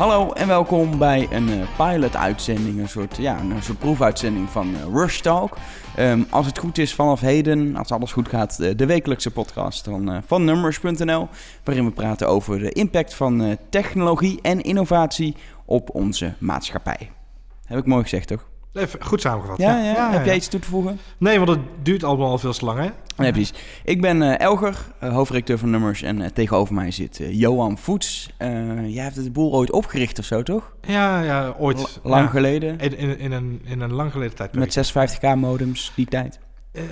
Hallo 0.00 0.32
en 0.32 0.46
welkom 0.46 0.98
bij 0.98 1.28
een 1.30 1.48
uh, 1.48 1.76
pilot-uitzending, 1.76 2.78
een 2.78 2.88
soort, 2.88 3.16
ja, 3.16 3.40
een 3.40 3.62
soort 3.62 3.78
proefuitzending 3.78 4.48
van 4.50 4.68
uh, 4.68 4.84
Rush 4.92 5.20
Talk. 5.20 5.56
Um, 5.98 6.26
als 6.30 6.46
het 6.46 6.58
goed 6.58 6.78
is 6.78 6.94
vanaf 6.94 7.20
heden, 7.20 7.76
als 7.76 7.90
alles 7.90 8.12
goed 8.12 8.28
gaat, 8.28 8.58
uh, 8.60 8.70
de 8.76 8.86
wekelijkse 8.86 9.30
podcast 9.30 9.84
van, 9.84 10.22
van 10.26 10.44
Numbers.nl. 10.44 11.28
Waarin 11.64 11.84
we 11.84 11.90
praten 11.90 12.28
over 12.28 12.58
de 12.58 12.72
impact 12.72 13.14
van 13.14 13.56
technologie 13.68 14.38
en 14.42 14.60
innovatie 14.60 15.36
op 15.64 15.94
onze 15.94 16.32
maatschappij. 16.38 17.10
Heb 17.64 17.78
ik 17.78 17.86
mooi 17.86 18.02
gezegd, 18.02 18.28
toch? 18.28 18.49
Even 18.72 19.04
goed 19.04 19.20
samengevat. 19.20 19.58
Ja, 19.58 19.78
ja, 19.78 19.92
ja. 19.92 20.12
Heb 20.12 20.24
jij 20.24 20.34
iets 20.34 20.48
toe 20.48 20.60
te 20.60 20.68
voegen? 20.68 21.00
Nee, 21.18 21.38
want 21.38 21.48
het 21.48 21.60
duurt 21.82 22.04
allemaal 22.04 22.30
al 22.30 22.38
veel 22.38 22.52
te 22.52 22.64
lang, 22.64 22.78
hè? 22.78 22.88
Nee, 23.16 23.32
precies. 23.32 23.52
Ik 23.84 24.00
ben 24.00 24.22
uh, 24.22 24.38
Elger, 24.38 24.86
uh, 25.02 25.12
hoofdredacteur 25.12 25.58
van 25.58 25.70
Nummers. 25.70 26.02
En 26.02 26.20
uh, 26.20 26.26
tegenover 26.26 26.74
mij 26.74 26.90
zit 26.90 27.20
Johan 27.30 27.78
Voets. 27.78 28.30
jij 28.86 29.02
hebt 29.02 29.16
het 29.16 29.32
boel 29.32 29.52
ooit 29.52 29.70
opgericht 29.70 30.18
of 30.18 30.24
zo, 30.24 30.42
toch? 30.42 30.72
Ja, 30.86 31.22
ja 31.22 31.54
ooit. 31.58 32.00
L 32.02 32.08
lang 32.08 32.24
ja. 32.24 32.30
geleden. 32.30 32.78
In, 32.78 32.96
in, 32.96 33.18
in, 33.18 33.32
een, 33.32 33.60
in 33.64 33.80
een 33.80 33.92
lang 33.92 34.12
geleden 34.12 34.36
tijd. 34.36 34.54
Met 34.54 34.92
56k 34.92 35.38
modems, 35.38 35.92
die 35.94 36.06
tijd. 36.06 36.38
Uh, 36.72 36.82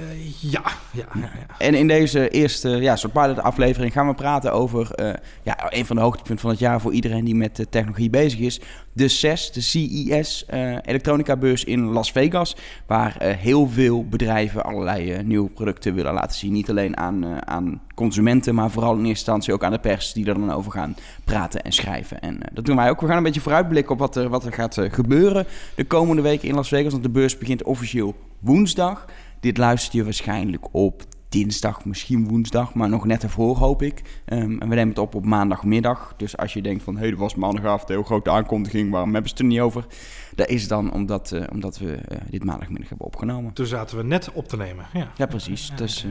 ja, 0.40 0.62
ja, 0.92 1.06
ja, 1.14 1.20
ja, 1.20 1.58
En 1.58 1.74
in 1.74 1.88
deze 1.88 2.28
eerste 2.28 2.68
ja, 2.68 2.96
soort 2.96 3.12
pilot 3.12 3.40
aflevering 3.40 3.92
gaan 3.92 4.06
we 4.06 4.14
praten 4.14 4.52
over 4.52 4.90
uh, 5.00 5.10
ja, 5.42 5.56
een 5.72 5.86
van 5.86 5.96
de 5.96 6.02
hoogtepunten 6.02 6.40
van 6.40 6.50
het 6.50 6.58
jaar 6.58 6.80
voor 6.80 6.92
iedereen 6.92 7.24
die 7.24 7.34
met 7.34 7.56
de 7.56 7.68
technologie 7.68 8.10
bezig 8.10 8.38
is. 8.38 8.60
De 8.92 9.08
CES, 9.08 9.52
de 9.52 9.60
CES, 9.60 10.46
uh, 10.54 10.76
elektronica 10.82 11.36
beurs 11.36 11.64
in 11.64 11.84
Las 11.84 12.12
Vegas. 12.12 12.56
Waar 12.86 13.16
heel 13.22 13.68
veel 13.68 14.04
bedrijven 14.04 14.64
allerlei 14.64 15.22
nieuwe 15.22 15.50
producten 15.50 15.94
willen 15.94 16.12
laten 16.12 16.38
zien. 16.38 16.52
Niet 16.52 16.70
alleen 16.70 16.96
aan, 16.96 17.48
aan 17.48 17.80
consumenten, 17.94 18.54
maar 18.54 18.70
vooral 18.70 18.92
in 18.92 18.98
eerste 18.98 19.10
instantie 19.10 19.52
ook 19.52 19.64
aan 19.64 19.72
de 19.72 19.78
pers 19.78 20.12
die 20.12 20.26
er 20.26 20.34
dan 20.34 20.52
over 20.52 20.72
gaan 20.72 20.96
praten 21.24 21.62
en 21.62 21.72
schrijven. 21.72 22.20
En 22.20 22.40
dat 22.52 22.64
doen 22.64 22.76
wij 22.76 22.90
ook. 22.90 23.00
We 23.00 23.06
gaan 23.06 23.16
een 23.16 23.22
beetje 23.22 23.40
vooruitblikken 23.40 23.92
op 23.92 23.98
wat 23.98 24.16
er, 24.16 24.28
wat 24.28 24.44
er 24.44 24.52
gaat 24.52 24.78
gebeuren 24.80 25.46
de 25.74 25.84
komende 25.84 26.22
weken 26.22 26.48
in 26.48 26.54
Las 26.54 26.68
Vegas. 26.68 26.92
Want 26.92 27.02
de 27.02 27.10
beurs 27.10 27.38
begint 27.38 27.62
officieel 27.62 28.14
woensdag. 28.38 29.06
Dit 29.40 29.56
luister 29.56 29.98
je 29.98 30.04
waarschijnlijk 30.04 30.74
op 30.74 31.02
dinsdag, 31.28 31.84
misschien 31.84 32.28
woensdag, 32.28 32.74
maar 32.74 32.88
nog 32.88 33.04
net 33.04 33.22
ervoor 33.22 33.56
hoop 33.56 33.82
ik. 33.82 34.02
Um, 34.26 34.60
en 34.60 34.68
we 34.68 34.74
nemen 34.74 34.88
het 34.88 34.98
op 34.98 35.14
op 35.14 35.24
maandagmiddag. 35.24 36.14
Dus 36.16 36.36
als 36.36 36.52
je 36.52 36.62
denkt 36.62 36.82
van, 36.82 36.94
hé, 36.94 37.00
hey, 37.00 37.10
dat 37.10 37.18
was 37.18 37.34
maandagavond, 37.34 37.88
een 37.88 37.94
heel 37.94 38.04
grote 38.04 38.30
aankondiging, 38.30 38.90
waarom 38.90 39.12
hebben 39.12 39.30
ze 39.30 39.36
het 39.36 39.44
er 39.44 39.50
niet 39.50 39.60
over? 39.60 39.86
Dat 40.34 40.48
is 40.48 40.68
dan 40.68 40.92
omdat, 40.92 41.30
uh, 41.34 41.42
omdat 41.52 41.78
we 41.78 41.86
uh, 41.86 42.18
dit 42.30 42.44
maandagmiddag 42.44 42.88
hebben 42.88 43.06
opgenomen. 43.06 43.52
Toen 43.52 43.66
zaten 43.66 43.96
we 43.96 44.04
net 44.04 44.30
op 44.32 44.48
te 44.48 44.56
nemen. 44.56 44.86
Ja, 44.92 45.08
ja 45.16 45.26
precies. 45.26 45.72
Dus 45.76 46.06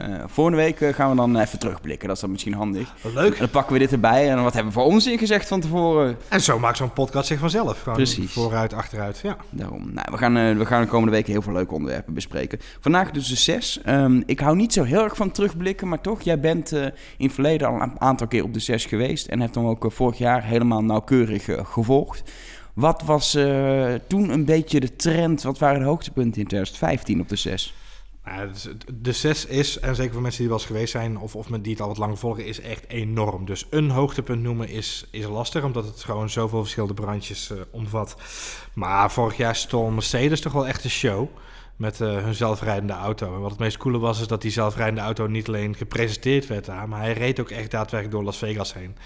uh, 0.00 0.24
volgende 0.26 0.58
week 0.58 0.94
gaan 0.94 1.10
we 1.10 1.16
dan 1.16 1.36
even 1.36 1.58
terugblikken. 1.58 2.06
Dat 2.06 2.16
is 2.16 2.22
dan 2.22 2.30
misschien 2.30 2.54
handig. 2.54 2.94
Leuk. 3.14 3.32
En 3.32 3.38
dan 3.38 3.50
pakken 3.50 3.72
we 3.72 3.78
dit 3.78 3.92
erbij. 3.92 4.30
En 4.30 4.42
wat 4.42 4.54
hebben 4.54 4.72
we 4.72 4.78
voor 4.78 4.88
ons 4.88 5.08
gezegd 5.08 5.48
van 5.48 5.60
tevoren? 5.60 6.16
En 6.28 6.40
zo 6.40 6.58
maakt 6.58 6.76
zo'n 6.76 6.92
podcast 6.92 7.26
zich 7.26 7.38
vanzelf. 7.38 7.82
Gewoon 7.82 7.96
precies. 7.96 8.32
Vooruit, 8.32 8.72
achteruit. 8.72 9.20
Ja. 9.22 9.36
Daarom. 9.50 9.92
Nou, 9.92 10.06
we, 10.10 10.18
gaan, 10.18 10.58
we 10.58 10.66
gaan 10.66 10.82
de 10.82 10.88
komende 10.88 11.12
weken 11.12 11.32
heel 11.32 11.42
veel 11.42 11.52
leuke 11.52 11.74
onderwerpen 11.74 12.14
bespreken. 12.14 12.58
Vandaag 12.80 13.10
dus 13.10 13.28
de 13.28 13.36
zes. 13.36 13.80
Um, 13.86 14.22
ik 14.26 14.40
hou 14.40 14.56
niet 14.60 14.72
zo 14.72 14.82
heel 14.82 15.02
erg 15.02 15.16
van 15.16 15.30
terugblikken, 15.30 15.88
maar 15.88 16.00
toch, 16.00 16.22
jij 16.22 16.40
bent 16.40 16.72
in 16.72 16.92
het 17.16 17.32
verleden 17.32 17.68
al 17.68 17.80
een 17.80 18.00
aantal 18.00 18.26
keer 18.26 18.44
op 18.44 18.54
de 18.54 18.60
zes 18.60 18.84
geweest. 18.84 19.26
En 19.26 19.40
hebt 19.40 19.54
dan 19.54 19.66
ook 19.66 19.84
vorig 19.88 20.18
jaar 20.18 20.44
helemaal 20.44 20.82
nauwkeurig 20.82 21.48
gevolgd. 21.62 22.22
Wat 22.74 23.02
was 23.02 23.30
toen 24.08 24.30
een 24.30 24.44
beetje 24.44 24.80
de 24.80 24.96
trend? 24.96 25.42
Wat 25.42 25.58
waren 25.58 25.80
de 25.80 25.86
hoogtepunten 25.86 26.40
in 26.40 26.46
2015 26.46 27.20
op 27.20 27.28
de 27.28 27.36
6? 27.36 27.74
Nou, 28.24 28.50
de 28.94 29.12
6 29.12 29.46
is, 29.46 29.78
en 29.78 29.94
zeker 29.94 30.12
voor 30.12 30.22
mensen 30.22 30.40
die 30.40 30.48
wel 30.48 30.58
eens 30.58 30.66
geweest 30.66 30.92
zijn 30.92 31.18
of, 31.18 31.36
of 31.36 31.46
die 31.46 31.72
het 31.72 31.80
al 31.80 31.88
wat 31.88 31.98
lang 31.98 32.18
volgen, 32.18 32.46
is 32.46 32.60
echt 32.60 32.88
enorm. 32.88 33.44
Dus 33.44 33.66
een 33.70 33.90
hoogtepunt 33.90 34.42
noemen 34.42 34.68
is, 34.68 35.06
is 35.10 35.26
lastig, 35.26 35.64
omdat 35.64 35.84
het 35.84 36.04
gewoon 36.04 36.30
zoveel 36.30 36.60
verschillende 36.60 36.94
brandjes 36.94 37.50
uh, 37.50 37.58
omvat. 37.70 38.16
Maar 38.72 39.10
vorig 39.10 39.36
jaar 39.36 39.56
stond 39.56 39.94
Mercedes 39.94 40.40
toch 40.40 40.52
wel 40.52 40.66
echt 40.66 40.84
een 40.84 40.90
show 40.90 41.28
met 41.80 42.00
uh, 42.00 42.22
hun 42.22 42.34
zelfrijdende 42.34 42.92
auto. 42.92 43.34
En 43.34 43.40
wat 43.40 43.50
het 43.50 43.60
meest 43.60 43.76
coole 43.76 43.98
was, 43.98 44.20
is 44.20 44.26
dat 44.26 44.42
die 44.42 44.50
zelfrijdende 44.50 45.00
auto 45.00 45.26
niet 45.26 45.48
alleen 45.48 45.74
gepresenteerd 45.74 46.46
werd 46.46 46.64
daar, 46.64 46.88
maar 46.88 47.00
hij 47.00 47.12
reed 47.12 47.40
ook 47.40 47.50
echt 47.50 47.70
daadwerkelijk 47.70 48.10
door 48.10 48.24
Las 48.24 48.38
Vegas 48.38 48.74
heen. 48.74 48.96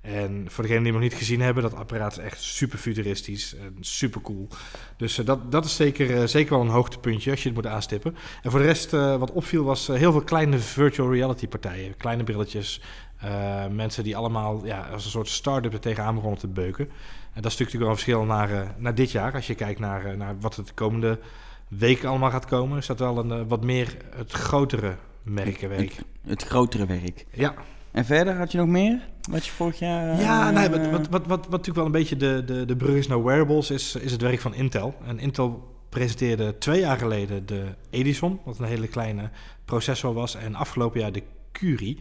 En 0.00 0.44
voor 0.48 0.62
degenen 0.62 0.82
die 0.82 0.92
hem 0.92 1.00
nog 1.00 1.10
niet 1.10 1.18
gezien 1.18 1.40
hebben, 1.40 1.62
dat 1.62 1.74
apparaat 1.74 2.12
is 2.12 2.18
echt 2.18 2.42
super 2.42 2.78
futuristisch 2.78 3.56
en 3.56 3.76
super 3.80 4.20
cool. 4.20 4.48
Dus 4.96 5.18
uh, 5.18 5.26
dat, 5.26 5.52
dat 5.52 5.64
is 5.64 5.76
zeker, 5.76 6.10
uh, 6.10 6.24
zeker 6.24 6.52
wel 6.52 6.60
een 6.60 6.68
hoogtepuntje 6.68 7.30
als 7.30 7.42
je 7.42 7.48
het 7.48 7.56
moet 7.56 7.66
aanstippen. 7.66 8.16
En 8.42 8.50
voor 8.50 8.60
de 8.60 8.66
rest, 8.66 8.90
wat 8.90 9.32
opviel, 9.32 9.64
was 9.64 9.86
heel 9.86 10.12
veel 10.12 10.24
kleine 10.24 10.58
virtual 10.58 11.12
reality 11.12 11.48
partijen. 11.48 11.96
Kleine 11.96 12.24
brilletjes, 12.24 12.80
mensen 13.70 14.04
die 14.04 14.16
allemaal 14.16 14.64
ja, 14.64 14.88
als 14.92 15.04
een 15.04 15.10
soort 15.10 15.28
start-up 15.28 15.72
er 15.72 15.80
tegenaan 15.80 16.14
begonnen 16.14 16.38
te 16.40 16.48
beuken. 16.48 16.84
En 17.32 17.42
dat 17.42 17.52
is 17.52 17.58
natuurlijk 17.58 17.78
wel 17.78 17.88
een 17.88 17.94
verschil 18.02 18.24
naar, 18.24 18.74
naar 18.78 18.94
dit 18.94 19.10
jaar. 19.10 19.34
Als 19.34 19.46
je 19.46 19.54
kijkt 19.54 19.80
naar, 19.80 20.16
naar 20.16 20.36
wat 20.40 20.54
de 20.54 20.64
komende 20.74 21.18
weken 21.68 22.08
allemaal 22.08 22.30
gaat 22.30 22.46
komen, 22.46 22.78
is 22.78 22.86
dat 22.86 22.98
wel 22.98 23.18
een 23.18 23.48
wat 23.48 23.64
meer 23.64 23.96
het 24.16 24.32
grotere 24.32 24.96
merkenwerk. 25.22 25.94
Het, 25.94 26.04
het 26.26 26.42
grotere 26.42 26.86
werk. 26.86 27.26
Ja. 27.32 27.54
En 27.90 28.04
verder 28.04 28.36
had 28.36 28.52
je 28.52 28.58
nog 28.58 28.66
meer? 28.66 29.08
Wat 29.30 29.46
je 29.46 29.52
vorig 29.52 29.78
jaar. 29.78 30.20
Ja, 30.20 30.48
uh, 30.48 30.54
nee, 30.54 30.68
wat, 30.68 30.90
wat, 30.90 31.08
wat, 31.08 31.26
wat, 31.26 31.50
natuurlijk 31.50 31.76
wel 31.76 31.86
een 31.86 31.92
beetje 31.92 32.16
de, 32.16 32.42
de, 32.46 32.64
de 32.64 32.76
brug 32.76 32.96
is 32.96 33.06
naar 33.06 33.24
wearables, 33.24 33.70
is, 33.70 33.94
is 33.94 34.12
het 34.12 34.20
werk 34.20 34.40
van 34.40 34.54
Intel. 34.54 34.94
En 35.06 35.18
Intel 35.18 35.74
presenteerde 35.88 36.58
twee 36.58 36.80
jaar 36.80 36.98
geleden 36.98 37.46
de 37.46 37.64
Edison, 37.90 38.40
wat 38.44 38.58
een 38.58 38.64
hele 38.64 38.88
kleine 38.88 39.30
processor 39.64 40.14
was. 40.14 40.34
En 40.34 40.54
afgelopen 40.54 41.00
jaar 41.00 41.12
de 41.12 41.22
Curie. 41.54 41.98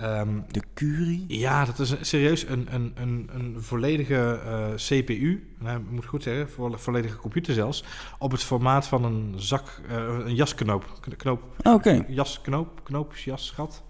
Um, 0.00 0.44
de 0.50 0.62
Curie? 0.74 1.24
Ja, 1.28 1.64
dat 1.64 1.78
is 1.78 1.94
serieus 2.00 2.48
een, 2.48 2.66
een, 2.70 2.92
een, 2.94 3.30
een 3.32 3.56
volledige 3.58 4.40
uh, 4.46 4.74
CPU. 4.74 5.54
Nou, 5.58 5.80
ik 5.80 5.90
moet 5.90 6.04
goed 6.06 6.22
zeggen, 6.22 6.50
vo 6.50 6.76
volledige 6.76 7.16
computer 7.16 7.54
zelfs. 7.54 7.84
Op 8.18 8.30
het 8.30 8.42
formaat 8.42 8.86
van 8.86 9.04
een 9.04 9.34
zak, 9.36 9.80
uh, 9.90 9.96
een 10.24 10.34
jasknoop. 10.34 10.98
Knoop, 11.16 11.42
Oké. 11.58 11.68
Okay. 11.68 12.04
Jasknoop, 12.08 12.80
knoop, 12.84 13.16
jasgat 13.16 13.82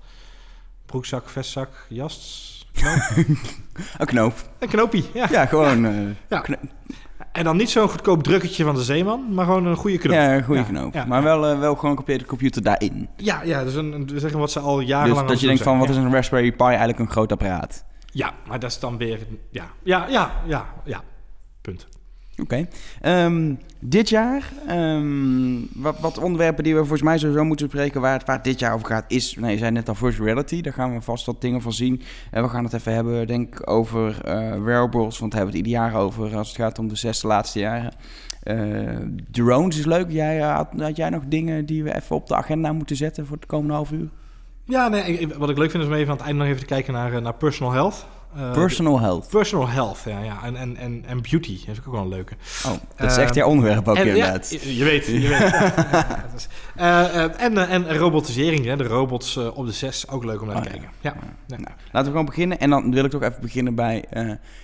broekzak, 0.92 1.28
vestzak, 1.28 1.86
jas. 1.88 2.50
Knoop. 2.72 3.00
een 3.98 4.06
knoop. 4.06 4.34
Een 4.58 4.68
knoopie, 4.68 5.04
ja. 5.14 5.28
Ja, 5.30 5.46
gewoon. 5.46 5.84
Uh, 5.84 6.10
ja. 6.28 6.44
En 7.32 7.44
dan 7.44 7.56
niet 7.56 7.70
zo'n 7.70 7.88
goedkoop 7.88 8.22
drukketje 8.22 8.64
van 8.64 8.74
de 8.74 8.82
zeeman, 8.82 9.34
maar 9.34 9.44
gewoon 9.44 9.66
een 9.66 9.76
goede 9.76 9.98
knoop. 9.98 10.14
Ja, 10.14 10.34
een 10.34 10.44
goede 10.44 10.60
ja, 10.60 10.66
knoop. 10.66 10.94
Ja, 10.94 11.04
maar 11.04 11.22
wel, 11.22 11.52
uh, 11.52 11.58
wel 11.58 11.74
gewoon 11.74 11.90
een 11.90 11.96
complete 11.96 12.24
computer 12.24 12.62
daarin. 12.62 13.08
Ja, 13.16 13.42
ja 13.42 13.64
dus 13.64 13.74
een, 13.74 14.06
we 14.06 14.18
zeggen 14.18 14.38
wat 14.38 14.50
ze 14.50 14.60
al 14.60 14.80
jarenlang... 14.80 15.20
Dus 15.20 15.30
dat 15.30 15.40
je 15.40 15.46
denkt 15.46 15.62
van, 15.62 15.78
wat 15.78 15.88
is 15.88 15.96
een 15.96 16.12
Raspberry 16.12 16.52
Pi 16.52 16.64
eigenlijk 16.64 16.98
een 16.98 17.10
groot 17.10 17.32
apparaat? 17.32 17.84
Ja, 18.06 18.32
maar 18.48 18.58
dat 18.58 18.70
is 18.70 18.78
dan 18.78 18.96
weer... 18.96 19.18
Ja, 19.50 19.64
ja, 19.82 20.06
ja, 20.08 20.32
ja, 20.46 20.66
ja. 20.84 21.02
Punt. 21.60 21.86
Oké. 22.40 22.66
Um, 23.02 23.58
dit 23.80 24.08
jaar, 24.08 24.52
um, 24.70 25.68
wat, 25.74 26.00
wat, 26.00 26.18
onderwerpen 26.18 26.64
die 26.64 26.74
we 26.74 26.78
volgens 26.78 27.02
mij 27.02 27.18
sowieso 27.18 27.44
moeten 27.44 27.66
bespreken 27.66 28.00
waar 28.00 28.12
het, 28.12 28.26
waar 28.26 28.36
het 28.36 28.44
dit 28.44 28.58
jaar 28.58 28.74
over 28.74 28.86
gaat, 28.86 29.04
is, 29.08 29.36
nee, 29.36 29.52
je 29.52 29.58
zei 29.58 29.70
net 29.70 29.88
al 29.88 29.94
virtual 29.94 30.24
reality, 30.24 30.60
daar 30.60 30.72
gaan 30.72 30.94
we 30.94 31.00
vast 31.00 31.26
wat 31.26 31.40
dingen 31.40 31.62
van 31.62 31.72
zien. 31.72 32.02
En 32.30 32.42
we 32.42 32.48
gaan 32.48 32.64
het 32.64 32.72
even 32.72 32.94
hebben, 32.94 33.26
denk 33.26 33.54
ik, 33.54 33.70
over 33.70 34.20
uh, 34.26 34.62
wearables, 34.62 35.18
want 35.18 35.32
daar 35.32 35.40
hebben 35.40 35.60
we 35.60 35.66
het 35.66 35.66
ieder 35.68 35.72
jaar 35.72 35.94
over 35.94 36.36
als 36.36 36.48
het 36.48 36.56
gaat 36.56 36.78
om 36.78 36.88
de 36.88 36.96
zesde 36.96 37.26
laatste 37.26 37.58
jaren. 37.58 37.92
Uh, 38.44 38.96
drones 39.30 39.78
is 39.78 39.84
leuk. 39.84 40.10
Jij, 40.10 40.38
had, 40.38 40.68
had, 40.76 40.96
jij 40.96 41.10
nog 41.10 41.22
dingen 41.26 41.66
die 41.66 41.84
we 41.84 41.94
even 41.94 42.16
op 42.16 42.26
de 42.26 42.34
agenda 42.34 42.72
moeten 42.72 42.96
zetten 42.96 43.26
voor 43.26 43.36
het 43.36 43.46
komende 43.46 43.72
half 43.72 43.90
uur? 43.90 44.08
Ja, 44.64 44.88
nee, 44.88 45.28
wat 45.38 45.50
ik 45.50 45.58
leuk 45.58 45.70
vind 45.70 45.82
is 45.82 45.88
om 45.88 45.94
even 45.94 46.10
aan 46.10 46.16
het 46.16 46.26
einde 46.26 46.38
nog 46.38 46.48
even 46.48 46.60
te 46.60 46.66
kijken 46.66 46.92
naar, 46.92 47.22
naar 47.22 47.34
personal 47.34 47.72
health. 47.72 48.06
Uh, 48.36 48.52
personal 48.52 49.00
health. 49.00 49.28
Personal 49.28 49.68
health, 49.68 50.02
ja. 50.04 50.22
ja. 50.22 50.44
En, 50.44 50.56
en, 50.56 50.76
en, 50.76 51.04
en 51.06 51.22
beauty, 51.22 51.58
dat 51.66 51.68
is 51.68 51.78
ook 51.86 51.92
wel 51.92 52.02
een 52.02 52.08
leuke. 52.08 52.34
Oh, 52.66 52.72
dat 52.96 53.10
is 53.10 53.16
echt 53.16 53.34
jouw 53.34 53.48
onderwerp 53.48 53.88
ook 53.88 53.96
en, 53.96 54.06
inderdaad. 54.06 54.50
Ja, 54.50 54.70
je 54.70 54.84
weet, 54.84 55.06
je 55.06 55.12
weet. 55.12 55.28
ja, 55.30 56.24
is, 56.34 56.48
uh, 56.76 56.82
uh, 56.82 57.42
en, 57.42 57.68
en 57.68 57.96
robotisering, 57.96 58.64
hè, 58.64 58.76
de 58.76 58.84
robots 58.84 59.36
op 59.36 59.66
de 59.66 59.72
6, 59.72 60.08
ook 60.08 60.24
leuk 60.24 60.40
om 60.40 60.46
naar 60.46 60.62
te 60.62 60.68
oh, 60.68 60.70
kijken. 60.70 60.90
Ja. 61.00 61.14
ja. 61.46 61.56
Nou, 61.56 61.62
laten 61.64 62.04
we 62.04 62.10
gewoon 62.10 62.24
beginnen. 62.24 62.58
En 62.58 62.70
dan 62.70 62.90
wil 62.90 63.04
ik 63.04 63.10
toch 63.10 63.22
even 63.22 63.40
beginnen 63.40 63.74
bij 63.74 64.04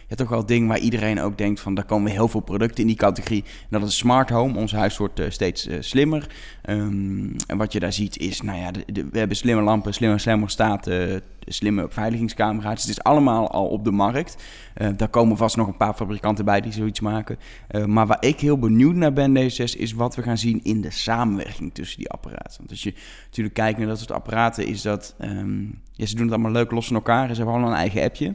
ja, 0.08 0.16
toch 0.16 0.28
wel 0.28 0.38
het 0.38 0.48
ding 0.48 0.68
waar 0.68 0.78
iedereen 0.78 1.20
ook 1.20 1.38
denkt 1.38 1.60
van... 1.60 1.74
daar 1.74 1.84
komen 1.84 2.10
heel 2.10 2.28
veel 2.28 2.40
producten 2.40 2.80
in 2.80 2.86
die 2.86 2.96
categorie. 2.96 3.44
En 3.70 3.80
dat 3.80 3.88
is 3.88 3.96
smart 3.96 4.30
home. 4.30 4.58
Ons 4.58 4.72
huis 4.72 4.96
wordt 4.96 5.20
steeds 5.28 5.68
slimmer. 5.80 6.26
Um, 6.70 7.36
en 7.46 7.56
wat 7.56 7.72
je 7.72 7.80
daar 7.80 7.92
ziet 7.92 8.18
is, 8.18 8.40
nou 8.40 8.58
ja, 8.58 8.70
de, 8.70 8.84
de, 8.92 9.08
we 9.10 9.18
hebben 9.18 9.36
slimme 9.36 9.62
lampen, 9.62 9.94
slimme 9.94 10.16
thermostaten 10.16 11.22
slimme 11.52 11.82
beveiligingscamera's. 11.82 12.80
Het 12.80 12.90
is 12.90 13.02
allemaal 13.02 13.50
al 13.50 13.66
op 13.66 13.84
de 13.84 13.90
markt. 13.90 14.36
Uh, 14.76 14.88
daar 14.96 15.08
komen 15.08 15.36
vast 15.36 15.56
nog 15.56 15.66
een 15.66 15.76
paar 15.76 15.94
fabrikanten 15.94 16.44
bij 16.44 16.60
die 16.60 16.72
zoiets 16.72 17.00
maken. 17.00 17.38
Uh, 17.70 17.84
maar 17.84 18.06
waar 18.06 18.24
ik 18.24 18.40
heel 18.40 18.58
benieuwd 18.58 18.94
naar 18.94 19.12
ben 19.12 19.34
deze 19.34 19.54
zes, 19.54 19.76
is 19.76 19.92
wat 19.92 20.16
we 20.16 20.22
gaan 20.22 20.38
zien 20.38 20.60
in 20.62 20.80
de 20.80 20.90
samenwerking 20.90 21.74
tussen 21.74 21.98
die 21.98 22.10
apparaten. 22.10 22.58
Want 22.58 22.70
als 22.70 22.82
je 22.82 22.94
natuurlijk 23.26 23.54
kijkt 23.54 23.78
naar 23.78 23.88
dat 23.88 23.98
soort 23.98 24.12
apparaten, 24.12 24.66
is 24.66 24.82
dat... 24.82 25.14
Ja, 25.92 26.06
ze 26.06 26.14
doen 26.14 26.24
het 26.24 26.34
allemaal 26.34 26.52
leuk 26.52 26.70
los 26.70 26.86
van 26.86 26.96
elkaar. 26.96 27.28
Ze 27.28 27.34
hebben 27.34 27.54
allemaal 27.54 27.70
een 27.70 27.76
eigen 27.76 28.02
appje. 28.02 28.34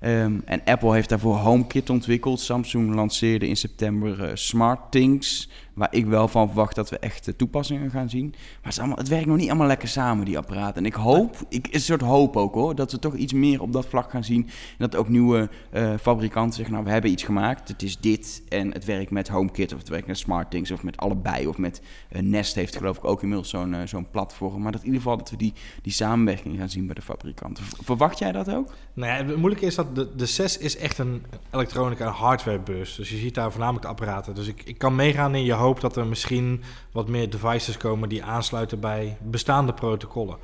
Um, 0.00 0.42
en 0.44 0.60
Apple 0.64 0.92
heeft 0.92 1.08
daarvoor 1.08 1.36
HomeKit 1.36 1.90
ontwikkeld. 1.90 2.40
Samsung 2.40 2.94
lanceerde 2.94 3.48
in 3.48 3.56
september 3.56 4.20
uh, 4.20 4.30
SmartThings. 4.34 5.48
Waar 5.74 5.88
ik 5.90 6.06
wel 6.06 6.28
van 6.28 6.46
verwacht 6.46 6.74
dat 6.74 6.90
we 6.90 6.98
echt 6.98 7.32
toepassingen 7.36 7.90
gaan 7.90 8.08
zien. 8.08 8.34
Maar 8.62 8.96
het, 8.96 9.08
werkt 9.08 9.26
nog 9.26 9.36
niet 9.36 9.48
allemaal 9.48 9.66
lekker 9.66 9.88
samen, 9.88 10.24
die 10.24 10.38
apparaten. 10.38 10.76
En 10.76 10.86
ik 10.86 10.94
hoop, 10.94 11.36
ik, 11.48 11.68
is 11.68 11.74
een 11.74 11.80
soort 11.80 12.00
hoop 12.00 12.36
ook 12.36 12.54
hoor, 12.54 12.74
dat 12.74 12.92
we 12.92 12.98
toch 12.98 13.14
iets 13.14 13.32
meer 13.32 13.62
op 13.62 13.72
dat 13.72 13.86
vlak 13.86 14.10
gaan 14.10 14.24
zien. 14.24 14.42
En 14.44 14.50
dat 14.78 14.96
ook 14.96 15.08
nieuwe 15.08 15.48
eh, 15.70 15.94
fabrikanten 16.00 16.54
zeggen, 16.54 16.72
nou 16.72 16.86
we 16.86 16.92
hebben 16.92 17.10
iets 17.10 17.22
gemaakt, 17.22 17.68
het 17.68 17.82
is 17.82 17.98
dit. 17.98 18.42
En 18.48 18.72
het 18.72 18.84
werkt 18.84 19.10
met 19.10 19.28
HomeKit 19.28 19.72
of 19.72 19.78
het 19.78 19.88
werkt 19.88 20.06
met 20.06 20.18
SmartThings 20.18 20.70
of 20.70 20.82
met 20.82 20.96
allebei. 20.96 21.46
Of 21.46 21.58
met 21.58 21.82
eh, 22.08 22.22
Nest 22.22 22.54
heeft 22.54 22.76
geloof 22.76 22.96
ik 22.96 23.04
ook 23.04 23.22
inmiddels 23.22 23.48
zo'n 23.50 23.74
eh, 23.74 23.86
zo'n 23.86 24.10
platform. 24.10 24.62
Maar 24.62 24.72
dat 24.72 24.80
in 24.80 24.86
ieder 24.86 25.02
geval 25.02 25.16
dat 25.16 25.30
we 25.30 25.36
die, 25.36 25.52
die 25.82 25.92
samenwerking 25.92 26.58
gaan 26.58 26.68
zien 26.68 26.86
bij 26.86 26.94
de 26.94 27.02
fabrikanten. 27.02 27.64
Verwacht 27.82 28.18
jij 28.18 28.32
dat 28.32 28.50
ook? 28.50 28.72
Nou 28.94 29.12
ja, 29.12 29.16
het 29.26 29.36
moeilijke 29.36 29.66
is 29.66 29.74
dat 29.74 29.94
de, 29.94 30.14
de 30.16 30.26
6 30.26 30.58
is 30.58 30.76
echt 30.76 30.98
een 30.98 31.22
elektronica 31.50 32.08
hardwarebeurs. 32.08 32.94
Dus 32.94 33.10
je 33.10 33.16
ziet 33.16 33.34
daar 33.34 33.50
voornamelijk 33.50 33.84
de 33.84 33.90
apparaten. 33.90 34.34
Dus 34.34 34.46
ik, 34.46 34.62
ik 34.64 34.78
kan 34.78 34.94
meegaan 34.94 35.34
in 35.34 35.44
je 35.44 35.52
hoop 35.64 35.80
dat 35.80 35.96
er 35.96 36.06
misschien 36.06 36.62
wat 36.92 37.08
meer 37.08 37.30
devices 37.30 37.76
komen 37.76 38.08
die 38.08 38.24
aansluiten 38.24 38.80
bij 38.80 39.16
bestaande 39.22 39.72
protocollen. 39.72 40.36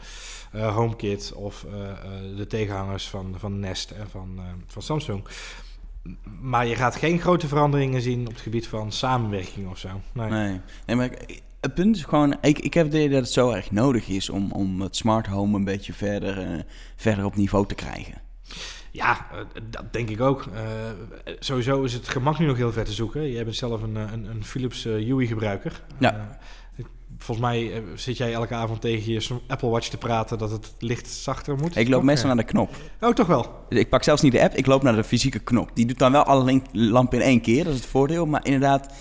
Eh, 0.52 0.74
HomeKit 0.74 1.32
of 1.34 1.64
eh, 1.64 1.90
eh, 1.90 1.96
de 2.36 2.46
tegenhangers 2.46 3.08
van, 3.08 3.34
van 3.38 3.60
Nest 3.60 3.90
en 3.90 4.10
van, 4.10 4.40
van 4.66 4.82
Samsung. 4.82 5.24
Maar 6.40 6.66
je 6.66 6.76
gaat 6.76 6.96
geen 6.96 7.20
grote 7.20 7.48
veranderingen 7.48 8.02
zien 8.02 8.20
op 8.20 8.32
het 8.32 8.40
gebied 8.40 8.68
van 8.68 8.92
samenwerking 8.92 9.70
of 9.70 9.78
zo. 9.78 9.88
Nee. 10.12 10.60
Nee. 10.86 10.96
maar 10.96 11.10
het 11.60 11.74
punt 11.74 11.96
is 11.96 12.04
gewoon, 12.04 12.36
ik, 12.40 12.58
ik 12.58 12.74
heb 12.74 12.84
het 12.84 12.94
idee 12.94 13.08
dat 13.08 13.20
het 13.20 13.32
zo 13.32 13.50
erg 13.50 13.70
nodig 13.70 14.08
is 14.08 14.30
om, 14.30 14.52
om 14.52 14.80
het 14.80 14.96
smart 14.96 15.26
home 15.26 15.56
een 15.56 15.64
beetje 15.64 15.92
verder, 15.92 16.64
verder 16.96 17.24
op 17.24 17.36
niveau 17.36 17.66
te 17.66 17.74
krijgen. 17.74 18.14
Ja, 18.90 19.26
eh, 19.32 19.38
dat 19.70 19.92
denk 19.92 20.08
ik 20.08 20.20
ook. 20.20 20.46
Eh, 20.54 20.62
sowieso 21.38 21.82
is 21.82 21.92
het 21.92 22.08
gemak 22.08 22.38
nu 22.38 22.46
nog 22.46 22.56
heel 22.56 22.72
ver 22.72 22.84
te 22.84 22.92
zoeken. 22.92 23.30
Jij 23.30 23.44
bent 23.44 23.56
zelf 23.56 23.82
een, 23.82 23.96
eh, 23.96 24.12
een, 24.12 24.24
een 24.24 24.44
Philips 24.44 24.84
Hue 24.84 25.26
gebruiker. 25.26 25.82
Ja. 25.98 26.38
Volgens 27.18 27.46
mij 27.46 27.82
zit 27.94 28.16
jij 28.16 28.32
elke 28.32 28.54
avond 28.54 28.80
tegen 28.80 29.12
je 29.12 29.38
Apple 29.46 29.68
Watch 29.68 29.88
te 29.88 29.96
praten 29.96 30.38
dat 30.38 30.50
het 30.50 30.72
licht 30.78 31.08
zachter 31.08 31.56
moet. 31.56 31.76
Ik 31.76 31.88
loop 31.88 32.02
meestal 32.02 32.26
naar 32.26 32.36
de 32.36 32.44
knop. 32.44 32.70
Oh, 33.00 33.12
toch 33.12 33.26
wel? 33.26 33.64
Ik 33.68 33.88
pak 33.88 34.02
zelfs 34.02 34.22
niet 34.22 34.32
de 34.32 34.42
app, 34.42 34.54
ik 34.54 34.66
loop 34.66 34.82
naar 34.82 34.94
de 34.94 35.04
fysieke 35.04 35.38
knop. 35.38 35.70
Die 35.74 35.86
doet 35.86 35.98
dan 35.98 36.12
wel 36.12 36.22
alle 36.22 36.62
lampen 36.72 37.18
in 37.18 37.24
één 37.24 37.40
keer, 37.40 37.64
dat 37.64 37.72
is 37.72 37.80
het 37.80 37.88
voordeel. 37.88 38.26
Maar 38.26 38.44
inderdaad, 38.44 38.94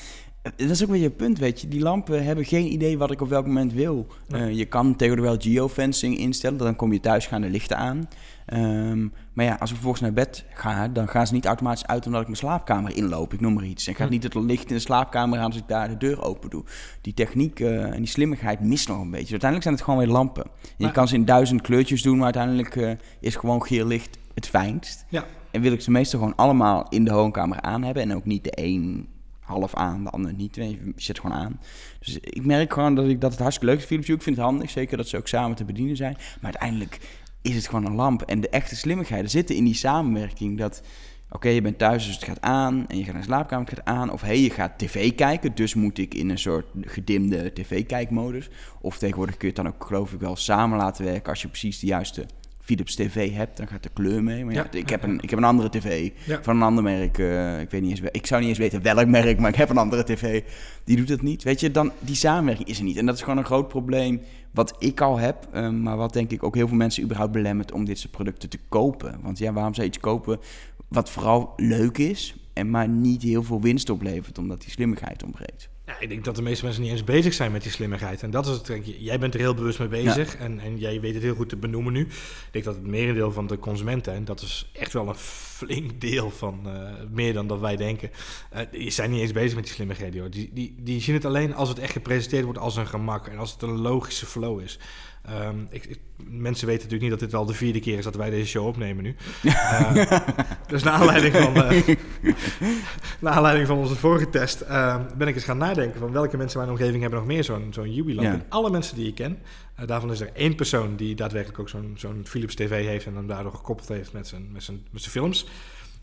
dat 0.56 0.70
is 0.70 0.84
ook 0.84 0.90
weer 0.90 1.02
je 1.02 1.10
punt, 1.10 1.40
weet 1.40 1.62
je. 1.62 1.68
Die 1.68 1.82
lampen 1.82 2.24
hebben 2.24 2.46
geen 2.46 2.72
idee 2.72 2.98
wat 2.98 3.12
ik 3.12 3.22
op 3.22 3.30
welk 3.30 3.46
moment 3.46 3.74
wil. 3.74 4.08
Nee. 4.28 4.42
Eh, 4.42 4.58
je 4.58 4.66
kan 4.66 4.96
tegenwoordig 4.96 5.32
wel 5.42 5.54
geofencing 5.54 6.18
instellen, 6.18 6.58
dan 6.58 6.76
kom 6.76 6.94
je 6.94 7.00
thuis, 7.00 7.28
gaan 7.28 7.42
de 7.42 7.50
lichten 7.50 7.78
aan. 7.78 8.08
Ehm, 8.46 9.08
maar 9.34 9.46
ja, 9.46 9.52
als 9.52 9.70
ik 9.70 9.76
vervolgens 9.76 10.02
naar 10.02 10.14
bed 10.14 10.46
ga, 10.54 10.88
dan 10.88 11.08
gaan 11.08 11.28
ze 11.28 11.34
niet 11.34 11.46
automatisch 11.46 11.86
uit 11.88 12.06
omdat 12.06 12.20
ik 12.22 12.28
mijn 12.28 12.40
slaapkamer 12.40 12.96
inloop. 12.96 13.34
Ik 13.34 13.40
noem 13.42 13.54
maar 13.54 13.66
iets. 13.66 13.88
En 13.88 13.96
gaat 13.96 14.08
Hm. 14.08 14.14
niet 14.14 14.24
het 14.24 14.34
licht 14.34 14.70
in 14.70 14.76
de 14.76 14.82
slaapkamer 14.82 15.40
aan 15.40 15.46
als 15.46 15.56
ik 15.58 15.68
daar 15.68 15.88
de 15.88 15.98
deur 15.98 16.22
open 16.24 16.50
doe. 16.50 16.64
Die 17.02 17.14
techniek 17.14 17.60
eh, 17.60 17.84
en 17.84 17.98
die 17.98 18.06
slimmigheid 18.08 18.60
mist 18.60 18.88
nog 18.88 19.02
een 19.02 19.12
beetje. 19.12 19.32
Uiteindelijk 19.32 19.64
zijn 19.64 19.76
het 19.76 19.84
gewoon 19.84 20.00
weer 20.00 20.10
lampen. 20.10 20.44
En 20.44 20.52
je 20.78 20.84
Maar- 20.84 20.94
kan 20.94 21.08
ze 21.08 21.16
in 21.16 21.26
duizend 21.26 21.62
kleurtjes 21.62 22.02
doen, 22.02 22.16
maar 22.16 22.24
uiteindelijk 22.24 22.76
eh, 22.76 22.92
is 23.20 23.36
gewoon 23.36 23.64
geel 23.64 23.88
licht 23.88 24.18
het 24.34 24.48
fijnst. 24.48 25.06
Ja. 25.10 25.26
En 25.52 25.62
wil 25.62 25.72
ik 25.72 25.82
ze 25.82 25.92
meestal 25.92 26.20
gewoon 26.20 26.36
allemaal 26.36 26.86
in 26.90 27.04
de 27.04 27.14
woonkamer 27.14 27.62
aan 27.62 27.84
hebben. 27.84 28.04
En 28.04 28.16
ook 28.16 28.26
niet 28.26 28.44
de 28.44 28.52
een 28.56 29.08
half 29.50 29.74
aan, 29.74 30.04
de 30.04 30.10
ander 30.10 30.34
niet. 30.34 30.56
Nee, 30.56 30.70
Je 30.70 30.94
zet 30.96 31.20
gewoon 31.20 31.38
aan. 31.38 31.60
Dus 32.00 32.18
ik 32.20 32.46
merk 32.46 32.74
gewoon 32.74 32.96
dat, 32.96 33.08
ik, 33.08 33.22
dat 33.22 33.32
het 33.32 33.40
hartstikke 33.40 33.74
leuk 33.74 33.84
is. 33.84 34.10
Ik 34.10 34.22
vind 34.22 34.36
het 34.36 34.46
handig. 34.46 34.70
Zeker 34.70 34.98
dat 34.98 35.08
ze 35.08 35.18
ook 35.18 35.28
samen 35.28 35.56
te 35.56 35.66
bedienen 35.66 35.96
zijn. 35.96 36.14
Maar 36.14 36.52
uiteindelijk 36.52 37.00
is 37.42 37.56
het 37.56 37.68
gewoon 37.68 37.86
een 37.86 37.96
lamp. 37.96 38.22
En 38.22 38.42
de 38.42 38.50
echte 38.50 38.76
slimmigheden 38.76 39.30
zitten 39.30 39.56
in 39.56 39.64
die 39.64 39.74
samenwerking. 39.74 40.58
Dat, 40.58 40.82
oké, 41.30 41.50
je 41.50 41.62
bent 41.62 41.78
thuis, 41.78 42.06
dus 42.06 42.16
het 42.16 42.24
gaat 42.24 42.42
aan. 42.42 42.88
En 42.88 42.98
je 42.98 43.04
gaat 43.04 43.14
naar 43.14 43.22
de 43.22 43.28
slaapkamer, 43.28 43.70
het 43.70 43.76
gaat 43.78 43.88
aan. 43.96 44.12
Of 44.12 44.22
hey, 44.22 44.40
je 44.40 44.50
gaat 44.50 44.78
tv 44.78 45.16
kijken. 45.16 45.56
Dus 45.56 45.74
moet 45.74 45.98
ik 45.98 46.14
in 46.14 46.30
een 46.30 46.40
soort 46.40 46.66
gedimde 46.82 47.54
tv-kijkmodus. 47.54 48.50
Of 48.82 48.98
tegenwoordig 48.98 49.38
kun 49.38 49.48
je 49.48 49.54
het 49.56 49.64
dan 49.66 49.74
ook, 49.74 49.86
geloof 49.86 50.14
ik, 50.14 50.20
wel 50.20 50.36
samen 50.36 50.78
laten 50.78 51.06
werken. 51.06 51.30
Als 51.30 51.42
je 51.42 51.48
precies 51.48 51.80
de 51.80 51.88
juiste 51.88 52.26
Philips 52.70 52.96
TV 52.96 53.34
hebt, 53.34 53.58
dan 53.58 53.68
gaat 53.68 53.84
de 53.84 53.90
kleur 53.94 54.24
mee. 54.24 54.46
Maar 54.46 54.54
ja, 54.54 54.68
Ja, 54.72 54.80
ik, 54.80 54.90
heb 54.90 55.04
een, 55.04 55.20
ik 55.22 55.30
heb 55.30 55.40
een 55.40 55.46
andere 55.46 55.70
tv 55.70 56.10
Ja. 56.26 56.44
van 56.44 56.56
een 56.56 56.62
ander 56.62 56.84
merk. 56.84 57.18
eh, 57.18 57.60
ik, 57.62 57.70
weet 57.70 57.82
niet 57.82 57.90
eens, 57.90 58.00
wel- 58.00 58.10
ik 58.14 58.26
zou 58.26 58.40
niet 58.40 58.50
eens 58.50 58.58
weten 58.60 58.82
welk 58.82 59.08
merk, 59.08 59.40
maar 59.40 59.50
ik 59.50 59.56
heb 59.56 59.70
een 59.70 59.78
andere 59.78 60.04
tv. 60.04 60.44
Die 60.84 60.98
doet 60.98 61.10
het 61.10 61.22
niet. 61.22 61.44
Weet 61.44 61.60
je, 61.60 61.72
dan, 61.72 61.92
die 62.00 62.16
samenwerking 62.16 62.68
is 62.68 62.78
er 62.78 62.84
niet. 62.84 62.98
En 62.98 63.06
dat 63.06 63.16
is 63.16 63.22
gewoon 63.22 63.38
een 63.38 63.46
groot 63.46 63.68
probleem 63.68 64.22
wat 64.52 64.76
ik 64.80 65.02
al 65.02 65.18
heb. 65.18 65.48
eh, 65.52 65.70
maar 65.70 65.98
wat 65.98 66.14
denk 66.14 66.32
ik 66.32 66.44
ook 66.44 66.56
heel 66.56 66.68
veel 66.68 66.78
mensen 66.78 67.04
überhaupt 67.04 67.32
belemmert 67.32 67.72
om 67.72 67.86
dit 67.86 68.00
soort 68.00 68.12
producten 68.12 68.50
te 68.50 68.60
kopen. 68.70 69.20
Want 69.22 69.38
ja, 69.38 69.54
waarom 69.54 69.74
zou 69.74 69.86
je 69.88 69.92
iets 69.94 70.02
kopen 70.02 70.40
wat 70.88 71.10
vooral 71.10 71.54
leuk 71.58 71.98
is... 71.98 72.36
en 72.54 72.70
maar 72.70 72.90
niet 72.90 73.22
heel 73.22 73.44
veel 73.44 73.62
winst 73.62 73.90
oplevert, 73.90 74.38
omdat 74.38 74.62
die 74.62 74.72
slimmigheid 74.72 75.24
ontbreekt. 75.24 75.70
Ja, 75.90 75.96
ik 76.00 76.10
denk 76.10 76.26
dat 76.26 76.36
de 76.36 76.42
meeste 76.42 76.66
mensen 76.66 76.84
niet 76.84 76.92
eens 76.92 77.04
bezig 77.04 77.34
zijn 77.34 77.52
met 77.52 77.62
die 77.62 77.72
slimmigheid. 77.72 78.24
En 78.24 78.32
dat 78.32 78.46
is 78.46 78.54
het, 78.54 78.66
denk 78.66 78.86
ik. 78.86 78.96
Jij 79.00 79.20
bent 79.20 79.34
er 79.34 79.40
heel 79.40 79.54
bewust 79.54 79.80
mee 79.80 79.88
bezig 79.88 80.36
en, 80.36 80.60
en 80.60 80.78
jij 80.78 81.00
weet 81.02 81.14
het 81.14 81.24
heel 81.24 81.36
goed 81.36 81.50
te 81.50 81.56
benoemen 81.56 81.94
nu. 81.94 82.02
Ik 82.02 82.48
denk 82.52 82.66
dat 82.66 82.76
het 82.76 82.86
merendeel 82.86 83.32
van 83.32 83.48
de 83.48 83.60
consumenten, 83.60 84.14
en 84.14 84.26
dat 84.26 84.42
is 84.42 84.70
echt 84.74 84.94
wel 84.94 85.08
een 85.08 85.16
flink 85.16 86.02
deel 86.02 86.32
van 86.32 86.60
eh, 86.66 86.92
meer 87.12 87.34
dan 87.34 87.48
dat 87.48 87.60
wij 87.60 87.76
denken, 87.76 88.12
eh, 88.50 88.62
die 88.72 88.92
zijn 88.92 89.12
niet 89.12 89.22
eens 89.22 89.32
bezig 89.32 89.56
met 89.56 89.64
die 89.64 89.74
slimmigheden. 89.74 90.20
Hoor. 90.20 90.30
Die, 90.30 90.50
die, 90.54 90.76
die 90.78 91.02
zien 91.02 91.16
het 91.16 91.26
alleen 91.26 91.56
als 91.56 91.70
het 91.70 91.80
echt 91.80 91.92
gepresenteerd 91.92 92.44
wordt 92.44 92.60
als 92.60 92.76
een 92.76 92.88
gemak 92.88 93.28
en 93.28 93.38
als 93.38 93.52
het 93.52 93.62
een 93.62 93.82
logische 93.82 94.26
flow 94.26 94.62
is. 94.62 94.80
Ehm, 95.30 95.56
ik, 95.70 95.86
ik- 95.86 96.00
mensen 96.28 96.68
weten 96.68 96.84
natuurlijk 96.84 97.02
niet 97.12 97.20
dat 97.20 97.30
dit 97.30 97.34
al 97.40 97.46
de 97.46 97.54
vierde 97.54 97.80
keer 97.80 97.98
is 97.98 98.04
dat 98.04 98.16
wij 98.16 98.30
deze 98.30 98.48
show 98.48 98.66
opnemen 98.66 99.04
nu. 99.04 99.16
Eh, 99.50 100.20
dus 100.68 100.84
naar 100.84 100.94
aanleiding 100.94 101.36
van, 101.36 101.54
naar 103.20 103.34
aanleiding 103.34 103.68
van 103.68 103.78
onze 103.78 103.96
vorige 103.96 104.30
test 104.30 104.62
eh, 104.62 104.96
ben 105.18 105.28
ik 105.28 105.36
eens 105.36 105.44
gaan 105.44 105.58
nadenken 105.58 106.00
van 106.00 106.12
welke 106.12 106.38
mensen 106.38 106.60
in 106.60 106.66
mijn 106.66 106.78
omgeving 106.80 107.02
hebben 107.02 107.20
nog 107.20 107.28
meer 107.28 107.44
zo'n 107.44 107.68
zo'n 107.72 107.94
Jubilant. 107.94 108.28
Ja. 108.28 108.46
Alle 108.50 108.70
mensen 108.70 108.96
die 108.96 109.08
ik 109.08 109.16
ken, 109.16 109.40
eh, 109.76 109.88
daarvan 109.88 110.12
is 110.12 110.20
er 110.22 110.30
één 110.34 110.56
persoon 110.56 110.96
die 110.96 111.16
daadwerkelijk 111.16 111.60
ook 111.60 111.70
zo'n 111.70 111.94
zo'n 111.98 112.22
Philips 112.26 112.56
TV 112.56 112.86
heeft 112.86 113.06
en 113.06 113.16
hem 113.16 113.28
daardoor 113.28 113.54
gekoppeld 113.54 113.88
heeft 113.88 114.14
met 114.14 114.28
zijn, 114.28 114.50
met 114.52 114.64
zijn, 114.64 114.82
met 114.92 115.02
zijn 115.02 115.14
films. 115.14 115.46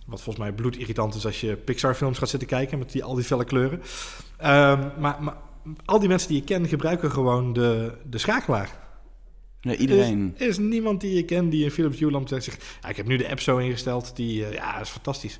Wat 0.07 0.23
volgens 0.23 0.45
mij 0.45 0.55
bloedirritant 0.55 1.15
is 1.15 1.27
als 1.27 1.41
je 1.41 1.57
Pixar 1.57 1.95
films 1.95 2.19
gaat 2.19 2.29
zitten 2.29 2.49
kijken 2.49 2.79
met 2.79 2.93
die, 2.93 3.05
al 3.05 3.15
die 3.15 3.25
felle 3.25 3.45
kleuren. 3.45 3.83
Ehm, 4.37 4.89
maar, 4.99 5.17
maar 5.21 5.35
al 5.85 5.99
die 5.99 6.09
mensen 6.09 6.29
die 6.29 6.39
ik 6.39 6.45
ken 6.47 6.69
gebruiken 6.69 7.11
gewoon 7.11 7.53
de, 7.53 7.93
de 8.11 8.19
schakelaar. 8.19 8.85
Nee, 9.67 9.77
iedereen... 9.77 10.35
Er 10.37 10.43
is, 10.43 10.49
is 10.49 10.59
niemand 10.59 11.01
die 11.01 11.15
je 11.15 11.25
kent 11.25 11.51
die 11.51 11.65
een 11.65 11.71
Philips 11.71 11.99
Hue 11.99 12.11
lamp 12.11 12.29
zegt, 12.29 12.65
ja, 12.83 12.89
ik 12.89 12.97
heb 12.97 13.07
nu 13.07 13.17
de 13.17 13.29
app 13.29 13.41
zo 13.41 13.57
ingesteld, 13.57 14.17
die, 14.17 14.47
eh, 14.47 14.53
ja, 14.53 14.81
is 14.81 14.89
fantastisch. 14.89 15.39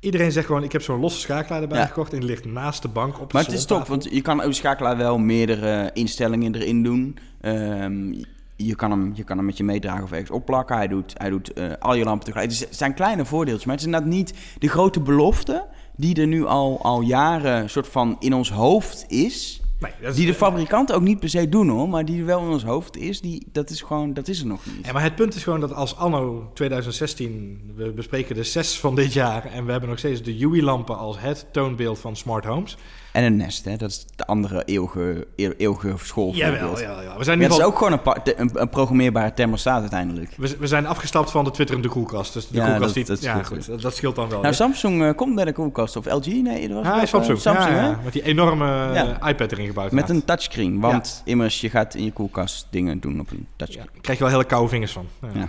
Iedereen 0.00 0.32
zegt 0.32 0.46
gewoon, 0.46 0.62
ik 0.62 0.72
heb 0.72 0.82
zo'n 0.82 1.00
losse 1.00 1.20
schakelaar 1.20 1.62
erbij 1.62 1.78
Ja. 1.78 1.86
gekocht 1.86 2.12
en 2.12 2.18
die 2.18 2.28
ligt 2.28 2.44
naast 2.44 2.82
de 2.82 2.88
bank 2.88 3.20
op 3.20 3.30
de 3.30 3.34
Maar 3.34 3.44
het 3.44 3.52
is 3.52 3.64
top, 3.64 3.86
want 3.86 4.08
je 4.10 4.20
kan 4.20 4.44
op 4.44 4.52
schakelaar 4.52 4.96
wel 4.96 5.18
meerdere 5.18 5.90
instellingen 5.92 6.54
erin 6.54 6.82
doen. 6.82 7.18
Ehm, 7.40 8.12
je, 8.56 8.74
kan 8.76 8.90
hem, 8.90 9.12
je 9.14 9.24
kan 9.24 9.36
hem 9.36 9.46
met 9.46 9.56
je 9.56 9.64
meedragen 9.64 10.02
of 10.02 10.10
ergens 10.10 10.30
opplakken. 10.30 10.76
Hij 10.76 10.88
doet, 10.88 11.12
hij 11.16 11.30
doet 11.30 11.52
eh, 11.52 11.72
al 11.78 11.94
je 11.94 12.04
lampen 12.04 12.24
tegelijk. 12.24 12.48
Dus 12.50 12.60
het 12.60 12.76
zijn 12.76 12.94
kleine 12.94 13.24
voordeeltjes, 13.24 13.64
maar 13.64 13.74
het 13.74 13.84
is 13.84 13.90
inderdaad 13.92 14.16
niet 14.16 14.34
de 14.58 14.68
grote 14.68 15.00
belofte 15.00 15.66
die 15.96 16.20
er 16.20 16.26
nu 16.26 16.46
al, 16.46 16.78
al 16.82 17.00
jaren 17.00 17.70
soort 17.70 17.88
van 17.88 18.16
in 18.18 18.34
ons 18.34 18.50
hoofd 18.50 19.04
is. 19.08 19.60
Nee, 19.80 19.92
dat 20.00 20.10
is- 20.10 20.16
Die 20.16 20.26
de 20.26 20.34
fabrikanten 20.34 20.94
ook 20.94 21.02
niet 21.02 21.20
per 21.20 21.28
se 21.28 21.48
doen 21.48 21.68
hoor, 21.68 21.88
maar 21.88 22.04
die 22.04 22.18
er 22.20 22.26
wel 22.26 22.40
in 22.44 22.48
ons 22.50 22.64
hoofd 22.64 22.96
is. 22.96 23.20
Die, 23.20 23.46
dat 23.52 23.70
is 23.70 23.80
gewoon, 23.82 24.12
dat 24.14 24.28
is 24.28 24.40
er 24.40 24.46
nog 24.46 24.66
niet. 24.66 24.86
Ja, 24.86 24.92
maar 24.92 25.02
het 25.02 25.14
punt 25.14 25.34
is 25.34 25.42
gewoon 25.42 25.60
dat 25.60 25.74
als 25.74 25.96
anno 25.96 26.50
2016, 26.54 27.60
we 27.76 27.90
bespreken 27.92 28.34
de 28.34 28.44
6 28.44 28.78
van 28.78 28.94
dit 28.94 29.12
jaar 29.12 29.44
en 29.44 29.64
we 29.64 29.70
hebben 29.70 29.88
nog 29.88 29.98
steeds 29.98 30.22
de 30.22 30.32
Hue-lampen 30.32 30.98
als 30.98 31.20
het 31.20 31.46
toonbeeld 31.52 31.98
van 31.98 32.16
smart 32.16 32.44
homes. 32.44 32.76
En 33.12 33.24
een 33.24 33.36
Nest, 33.36 33.64
hè? 33.64 33.76
dat 33.76 33.90
is 33.90 34.06
de 34.16 34.26
andere 34.26 34.62
eeuwige, 34.64 35.26
eeuw- 35.36 35.52
eeuwige 35.56 35.94
schoolvoorbeeld. 36.02 36.58
Jawel, 36.58 36.80
ja, 36.80 37.00
ja. 37.02 37.18
We 37.18 37.24
zijn 37.24 37.40
ieder 37.40 37.58
is 37.58 37.64
ook 37.64 37.78
gewoon 37.78 37.92
een, 37.92 38.00
een, 38.36 38.50
een 38.52 38.68
programmeerbare 38.68 39.34
thermostaat 39.34 39.80
uiteindelijk. 39.80 40.32
We, 40.36 40.56
we 40.58 40.66
zijn 40.66 40.86
afgestapt 40.86 41.30
van 41.30 41.44
de 41.44 41.50
twitterende 41.50 41.88
koelkast. 41.88 42.32
Dus 42.32 42.48
de 42.48 42.56
Ja, 42.56 42.64
koelkast 42.64 42.84
dat- 42.84 42.94
die, 42.94 43.04
dat 43.04 43.18
is 43.18 43.24
ja, 43.24 43.34
goed, 43.34 43.46
goed, 43.46 43.66
dat, 43.66 43.80
dat 43.80 43.96
scheelt 43.96 44.14
dan 44.16 44.28
wel. 44.28 44.40
Nou? 44.40 44.54
Samsung 44.54 45.02
eh, 45.04 45.14
komt 45.14 45.34
met 45.34 45.46
een 45.46 45.52
koelkast. 45.52 45.96
Of 45.96 46.06
LG? 46.06 46.26
Nee, 46.26 46.68
dat 46.68 46.76
was 46.84 46.86
Ah, 46.86 47.04
Samsung. 47.06 47.36
eh, 47.36 47.42
Samsung 47.42 47.68
ja, 47.74 47.80
hè? 47.80 47.86
ja, 47.88 48.00
met 48.04 48.12
die 48.12 48.22
enorme 48.22 48.92
eh, 49.22 49.28
iPad 49.28 49.52
erin 49.52 49.66
gebouwd. 49.66 49.92
Met 49.92 50.08
een 50.08 50.24
touchscreen. 50.24 50.80
Want 50.80 51.22
immers, 51.24 51.60
je 51.60 51.70
gaat 51.70 51.94
in 51.94 52.04
je 52.04 52.12
koelkast 52.12 52.66
dingen 52.70 53.00
doen 53.00 53.20
op 53.20 53.30
een 53.30 53.46
touchscreen. 53.56 53.88
daar 53.92 54.00
krijg 54.00 54.18
je 54.18 54.24
wel 54.24 54.32
hele 54.32 54.46
koude 54.46 54.68
vingers 54.68 54.92
van. 54.92 55.06
Ja. 55.34 55.48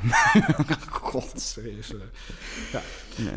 God, 0.89 1.31
serieus. 1.35 1.93
Ja, 2.71 2.79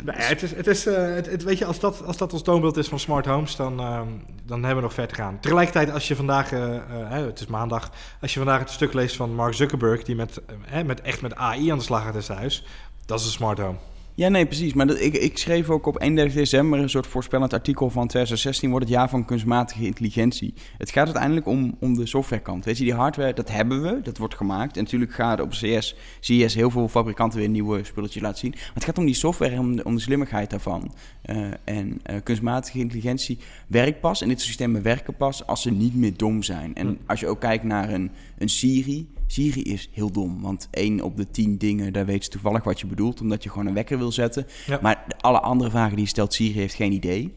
Het 0.05 0.43
is, 0.43 0.51
het 0.55 0.67
is, 0.67 0.85
eh, 0.85 1.13
het, 1.13 1.25
het- 1.31 1.43
weet 1.43 1.57
je, 1.57 1.65
als 1.65 1.79
dat, 1.79 2.03
als 2.05 2.17
dat 2.17 2.33
ons 2.33 2.41
toonbeeld 2.41 2.77
is 2.77 2.87
van 2.87 2.99
smart 2.99 3.25
homes, 3.25 3.55
dan, 3.55 3.79
ehm, 3.79 4.07
dan 4.45 4.57
hebben 4.59 4.75
we 4.75 4.81
nog 4.81 4.93
ver 4.93 5.07
te 5.07 5.15
gaan. 5.15 5.39
Tegelijkertijd, 5.39 5.91
als 5.91 6.07
je 6.07 6.15
vandaag, 6.15 6.51
eh, 6.51 6.75
eh, 6.75 7.25
het 7.25 7.39
is 7.39 7.45
maandag, 7.47 7.89
als 8.21 8.33
je 8.33 8.39
vandaag 8.39 8.59
het 8.59 8.69
stuk 8.69 8.93
leest 8.93 9.15
van 9.15 9.33
Mark 9.35 9.53
Zuckerberg, 9.53 10.03
die 10.03 10.15
met, 10.15 10.41
met 10.85 11.01
echt 11.01 11.21
met 11.21 11.35
AI 11.35 11.69
aan 11.69 11.77
de 11.77 11.83
slag 11.83 12.03
gaat 12.03 12.15
in 12.15 12.23
zijn 12.23 12.37
huis, 12.37 12.65
dat 13.05 13.19
is 13.19 13.25
een 13.25 13.31
smart 13.31 13.59
home. 13.59 13.77
Ja, 14.17 14.29
nee, 14.29 14.45
precies. 14.45 14.73
Maar 14.73 14.87
dat, 14.87 14.99
ik, 14.99 15.13
ik 15.13 15.37
schreef 15.37 15.69
ook 15.69 15.85
op 15.85 16.01
31 16.01 16.35
december 16.35 16.79
een 16.79 16.89
soort 16.89 17.07
voorspellend 17.07 17.53
artikel 17.53 17.89
van 17.89 18.07
2016 18.07 18.69
wordt 18.69 18.85
het 18.85 18.93
jaar 18.93 19.09
van 19.09 19.25
kunstmatige 19.25 19.85
intelligentie. 19.85 20.53
Het 20.77 20.89
gaat 20.89 21.05
uiteindelijk 21.05 21.45
om, 21.45 21.75
om 21.79 21.93
de 21.93 22.05
softwarekant. 22.05 22.65
Weet 22.65 22.77
je, 22.77 22.83
die 22.83 22.93
hardware, 22.93 23.33
dat 23.33 23.51
hebben 23.51 23.81
we, 23.81 24.01
dat 24.01 24.17
wordt 24.17 24.35
gemaakt. 24.35 24.77
En 24.77 24.83
natuurlijk 24.83 25.13
gaat 25.13 25.41
op 25.41 25.49
CS, 25.49 25.95
CS 26.19 26.53
heel 26.53 26.69
veel 26.69 26.87
fabrikanten 26.87 27.39
weer 27.39 27.49
nieuwe 27.49 27.83
spulletjes 27.83 28.21
laten 28.21 28.39
zien. 28.39 28.51
Maar 28.51 28.71
het 28.73 28.83
gaat 28.83 28.97
om 28.97 29.05
die 29.05 29.15
software 29.15 29.51
en 29.51 29.59
om 29.59 29.75
de, 29.75 29.83
om 29.83 29.95
de 29.95 30.01
slimmigheid 30.01 30.49
daarvan. 30.49 30.93
Uh, 31.25 31.47
en 31.63 32.01
uh, 32.09 32.15
kunstmatige 32.23 32.79
intelligentie 32.79 33.37
werkt 33.67 33.99
pas, 33.99 34.21
en 34.21 34.27
dit 34.27 34.41
systemen 34.41 34.81
werken 34.81 35.15
pas, 35.15 35.47
als 35.47 35.61
ze 35.61 35.71
niet 35.71 35.95
meer 35.95 36.17
dom 36.17 36.43
zijn. 36.43 36.75
En 36.75 36.97
als 37.05 37.19
je 37.19 37.27
ook 37.27 37.39
kijkt 37.39 37.63
naar 37.63 37.93
een, 37.93 38.11
een 38.37 38.49
Siri, 38.49 39.07
Siri 39.27 39.61
is 39.61 39.89
heel 39.91 40.11
dom, 40.11 40.41
want 40.41 40.67
één 40.71 41.01
op 41.01 41.17
de 41.17 41.31
tien 41.31 41.57
dingen, 41.57 41.93
daar 41.93 42.05
weet 42.05 42.23
ze 42.23 42.29
toevallig 42.29 42.63
wat 42.63 42.79
je 42.79 42.87
bedoelt, 42.87 43.21
omdat 43.21 43.43
je 43.43 43.49
gewoon 43.49 43.67
een 43.67 43.73
wekker 43.73 43.97
wil 43.97 44.11
zetten. 44.11 44.47
Ja. 44.65 44.79
Maar 44.81 45.05
alle 45.19 45.39
andere 45.39 45.69
vragen 45.69 45.95
die 45.95 46.03
je 46.03 46.09
stelt, 46.09 46.33
Siri 46.33 46.59
heeft 46.59 46.73
geen 46.73 46.91
idee. 46.91 47.33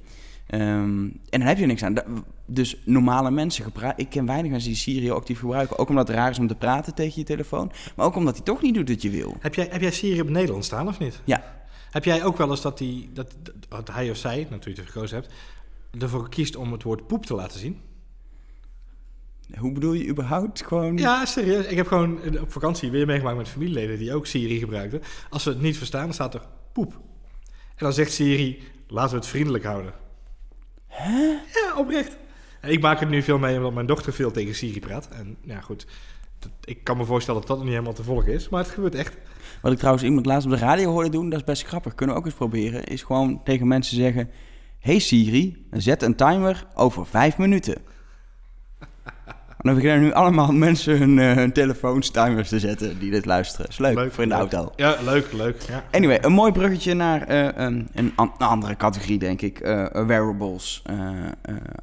Ehm, 0.46 1.04
en 1.04 1.38
dan 1.38 1.40
heb 1.40 1.58
je 1.58 1.66
niks 1.66 1.82
aan. 1.82 1.94
Dus 2.46 2.76
normale 2.84 3.30
mensen 3.30 3.64
gebruiken... 3.64 4.04
Ik 4.04 4.10
ken 4.10 4.26
weinig 4.26 4.50
mensen 4.50 4.68
die 4.68 4.78
Siri 4.78 5.10
actief 5.10 5.38
gebruiken. 5.38 5.78
Ook 5.78 5.88
omdat 5.88 6.08
het 6.08 6.16
raar 6.16 6.30
is 6.30 6.38
om 6.38 6.46
te 6.46 6.54
praten 6.54 6.94
tegen 6.94 7.18
je 7.20 7.24
telefoon. 7.24 7.72
Maar 7.96 8.06
ook 8.06 8.16
omdat 8.16 8.34
hij 8.34 8.44
toch 8.44 8.62
niet 8.62 8.74
doet 8.74 8.88
wat 8.88 9.02
je 9.02 9.10
wil. 9.10 9.36
Heb 9.40 9.54
jij, 9.54 9.68
heb 9.70 9.80
jij 9.80 9.90
Siri 9.90 10.20
op 10.20 10.28
Nederland 10.28 10.64
staan 10.64 10.88
of 10.88 10.98
niet? 10.98 11.20
Ja. 11.24 11.56
Heb 11.90 12.04
jij 12.04 12.24
ook 12.24 12.36
wel 12.36 12.50
eens 12.50 12.62
dat, 12.62 12.78
die, 12.78 13.10
dat, 13.12 13.34
dat 13.68 13.92
hij 13.92 14.10
of 14.10 14.16
zij, 14.16 14.46
natuurlijk 14.50 14.86
je 14.86 14.92
gekozen 14.92 15.16
hebt, 15.16 15.32
ervoor 15.98 16.28
kiest 16.28 16.56
om 16.56 16.72
het 16.72 16.82
woord 16.82 17.06
poep 17.06 17.26
te 17.26 17.34
laten 17.34 17.58
zien? 17.58 17.80
Hoe 19.56 19.72
bedoel 19.72 19.92
je 19.92 20.06
überhaupt? 20.08 20.62
Gewoon... 20.66 20.96
Ja, 20.96 21.24
serieus. 21.24 21.66
Ik 21.66 21.76
heb 21.76 21.86
gewoon 21.86 22.22
eh, 22.22 22.40
op 22.42 22.52
vakantie 22.52 22.90
weer 22.90 23.06
meegemaakt 23.06 23.36
met 23.36 23.48
familieleden 23.48 23.98
die 23.98 24.14
ook 24.14 24.26
Siri 24.26 24.58
gebruikten. 24.58 25.02
Als 25.30 25.42
ze 25.42 25.48
het 25.48 25.60
niet 25.60 25.76
verstaan, 25.78 26.04
dan 26.04 26.12
staat 26.14 26.34
er 26.34 26.42
poep. 26.72 26.92
En 27.52 27.84
dan 27.84 27.92
zegt 27.92 28.12
Siri, 28.12 28.62
laten 28.86 29.10
we 29.10 29.16
het 29.16 29.26
vriendelijk 29.26 29.64
houden. 29.64 29.92
Hè? 30.86 31.18
Ja, 31.30 31.76
oprecht. 31.76 32.16
En 32.60 32.70
ik 32.70 32.80
maak 32.80 33.00
het 33.00 33.08
nu 33.08 33.22
veel 33.22 33.38
mee 33.38 33.56
omdat 33.56 33.74
mijn 33.74 33.86
dochter 33.86 34.12
veel 34.12 34.30
tegen 34.30 34.54
Siri 34.54 34.80
praat. 34.80 35.08
En 35.08 35.36
ja, 35.42 35.60
goed. 35.60 35.86
dat- 36.38 36.50
ik 36.64 36.84
kan 36.84 36.96
me 36.96 37.04
voorstellen 37.04 37.40
dat 37.40 37.48
dat 37.48 37.56
nog 37.58 37.66
niet 37.66 37.74
helemaal 37.76 37.96
te 37.96 38.02
volgen 38.04 38.32
is, 38.32 38.48
maar 38.48 38.62
het 38.62 38.72
gebeurt 38.72 38.94
echt. 38.94 39.16
Wat 39.62 39.72
ik 39.72 39.78
trouwens 39.78 40.04
iemand 40.04 40.26
laatst 40.26 40.46
op 40.46 40.52
de 40.52 40.58
radio 40.58 40.90
hoorde 40.90 41.10
doen, 41.10 41.28
dat 41.30 41.38
is 41.38 41.44
best 41.44 41.64
grappig. 41.64 41.94
Kunnen 41.94 42.14
we 42.14 42.20
ook 42.20 42.26
eens 42.26 42.36
proberen. 42.36 42.84
Is 42.84 43.02
gewoon 43.02 43.40
tegen 43.44 43.68
mensen 43.68 43.96
zeggen... 43.96 44.30
Hey 44.78 44.98
Siri, 44.98 45.66
zet 45.70 46.02
een 46.02 46.14
timer 46.14 46.66
over 46.74 47.06
vijf 47.06 47.38
minuten. 47.38 47.82
En 49.58 49.64
dan 49.64 49.74
beginnen 49.74 50.00
nu 50.00 50.12
allemaal 50.12 50.52
mensen 50.68 50.98
hun, 50.98 51.18
eh, 51.18 51.32
hun 51.34 51.52
telefoons 51.52 52.10
timers 52.10 52.48
te 52.48 52.58
zetten 52.58 52.98
die 52.98 53.10
dit 53.10 53.24
luisteren. 53.24 53.68
Is 53.68 53.78
leuk, 53.78 54.12
voor 54.12 54.22
in 54.22 54.28
de 54.28 54.36
leuk. 54.36 54.52
auto. 54.52 54.72
Ja, 54.76 54.96
leuk, 55.04 55.32
leuk. 55.32 55.60
Ja. 55.68 55.84
Anyway, 55.90 56.18
een 56.20 56.32
mooi 56.32 56.52
bruggetje 56.52 56.94
naar 56.94 57.22
eh, 57.22 57.48
een, 57.54 57.88
een, 57.94 58.12
an- 58.14 58.32
een 58.38 58.46
andere 58.46 58.76
categorie, 58.76 59.18
denk 59.18 59.40
ik. 59.42 59.58
eh, 59.60 59.84
wearables. 60.06 60.82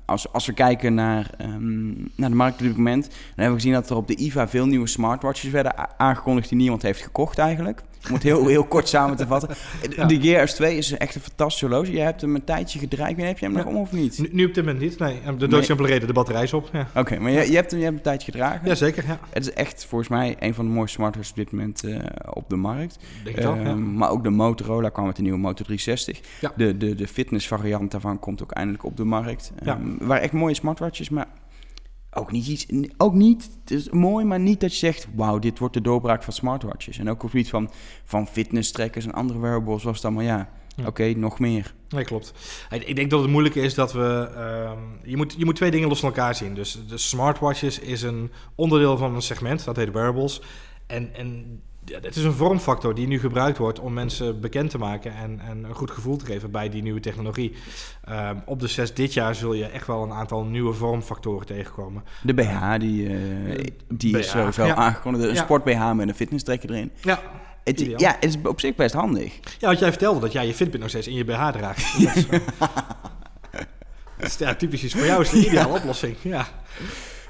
Als, 0.05 0.31
als 0.33 0.45
we 0.45 0.53
kijken 0.53 0.93
naar, 0.93 1.29
ehm, 1.37 1.87
naar 2.15 2.29
de 2.29 2.35
markt 2.35 2.59
op 2.59 2.65
dit 2.67 2.77
moment... 2.77 3.03
dan 3.03 3.13
hebben 3.35 3.55
we 3.55 3.59
gezien 3.61 3.73
dat 3.73 3.89
er 3.89 3.95
op 3.95 4.07
de 4.07 4.15
IFA 4.15 4.47
veel 4.47 4.65
nieuwe 4.65 4.87
smartwatches 4.87 5.51
werden 5.51 5.73
aangekondigd... 5.99 6.49
die 6.49 6.57
niemand 6.57 6.81
heeft 6.81 7.01
gekocht 7.01 7.37
eigenlijk. 7.37 7.81
Om 8.07 8.13
het 8.13 8.23
heel, 8.23 8.47
heel 8.47 8.63
kort 8.63 8.87
samen 8.87 9.17
te 9.17 9.27
vatten. 9.27 9.49
Ja. 9.95 10.05
De 10.05 10.21
Gear 10.21 10.49
S2 10.49 10.75
is 10.77 10.97
echt 10.97 11.15
een 11.15 11.21
fantastisch 11.21 11.61
horloge. 11.61 11.91
Jij 11.91 12.05
hebt 12.05 12.21
hem 12.21 12.35
een 12.35 12.43
tijdje 12.43 12.79
gedraaid. 12.79 13.17
Heb 13.17 13.37
je 13.37 13.45
hem 13.45 13.55
Ja. 13.57 13.63
nog 13.63 13.73
om 13.73 13.77
of 13.77 13.91
niet? 13.91 14.19
Nu, 14.19 14.29
nu 14.31 14.45
op 14.45 14.53
dit 14.53 14.65
moment 14.65 14.83
niet. 14.83 14.99
Nee, 14.99 15.19
de 15.37 15.47
doodsimpele 15.47 15.87
reden, 15.87 16.07
de 16.07 16.13
batterij 16.13 16.43
is 16.43 16.53
op. 16.53 16.69
Ja. 16.73 16.87
Oké, 16.95 17.19
maar 17.19 17.31
je, 17.31 17.49
je, 17.51 17.55
hebt 17.55 17.71
hem, 17.71 17.79
je 17.79 17.85
hebt 17.85 17.85
hem 17.85 17.93
een 17.95 18.01
tijdje 18.01 18.31
gedragen. 18.31 18.67
Jazeker, 18.67 19.05
ja. 19.07 19.19
Het 19.29 19.47
is 19.47 19.53
echt 19.53 19.85
volgens 19.85 20.09
mij 20.09 20.35
een 20.39 20.53
van 20.53 20.65
de 20.65 20.71
mooiste 20.71 20.95
smartwatches 20.95 21.29
op 21.31 21.37
dit 21.37 21.51
moment 21.51 21.83
eh, 21.83 21.99
op 22.33 22.49
de 22.49 22.55
markt. 22.55 22.97
Denk. 23.23 23.37
Ehm, 23.37 23.95
Maar 23.97 24.09
ook 24.09 24.23
de 24.23 24.29
Motorola 24.29 24.89
kwam 24.89 25.05
met 25.05 25.15
de 25.15 25.21
nieuwe 25.21 25.37
Moto 25.37 25.63
360. 25.63 26.19
Ja. 26.41 26.51
De, 26.55 26.77
de, 26.77 26.95
de 26.95 27.07
fitness 27.07 27.47
variant 27.47 27.91
daarvan 27.91 28.19
komt 28.19 28.43
ook 28.43 28.51
eindelijk 28.51 28.83
op 28.83 28.97
de 28.97 29.03
markt. 29.03 29.51
Ja. 29.63 29.73
Ehm, 29.75 30.05
waar 30.07 30.19
echt 30.21 30.33
mooie 30.33 30.53
smartwatches, 30.55 31.09
maar 31.09 31.27
ook 32.15 32.31
niet 32.31 32.47
iets. 32.47 32.65
Ook 32.97 33.13
niet. 33.13 33.49
Het 33.61 33.71
is 33.71 33.89
mooi, 33.89 34.25
maar 34.25 34.39
niet 34.39 34.59
dat 34.59 34.71
je 34.71 34.77
zegt: 34.77 35.07
wauw, 35.15 35.39
dit 35.39 35.59
wordt 35.59 35.73
de 35.73 35.81
doorbraak 35.81 36.23
van 36.23 36.33
smartwatches. 36.33 36.97
En 36.97 37.09
ook 37.09 37.15
op 37.15 37.21
het 37.21 37.31
gebied 37.31 37.49
van, 37.49 37.71
van 38.03 38.27
fitness 38.27 38.71
trackers 38.71 39.05
en 39.05 39.13
andere 39.13 39.39
wearables 39.39 39.83
was 39.83 39.95
het 39.95 40.05
allemaal 40.05 40.23
ja. 40.23 40.49
Ja. 40.75 40.87
Oké, 40.87 41.13
nog 41.13 41.39
meer. 41.39 41.73
Nee, 41.89 42.03
klopt. 42.03 42.33
Ik 42.69 42.95
denk 42.95 43.09
dat 43.09 43.21
het 43.21 43.29
moeilijke 43.29 43.61
is 43.61 43.73
dat 43.73 43.93
we... 43.93 44.29
ehm, 44.35 44.79
je, 45.03 45.17
moet, 45.17 45.35
je 45.37 45.45
moet 45.45 45.55
twee 45.55 45.71
dingen 45.71 45.87
los 45.87 45.99
van 45.99 46.09
elkaar 46.09 46.35
zien. 46.35 46.53
Dus 46.53 46.79
de 46.87 46.97
smartwatches 46.97 47.79
is 47.79 48.01
een 48.01 48.31
onderdeel 48.55 48.97
van 48.97 49.15
een 49.15 49.21
segment, 49.21 49.63
dat 49.63 49.75
heet 49.75 49.91
wearables. 49.91 50.41
En, 50.87 51.13
en 51.13 51.61
ja, 51.85 51.99
het 52.01 52.15
is 52.15 52.23
een 52.23 52.33
vormfactor 52.33 52.95
die 52.95 53.07
nu 53.07 53.19
gebruikt 53.19 53.57
wordt 53.57 53.79
om 53.79 53.93
mensen 53.93 54.39
bekend 54.39 54.69
te 54.69 54.77
maken 54.77 55.15
en, 55.15 55.39
en 55.47 55.63
een 55.63 55.73
goed 55.75 55.91
gevoel 55.91 56.17
te 56.17 56.25
geven 56.25 56.51
bij 56.51 56.69
die 56.69 56.81
nieuwe 56.81 56.99
technologie. 56.99 57.53
Ehm, 58.03 58.35
op 58.45 58.59
de 58.59 58.67
6 58.67 58.93
dit 58.93 59.13
jaar 59.13 59.35
zul 59.35 59.53
je 59.53 59.65
echt 59.65 59.87
wel 59.87 60.03
een 60.03 60.11
aantal 60.13 60.43
nieuwe 60.43 60.73
vormfactoren 60.73 61.45
tegenkomen. 61.45 62.03
De 62.21 62.33
BH, 62.33 62.73
die, 62.79 63.07
eh, 63.07 63.65
die 63.93 64.17
is 64.17 64.29
sowieso 64.29 64.65
ja. 64.65 64.75
aangekondigd. 64.75 65.23
Een 65.27 65.33
Ja. 65.33 65.43
sport 65.43 65.63
BH 65.63 65.91
met 65.93 66.07
een 66.07 66.15
fitness 66.15 66.43
tracker 66.43 66.69
erin. 66.71 66.91
Ja, 67.01 67.19
Het, 67.63 67.79
ja, 67.97 68.15
het 68.19 68.25
is 68.25 68.35
op 68.43 68.59
zich 68.59 68.75
best 68.75 68.93
handig. 68.93 69.33
ja, 69.59 69.67
want 69.67 69.79
jij 69.79 69.89
vertelde 69.89 70.19
dat 70.19 70.31
jij 70.31 70.47
je 70.47 70.53
Fitbit 70.53 70.79
nog 70.79 70.89
steeds 70.89 71.07
in 71.07 71.15
je 71.15 71.23
BH 71.25 71.47
draagt. 71.49 71.93
Dat 72.05 72.15
is, 72.15 72.27
eh, 72.27 72.39
dat 74.17 74.27
is 74.27 74.37
ja, 74.37 74.55
typisch 74.55 74.83
iets 74.83 74.93
voor 74.93 75.05
jou 75.05 75.21
is 75.21 75.29
de 75.29 75.45
ideale 75.45 75.73
oplossing. 75.73 76.15
Ja. 76.21 76.47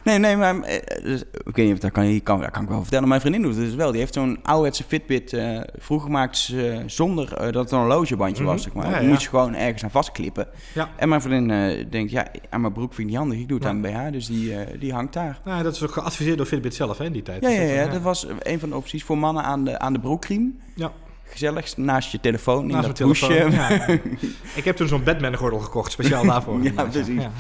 Nee, 0.06 0.18
nee, 0.20 0.38
maar 0.38 0.60
eh, 0.62 1.04
dus, 1.04 1.22
ik 1.22 1.56
weet 1.56 1.66
niet 1.66 1.74
of 1.74 1.80
dat 1.80 1.92
kan, 1.92 2.22
kan, 2.24 2.40
dat 2.42 2.52
kan 2.52 2.64
ik 2.64 2.70
wel 2.70 2.82
vertellen. 2.82 3.08
Mijn 3.08 3.22
vriendin 3.22 3.42
doet 3.42 3.56
het 3.56 3.66
dus 3.66 3.76
wel. 3.76 3.92
Die 3.92 4.00
heeft 4.00 4.14
zo'n 4.14 4.40
ouderwetse 4.44 4.84
Fitbit 4.84 5.34
eh 5.34 5.60
vroeger 5.78 6.06
gemaakt 6.08 6.52
eh, 6.56 6.78
zonder 6.86 7.30
dat 7.52 7.54
het 7.64 7.72
een 7.72 7.78
horlogebandje 7.80 8.44
Mhm. 8.44 8.52
was, 8.52 8.64
zeg 8.64 8.74
maar. 8.74 8.90
Ja, 8.90 8.94
Die 8.98 9.04
ja. 9.04 9.10
moet 9.10 9.24
je 9.24 9.30
gewoon 9.30 9.56
ergens 9.56 9.84
aan 9.84 9.92
vastklippen. 9.92 10.48
Ja. 10.74 10.90
En 10.96 11.10
mijn 11.10 11.22
vriendin 11.22 11.88
denkt, 11.90 12.12
ja, 12.12 12.28
aan 12.50 12.62
mijn 12.62 12.74
broek 12.74 12.94
vind 12.94 13.00
ik 13.00 13.06
niet 13.08 13.16
handig. 13.18 13.40
Ik 13.40 13.48
doe 13.48 13.58
het 13.58 13.68
aan 13.68 13.80
mijn 13.80 14.08
BH, 14.08 14.12
dus 14.12 14.26
die, 14.28 14.54
die 14.80 14.94
hangt 14.94 15.14
daar. 15.14 15.40
Nou, 15.46 15.64
dat 15.64 15.76
is 15.76 15.84
ook 15.84 15.92
geadviseerd 15.92 16.38
door 16.38 16.46
Fitbit 16.46 16.76
zelf 16.76 16.98
hè, 16.98 17.06
in 17.06 17.12
die 17.12 17.22
tijd. 17.24 17.42
Ja, 17.42 17.48
Dus 17.50 17.58
ja, 17.58 17.64
dat, 17.66 17.86
ja, 17.86 17.92
dat 17.92 18.02
was 18.02 18.28
een 18.40 18.60
van 18.60 18.70
de 18.70 18.76
opties 18.76 19.04
voor 19.04 19.18
mannen 19.18 19.44
aan 19.44 19.64
de, 19.64 19.80
aan 19.80 19.94
de 19.94 20.00
broekriem. 20.00 20.60
Ja. 20.76 20.92
Gezellig, 21.24 21.78
naast 21.78 22.12
je 22.12 22.20
telefoon, 22.20 22.70
in 22.70 22.82
dat 22.82 22.96
telefoon. 22.96 23.32
hoesje. 23.32 23.50
Ja, 23.56 23.70
ja. 23.70 23.88
Ik 24.60 24.64
heb 24.66 24.76
toen 24.76 24.88
zo'n 24.88 25.04
Batman-gordel 25.04 25.60
gekocht, 25.60 25.92
speciaal 25.92 26.26
daarvoor. 26.26 26.64
Ja, 26.64 26.84
precies. 26.84 27.22
Ja. 27.22 27.32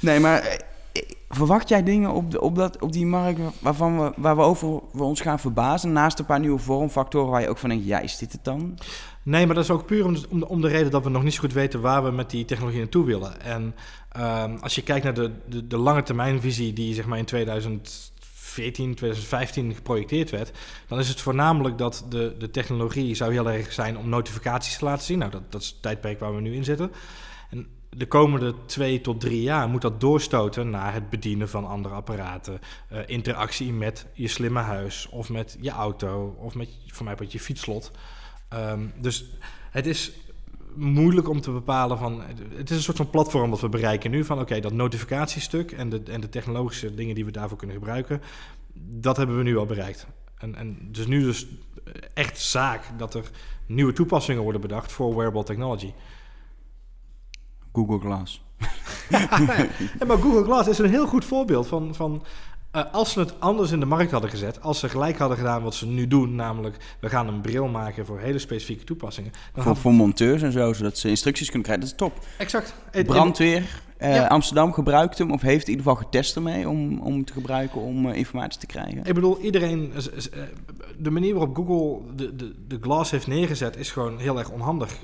Nee, 0.00 0.20
maar 0.20 0.60
verwacht 1.36 1.68
jij 1.68 1.82
dingen 1.82 2.12
op, 2.12 2.30
de, 2.30 2.40
op, 2.40 2.56
dat, 2.56 2.82
op 2.82 2.92
die 2.92 3.06
markt 3.06 3.40
waarvan 3.58 3.98
we, 3.98 4.12
waar 4.16 4.36
we 4.36 4.42
over 4.42 4.80
we 4.92 5.02
ons 5.02 5.20
gaan 5.20 5.38
verbazen? 5.38 5.92
Naast 5.92 6.18
een 6.18 6.24
paar 6.24 6.40
nieuwe 6.40 6.58
vormfactoren 6.58 7.30
waar 7.30 7.40
je 7.40 7.48
ook 7.48 7.58
van 7.58 7.68
denkt, 7.68 7.84
ja, 7.84 7.98
is 8.00 8.18
dit 8.18 8.32
het 8.32 8.44
dan? 8.44 8.78
Nee, 9.22 9.46
maar 9.46 9.54
dat 9.54 9.64
is 9.64 9.70
ook 9.70 9.86
puur 9.86 10.04
om, 10.04 10.16
om, 10.28 10.40
de, 10.40 10.48
om 10.48 10.60
de 10.60 10.68
reden 10.68 10.90
dat 10.90 11.04
we 11.04 11.10
nog 11.10 11.22
niet 11.22 11.34
zo 11.34 11.40
goed 11.40 11.52
weten 11.52 11.80
waar 11.80 12.04
we 12.04 12.10
met 12.10 12.30
die 12.30 12.44
technologie 12.44 12.78
naartoe 12.80 13.04
willen. 13.04 13.40
En 13.40 13.74
ehm, 14.08 14.56
als 14.60 14.74
je 14.74 14.82
kijkt 14.82 15.04
naar 15.04 15.14
de, 15.14 15.30
de, 15.48 15.66
de 15.66 15.76
lange 15.76 16.02
termijnvisie 16.02 16.72
die 16.72 16.94
zeg 16.94 17.06
maar 17.06 17.18
in 17.18 17.24
2014, 17.24 18.94
2015 18.94 19.74
geprojecteerd 19.74 20.30
werd, 20.30 20.50
dan 20.88 20.98
is 20.98 21.08
het 21.08 21.20
voornamelijk 21.20 21.78
dat 21.78 22.06
de, 22.08 22.34
de 22.38 22.50
technologie 22.50 23.14
zou 23.14 23.32
heel 23.32 23.50
erg 23.50 23.72
zijn 23.72 23.98
om 23.98 24.08
notificaties 24.08 24.78
te 24.78 24.84
laten 24.84 25.04
zien. 25.04 25.18
Nou, 25.18 25.30
dat, 25.30 25.42
dat 25.52 25.62
is 25.62 25.68
het 25.68 25.82
tijdperk 25.82 26.20
waar 26.20 26.34
we 26.34 26.40
nu 26.40 26.54
in 26.54 26.64
zitten. 26.64 26.90
De 27.96 28.06
komende 28.06 28.54
twee 28.66 29.00
tot 29.00 29.20
drie 29.20 29.42
jaar 29.42 29.68
moet 29.68 29.82
dat 29.82 30.00
doorstoten 30.00 30.70
naar 30.70 30.92
het 30.92 31.10
bedienen 31.10 31.48
van 31.48 31.66
andere 31.66 31.94
apparaten. 31.94 32.60
eh, 32.88 32.98
interactie 33.06 33.72
met 33.72 34.06
je 34.12 34.28
slimme 34.28 34.60
huis 34.60 35.08
of 35.08 35.28
met 35.28 35.56
je 35.60 35.70
auto 35.70 36.36
of 36.38 36.54
met 36.54 36.68
voor 36.86 37.04
mij 37.04 37.14
met 37.18 37.32
je 37.32 37.40
fietslot. 37.40 37.90
Ehm, 38.48 38.86
dus 39.00 39.24
het 39.70 39.86
is 39.86 40.12
moeilijk 40.74 41.28
om 41.28 41.40
te 41.40 41.50
bepalen 41.50 41.98
van... 41.98 42.22
Het 42.54 42.70
is 42.70 42.76
een 42.76 42.82
soort 42.82 42.96
van 42.96 43.10
platform 43.10 43.50
dat 43.50 43.60
we 43.60 43.68
bereiken 43.68 44.10
nu. 44.10 44.24
Van 44.24 44.40
oké, 44.40 44.60
dat 44.60 44.72
notificatiestuk 44.72 45.72
en 45.72 45.88
de, 45.88 46.02
en 46.06 46.20
de 46.20 46.28
technologische 46.28 46.94
dingen 46.94 47.14
die 47.14 47.24
we 47.24 47.30
daarvoor 47.30 47.58
kunnen 47.58 47.76
gebruiken... 47.76 48.22
dat 48.74 49.16
hebben 49.16 49.36
we 49.36 49.42
nu 49.42 49.56
al 49.56 49.66
bereikt. 49.66 50.06
En, 50.38 50.54
en 50.54 50.78
dus 50.90 51.06
nu 51.06 51.22
dus 51.22 51.46
echt 52.14 52.40
zaak 52.40 52.84
dat 52.96 53.14
er 53.14 53.30
nieuwe 53.66 53.92
toepassingen 53.92 54.42
worden 54.42 54.60
bedacht 54.60 54.92
voor 54.92 55.14
wearable 55.14 55.44
technology. 55.44 55.92
Google 57.72 57.98
Glass. 57.98 58.42
Ja, 59.98 60.06
maar 60.06 60.18
Google 60.18 60.44
Glass 60.44 60.68
is 60.68 60.78
een 60.78 60.90
heel 60.90 61.06
goed 61.06 61.24
voorbeeld 61.24 61.66
van... 61.66 61.94
van 61.94 62.22
eh, 62.72 62.82
als 62.92 63.12
ze 63.12 63.20
het 63.20 63.40
anders 63.40 63.70
in 63.70 63.80
de 63.80 63.86
markt 63.86 64.10
hadden 64.10 64.30
gezet, 64.30 64.62
als 64.62 64.78
ze 64.78 64.88
gelijk 64.88 65.18
hadden 65.18 65.36
gedaan 65.36 65.62
wat 65.62 65.74
ze 65.74 65.86
nu 65.86 66.08
doen, 66.08 66.34
namelijk 66.34 66.76
we 67.00 67.08
gaan 67.08 67.28
een 67.28 67.40
bril 67.40 67.68
maken 67.68 68.06
voor 68.06 68.20
hele 68.20 68.38
specifieke 68.38 68.84
toepassingen. 68.84 69.32
Dan 69.32 69.62
Voor, 69.62 69.72
had, 69.72 69.78
voor 69.78 69.92
monteurs 69.92 70.42
en 70.42 70.52
zo, 70.52 70.72
zodat 70.72 70.98
ze 70.98 71.08
instructies 71.08 71.46
kunnen 71.46 71.62
krijgen. 71.62 71.84
Dat 71.86 71.94
is 71.94 71.98
top. 72.06 72.26
exact. 72.38 72.74
Brandweer, 73.06 73.82
eh, 73.96 74.14
Ja. 74.14 74.26
Amsterdam 74.26 74.72
gebruikt 74.72 75.18
hem, 75.18 75.30
of 75.30 75.40
heeft 75.40 75.68
in 75.68 75.70
ieder 75.70 75.86
geval 75.86 76.02
getest 76.04 76.36
ermee 76.36 76.68
om, 76.68 77.00
om 77.00 77.24
te 77.24 77.32
gebruiken 77.32 77.80
om 77.80 78.08
eh, 78.08 78.16
informatie 78.16 78.60
te 78.60 78.66
krijgen. 78.66 79.04
Ik 79.04 79.14
bedoel, 79.14 79.40
iedereen. 79.40 79.92
De 80.98 81.10
manier 81.10 81.34
waarop 81.34 81.56
Google 81.56 82.14
de, 82.14 82.36
de, 82.36 82.54
de 82.66 82.78
Glass 82.80 83.10
heeft 83.10 83.26
neergezet 83.26 83.76
is 83.76 83.90
gewoon 83.90 84.18
heel 84.18 84.38
erg 84.38 84.50
onhandig. 84.50 84.94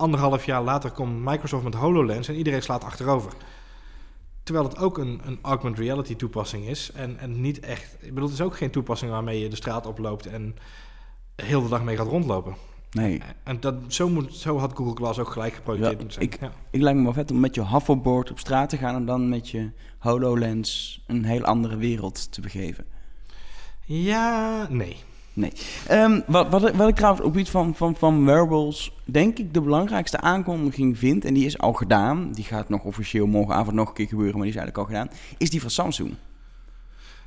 Anderhalf 0.00 0.44
jaar 0.44 0.62
later 0.62 0.90
komt 0.90 1.24
Microsoft 1.24 1.64
met 1.64 1.74
HoloLens 1.74 2.28
en 2.28 2.34
iedereen 2.34 2.62
slaat 2.62 2.84
achterover. 2.84 3.32
Terwijl 4.42 4.64
het 4.68 4.78
ook 4.78 4.98
een, 4.98 5.20
een 5.24 5.38
augmented 5.42 5.80
reality 5.84 6.16
toepassing 6.16 6.66
is. 6.66 6.90
En, 6.92 7.18
en 7.18 7.40
niet 7.40 7.60
echt. 7.60 7.96
Ik 8.00 8.08
bedoel, 8.14 8.28
het 8.28 8.38
is 8.38 8.44
ook 8.44 8.56
geen 8.56 8.70
toepassing 8.70 9.10
waarmee 9.10 9.40
je 9.40 9.48
de 9.48 9.56
straat 9.56 9.86
oploopt 9.86 10.26
en 10.26 10.56
heel 11.36 11.62
de 11.62 11.68
dag 11.68 11.82
mee 11.82 11.96
gaat 11.96 12.06
rondlopen. 12.06 12.54
Nee. 12.90 13.20
En 13.44 13.60
dat, 13.60 13.74
zo, 13.88 14.08
moet, 14.08 14.34
zo 14.34 14.58
had 14.58 14.72
Google 14.76 14.94
Glass 14.96 15.18
ook 15.18 15.30
gelijk 15.30 15.54
geprojecteerd 15.54 15.92
Ja, 15.98 16.02
moeten 16.04 16.22
zijn. 16.22 16.32
ik- 16.32 16.40
Ja. 16.40 16.52
Ik 16.70 16.80
lijkt 16.80 16.98
me 16.98 17.04
wel 17.04 17.12
vet 17.12 17.30
om 17.30 17.40
met 17.40 17.54
je 17.54 17.60
hoverboard 17.60 18.30
op 18.30 18.38
straat 18.38 18.68
te 18.68 18.76
gaan 18.76 18.94
en 18.94 19.04
dan 19.04 19.28
met 19.28 19.48
je 19.48 19.70
HoloLens 19.98 21.02
een 21.06 21.24
heel 21.24 21.42
andere 21.44 21.76
wereld 21.76 22.32
te 22.32 22.40
begeven. 22.40 22.84
ja, 23.84 24.66
nee. 24.70 24.96
Nee. 25.40 25.52
Ehm, 25.86 26.20
wat, 26.26 26.48
wat, 26.48 26.70
wat 26.70 26.88
ik 26.88 26.94
trouwens 26.94 27.24
op 27.26 27.36
iets 27.36 27.50
van, 27.50 27.74
van, 27.74 27.96
van 27.96 28.24
wearables, 28.24 28.92
denk 29.04 29.38
ik, 29.38 29.54
de 29.54 29.60
belangrijkste 29.60 30.20
aankondiging 30.20 30.98
vind, 30.98 31.24
en 31.24 31.34
die 31.34 31.46
is 31.46 31.58
al 31.58 31.72
gedaan, 31.72 32.32
die 32.32 32.44
gaat 32.44 32.68
nog 32.68 32.84
officieel 32.84 33.26
morgenavond 33.26 33.76
nog 33.76 33.88
een 33.88 33.94
keer 33.94 34.08
gebeuren, 34.08 34.34
maar 34.34 34.46
die 34.46 34.54
is 34.54 34.60
eigenlijk 34.60 34.88
al 34.88 34.94
gedaan, 34.94 35.16
is 35.38 35.50
die 35.50 35.60
van 35.60 35.70
Samsung. 35.70 36.14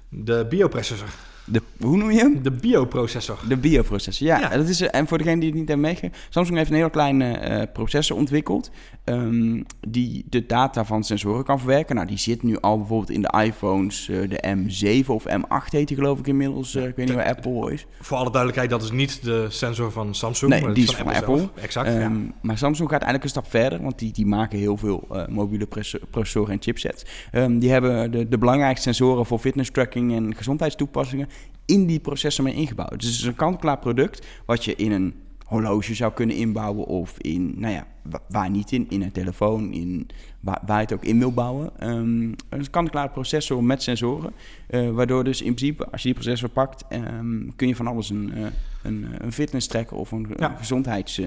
De 0.10 0.46
bioprocessor. 0.50 1.14
De, 1.46 1.62
hoe 1.82 1.98
noem 1.98 2.12
je 2.12 2.18
hem? 2.18 2.44
De 2.44 2.52
bioprocessor. 2.52 3.40
De 3.48 3.58
bioprocessor, 3.58 4.28
ja. 4.28 4.40
Ja. 4.40 4.50
Dat 4.50 4.68
is, 4.68 4.82
eh, 4.82 5.00
en 5.00 5.08
voor 5.08 5.18
degene 5.18 5.40
die 5.40 5.50
het 5.50 5.58
niet 5.60 5.68
hebben 5.68 5.86
meegekregen, 5.86 6.18
Samsung 6.30 6.58
heeft 6.58 6.70
een 6.70 6.76
heel 6.76 6.90
kleine 6.90 7.34
eh, 7.38 7.62
processor 7.74 8.18
ontwikkeld 8.18 8.72
ehm, 9.04 9.62
die 9.88 10.26
de 10.30 10.46
data 10.46 10.86
van 10.86 11.04
sensoren 11.04 11.44
kan 11.44 11.58
verwerken. 11.60 11.96
Nou, 11.96 12.08
die 12.08 12.18
zit 12.18 12.44
nu 12.44 12.58
al 12.60 12.78
bijvoorbeeld 12.78 13.10
in 13.10 13.22
de 13.22 13.34
iPhones, 13.44 14.10
eh, 14.10 14.30
de 14.30 14.56
M7 14.58 15.06
of 15.08 15.24
M8 15.28 15.70
heet 15.72 15.88
die 15.88 15.98
geloof 15.98 16.20
ik 16.20 16.28
inmiddels. 16.28 16.76
eh, 16.76 16.88
ik 16.88 16.96
weet 16.96 17.06
niet 17.06 17.16
waar 17.16 17.26
Apple 17.36 17.74
is. 17.74 17.86
Voor 18.02 18.18
alle 18.18 18.30
duidelijkheid, 18.32 18.70
dat 18.70 18.84
is 18.84 18.92
niet 18.92 19.24
de 19.24 19.46
sensor 19.50 19.92
van 19.92 20.16
Samsung. 20.16 20.52
Nee, 20.52 20.62
maar 20.62 20.74
die 20.74 20.84
is 20.84 20.96
van 20.96 21.14
Apple. 21.14 21.50
Exact, 21.62 21.88
ja. 21.88 22.00
Ehm, 22.00 22.16
Maar 22.42 22.58
Samsung 22.58 22.90
gaat 22.90 23.02
eigenlijk 23.02 23.24
een 23.24 23.30
stap 23.42 23.50
verder, 23.62 23.82
want 23.82 24.00
die, 24.00 24.12
die 24.14 24.26
maken 24.26 24.60
heel 24.60 24.78
veel 24.78 25.08
eh, 25.12 25.28
mobiele 25.28 25.68
processoren 26.10 26.52
en 26.54 26.62
chipsets. 26.62 27.06
Ehm, 27.32 27.60
die 27.60 27.70
hebben 27.72 28.12
de, 28.12 28.28
de 28.28 28.38
belangrijkste 28.38 28.82
sensoren 28.84 29.26
voor 29.26 29.40
fitness 29.40 29.72
tracking 29.72 30.16
en 30.16 30.36
gezondheidstoepassingen 30.36 31.28
in 31.66 31.86
die 31.86 32.00
processor 32.00 32.44
mee 32.44 32.54
ingebouwd. 32.54 33.00
Dus 33.00 33.10
het 33.10 33.20
is 33.20 33.24
een 33.26 33.36
kant-klaar 33.36 33.80
product 33.80 34.26
wat 34.46 34.66
je 34.66 34.76
in 34.76 34.92
een 34.92 35.14
horloge 35.44 35.96
zou 35.96 36.14
kunnen 36.14 36.36
inbouwen 36.36 36.86
of 36.86 37.18
in, 37.18 37.54
nou 37.58 37.74
ja, 37.74 37.88
wa- 38.02 38.22
waar 38.30 38.50
niet 38.50 38.72
in, 38.72 38.86
in 38.90 39.02
een 39.02 39.12
telefoon, 39.12 39.72
in, 39.74 40.08
waar, 40.40 40.62
waar 40.66 40.78
je 40.78 40.84
het 40.84 40.94
ook 40.94 41.04
in 41.06 41.20
wil 41.20 41.32
bouwen. 41.34 41.72
Ehm 41.80 42.32
een 42.50 42.70
kant-klaar 42.72 43.10
processor 43.10 43.64
met 43.64 43.84
sensoren, 43.84 44.34
eh, 44.68 44.90
waardoor 44.90 45.24
dus 45.24 45.42
in 45.42 45.54
principe, 45.54 45.86
als 45.92 46.02
je 46.02 46.08
die 46.08 46.18
processor 46.18 46.50
pakt, 46.50 46.84
ehm, 46.90 47.50
kun 47.56 47.68
je 47.68 47.76
van 47.76 47.88
alles 47.88 48.10
een, 48.10 48.34
eh, 48.34 48.46
een, 48.84 49.08
een 49.20 49.32
fitness 49.34 49.68
tracker 49.68 49.98
of 49.98 50.12
een, 50.12 50.28
Ja. 50.38 50.52
een 50.52 50.58
gezondheids 50.58 51.20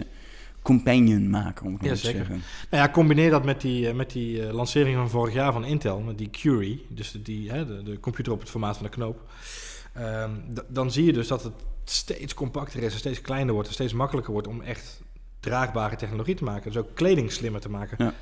companion 0.62 1.30
maken, 1.30 1.66
om 1.66 1.72
het 1.72 1.82
Ja, 1.84 1.90
te 1.90 1.96
zeggen. 1.96 2.42
Nou 2.70 2.82
ja, 2.82 2.90
combineer 2.90 3.30
dat 3.30 3.44
met 3.44 3.60
die, 3.60 3.88
eh, 3.88 3.94
met 3.94 4.10
die 4.12 4.52
lancering 4.52 4.96
van 4.96 5.10
vorig 5.10 5.34
jaar 5.34 5.52
van 5.52 5.64
Intel, 5.64 6.00
met 6.00 6.18
die 6.18 6.30
Curie, 6.30 6.86
dus 6.88 7.18
die, 7.22 7.50
hè, 7.50 7.66
de, 7.66 7.82
de 7.82 8.00
computer 8.00 8.32
op 8.32 8.40
het 8.40 8.50
formaat 8.50 8.76
van 8.76 8.84
de 8.86 8.92
knoop. 8.92 9.20
Ehm, 9.96 10.30
dan 10.68 10.90
zie 10.90 11.04
je 11.04 11.12
dus 11.12 11.28
dat 11.28 11.42
het 11.42 11.52
steeds 11.84 12.34
compacter 12.34 12.82
is 12.82 12.92
en 12.92 12.98
steeds 12.98 13.20
kleiner 13.20 13.52
wordt 13.52 13.68
en 13.68 13.74
steeds 13.74 13.92
makkelijker 13.92 14.32
wordt 14.32 14.48
om 14.48 14.60
echt 14.60 15.02
draagbare 15.40 15.96
technologie 15.96 16.34
te 16.34 16.44
maken. 16.44 16.72
Dus 16.72 16.82
ook 16.82 16.94
kleding 16.94 17.32
slimmer 17.32 17.60
te 17.60 17.70
maken. 17.70 18.04
Ja. 18.04 18.12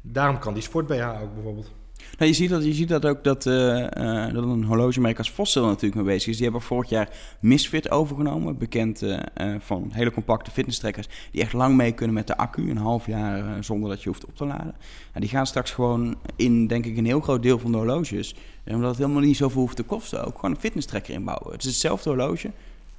Daarom 0.00 0.38
kan 0.38 0.54
die 0.54 0.62
sport 0.62 0.86
BH 0.86 1.22
ook 1.22 1.34
bijvoorbeeld. 1.34 1.70
Nou, 2.18 2.30
je, 2.30 2.36
ziet 2.36 2.50
dat, 2.50 2.64
je 2.64 2.72
ziet 2.72 2.88
dat 2.88 3.06
ook 3.06 3.24
dat, 3.24 3.46
eh, 3.46 4.26
eh, 4.26 4.34
dat 4.34 4.44
een 4.44 4.64
horlogemerk 4.64 5.18
als 5.18 5.30
Fossil 5.30 5.66
natuurlijk 5.66 5.94
mee 5.94 6.14
bezig 6.14 6.28
is. 6.28 6.34
Die 6.34 6.44
hebben 6.44 6.62
vorig 6.62 6.88
jaar 6.88 7.08
Misfit 7.40 7.90
overgenomen. 7.90 8.58
Bekend 8.58 9.02
eh, 9.02 9.54
van 9.58 9.90
hele 9.92 10.10
compacte 10.10 10.50
fitnesstrekkers. 10.50 11.08
Die 11.30 11.42
echt 11.42 11.52
lang 11.52 11.76
mee 11.76 11.92
kunnen 11.92 12.14
met 12.14 12.26
de 12.26 12.36
accu. 12.36 12.70
Een 12.70 12.76
half 12.76 13.06
jaar 13.06 13.64
zonder 13.64 13.88
dat 13.88 14.02
je 14.02 14.08
hoeft 14.08 14.24
op 14.24 14.36
te 14.36 14.44
laden. 14.44 14.74
Nou, 15.08 15.20
die 15.20 15.28
gaan 15.28 15.46
straks 15.46 15.70
gewoon 15.70 16.16
in, 16.36 16.66
denk 16.66 16.86
ik, 16.86 16.96
een 16.96 17.06
heel 17.06 17.20
groot 17.20 17.42
deel 17.42 17.58
van 17.58 17.72
de 17.72 17.78
horloges. 17.78 18.34
Eh, 18.64 18.74
Omdat 18.74 18.90
het 18.90 18.98
helemaal 18.98 19.22
niet 19.22 19.36
zoveel 19.36 19.60
hoeft 19.60 19.76
te 19.76 19.82
kosten. 19.82 20.24
Ook 20.26 20.34
gewoon 20.34 20.50
een 20.50 20.60
fitnesstrekker 20.60 21.14
inbouwen. 21.14 21.52
Het 21.52 21.60
is 21.60 21.66
hetzelfde 21.68 22.08
horloge. 22.08 22.50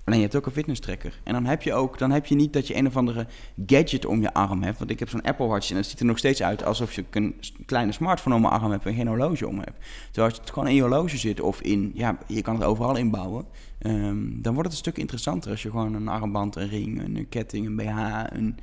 Alleen 0.06 0.20
je 0.20 0.26
hebt 0.26 0.38
ook 0.38 0.46
een 0.46 0.52
fitnesstrekker. 0.52 1.20
En 1.24 1.34
dan 1.34 1.46
heb 1.46 1.62
je 1.62 1.74
ook, 1.74 1.98
dan 1.98 2.12
heb 2.12 2.26
je 2.26 2.36
niet 2.36 2.54
dat 2.54 2.68
je 2.68 2.76
een 2.76 2.88
of 2.88 2.98
andere 2.98 3.28
gadget 3.66 4.06
om 4.06 4.22
je 4.22 4.34
arm 4.34 4.64
hebt. 4.64 4.78
Want 4.78 4.90
ik 4.90 5.00
heb 5.00 5.10
zo'n 5.10 5.22
Apple 5.22 5.46
Watch 5.48 5.70
en 5.72 5.76
het 5.76 5.86
ziet 5.86 6.00
er 6.00 6.06
nog 6.06 6.18
steeds 6.18 6.44
uit 6.44 6.64
alsof 6.64 6.94
je 6.94 7.04
een 7.12 7.36
kleine 7.66 7.92
smartphone 7.92 8.36
om 8.36 8.42
mijn 8.42 8.54
arm 8.54 8.72
hebt 8.72 8.86
en 8.86 8.94
geen 8.94 9.08
horloge 9.08 9.48
om 9.48 9.58
hebt. 9.60 9.78
Terwijl 10.12 10.30
als 10.30 10.40
het 10.40 10.50
gewoon 10.52 10.68
in 10.68 10.76
je 10.76 10.82
horloge 10.82 11.18
zit 11.18 11.40
of 11.42 11.62
in, 11.62 11.92
ja, 11.94 12.18
je 12.28 12.42
kan 12.42 12.56
het 12.56 12.64
overal 12.64 12.96
inbouwen. 12.96 13.46
ehm, 13.80 14.18
dan 14.42 14.54
wordt 14.54 14.70
het 14.70 14.72
een 14.72 14.86
stuk 14.92 14.98
interessanter 14.98 15.52
als 15.52 15.62
je 15.64 15.70
gewoon 15.70 15.94
een 15.94 16.08
armband, 16.08 16.56
een 16.56 16.70
ring, 16.70 17.04
een 17.04 17.26
ketting, 17.30 17.66
een 17.66 17.76
BH, 17.76 18.24
een, 18.38 18.58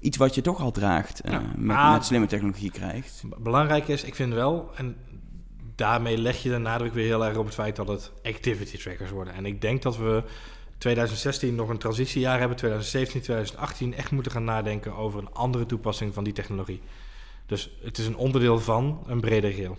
iets 0.00 0.16
wat 0.16 0.34
je 0.34 0.40
toch 0.40 0.60
al 0.60 0.70
draagt 0.70 1.20
eh, 1.20 1.32
Ja. 1.32 1.40
met, 1.40 1.56
Maar- 1.66 1.92
met 1.92 2.04
slimme 2.04 2.26
technologie 2.26 2.70
krijgt. 2.70 3.22
Belangrijk 3.38 3.88
is, 3.88 4.04
ik 4.04 4.14
vind 4.14 4.32
wel, 4.32 4.70
en 4.76 4.96
daarmee 5.76 6.18
leg 6.18 6.42
je 6.42 6.48
de 6.48 6.58
nadruk 6.58 6.94
weer 6.94 7.06
heel 7.06 7.24
erg 7.24 7.36
op 7.36 7.44
het 7.44 7.54
feit 7.54 7.76
dat 7.76 7.88
het 7.88 8.12
activity 8.22 8.78
trackers 8.78 9.10
worden. 9.10 9.34
En 9.34 9.46
ik 9.46 9.60
denk 9.60 9.82
dat 9.82 9.96
we 9.96 10.22
2016 10.78 11.54
nog 11.54 11.68
een 11.68 11.78
transitiejaar 11.78 12.38
hebben, 12.38 12.56
2017, 12.56 13.20
2018 13.20 13.94
echt 13.94 14.10
moeten 14.10 14.32
gaan 14.32 14.44
nadenken 14.44 14.94
over 14.94 15.20
een 15.20 15.32
andere 15.32 15.66
toepassing 15.66 16.14
van 16.14 16.24
die 16.24 16.32
technologie. 16.32 16.80
Dus 17.46 17.70
het 17.82 17.98
is 17.98 18.06
een 18.06 18.16
onderdeel 18.16 18.58
van 18.58 19.04
een 19.06 19.20
breder 19.20 19.50
geheel. 19.50 19.78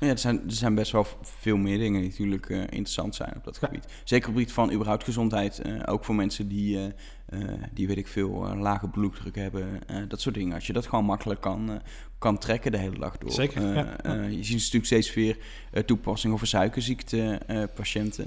Ja, 0.00 0.06
er 0.08 0.18
zijn, 0.18 0.36
er 0.46 0.52
zijn 0.52 0.74
best 0.74 0.92
wel 0.92 1.06
veel 1.22 1.56
meer 1.56 1.78
dingen 1.78 2.00
die 2.00 2.10
natuurlijk 2.10 2.50
eh, 2.50 2.58
interessant 2.58 3.14
zijn 3.14 3.32
op 3.36 3.44
dat 3.44 3.58
Ja. 3.60 3.66
gebied. 3.66 3.84
Zeker 4.04 4.28
op 4.28 4.34
het 4.34 4.42
gebied 4.42 4.52
van 4.52 4.72
überhaupt 4.72 5.04
gezondheid. 5.04 5.58
eh, 5.58 5.72
ook 5.86 6.04
voor 6.04 6.14
mensen 6.14 6.48
die, 6.48 6.92
eh, 7.26 7.38
die 7.72 7.86
weet 7.86 7.96
ik 7.96 8.08
veel, 8.08 8.56
lage 8.56 8.88
bloeddruk 8.88 9.34
hebben. 9.34 9.80
dat 10.08 10.20
soort 10.20 10.34
dingen. 10.34 10.54
Als 10.54 10.66
je 10.66 10.72
dat 10.72 10.86
gewoon 10.86 11.04
makkelijk 11.04 11.40
kan, 11.40 11.80
kan 12.18 12.38
trekken 12.38 12.72
de 12.72 12.78
hele 12.78 12.98
dag 12.98 13.18
door. 13.18 13.30
Zeker, 13.30 13.62
ja, 13.74 14.22
je 14.22 14.44
ziet 14.44 14.56
natuurlijk 14.56 14.84
steeds 14.84 15.14
weer 15.14 15.38
eh, 15.72 15.82
toepassingen 15.82 16.38
voor 16.38 16.46
suikerziekte-patiënten. 16.46 18.26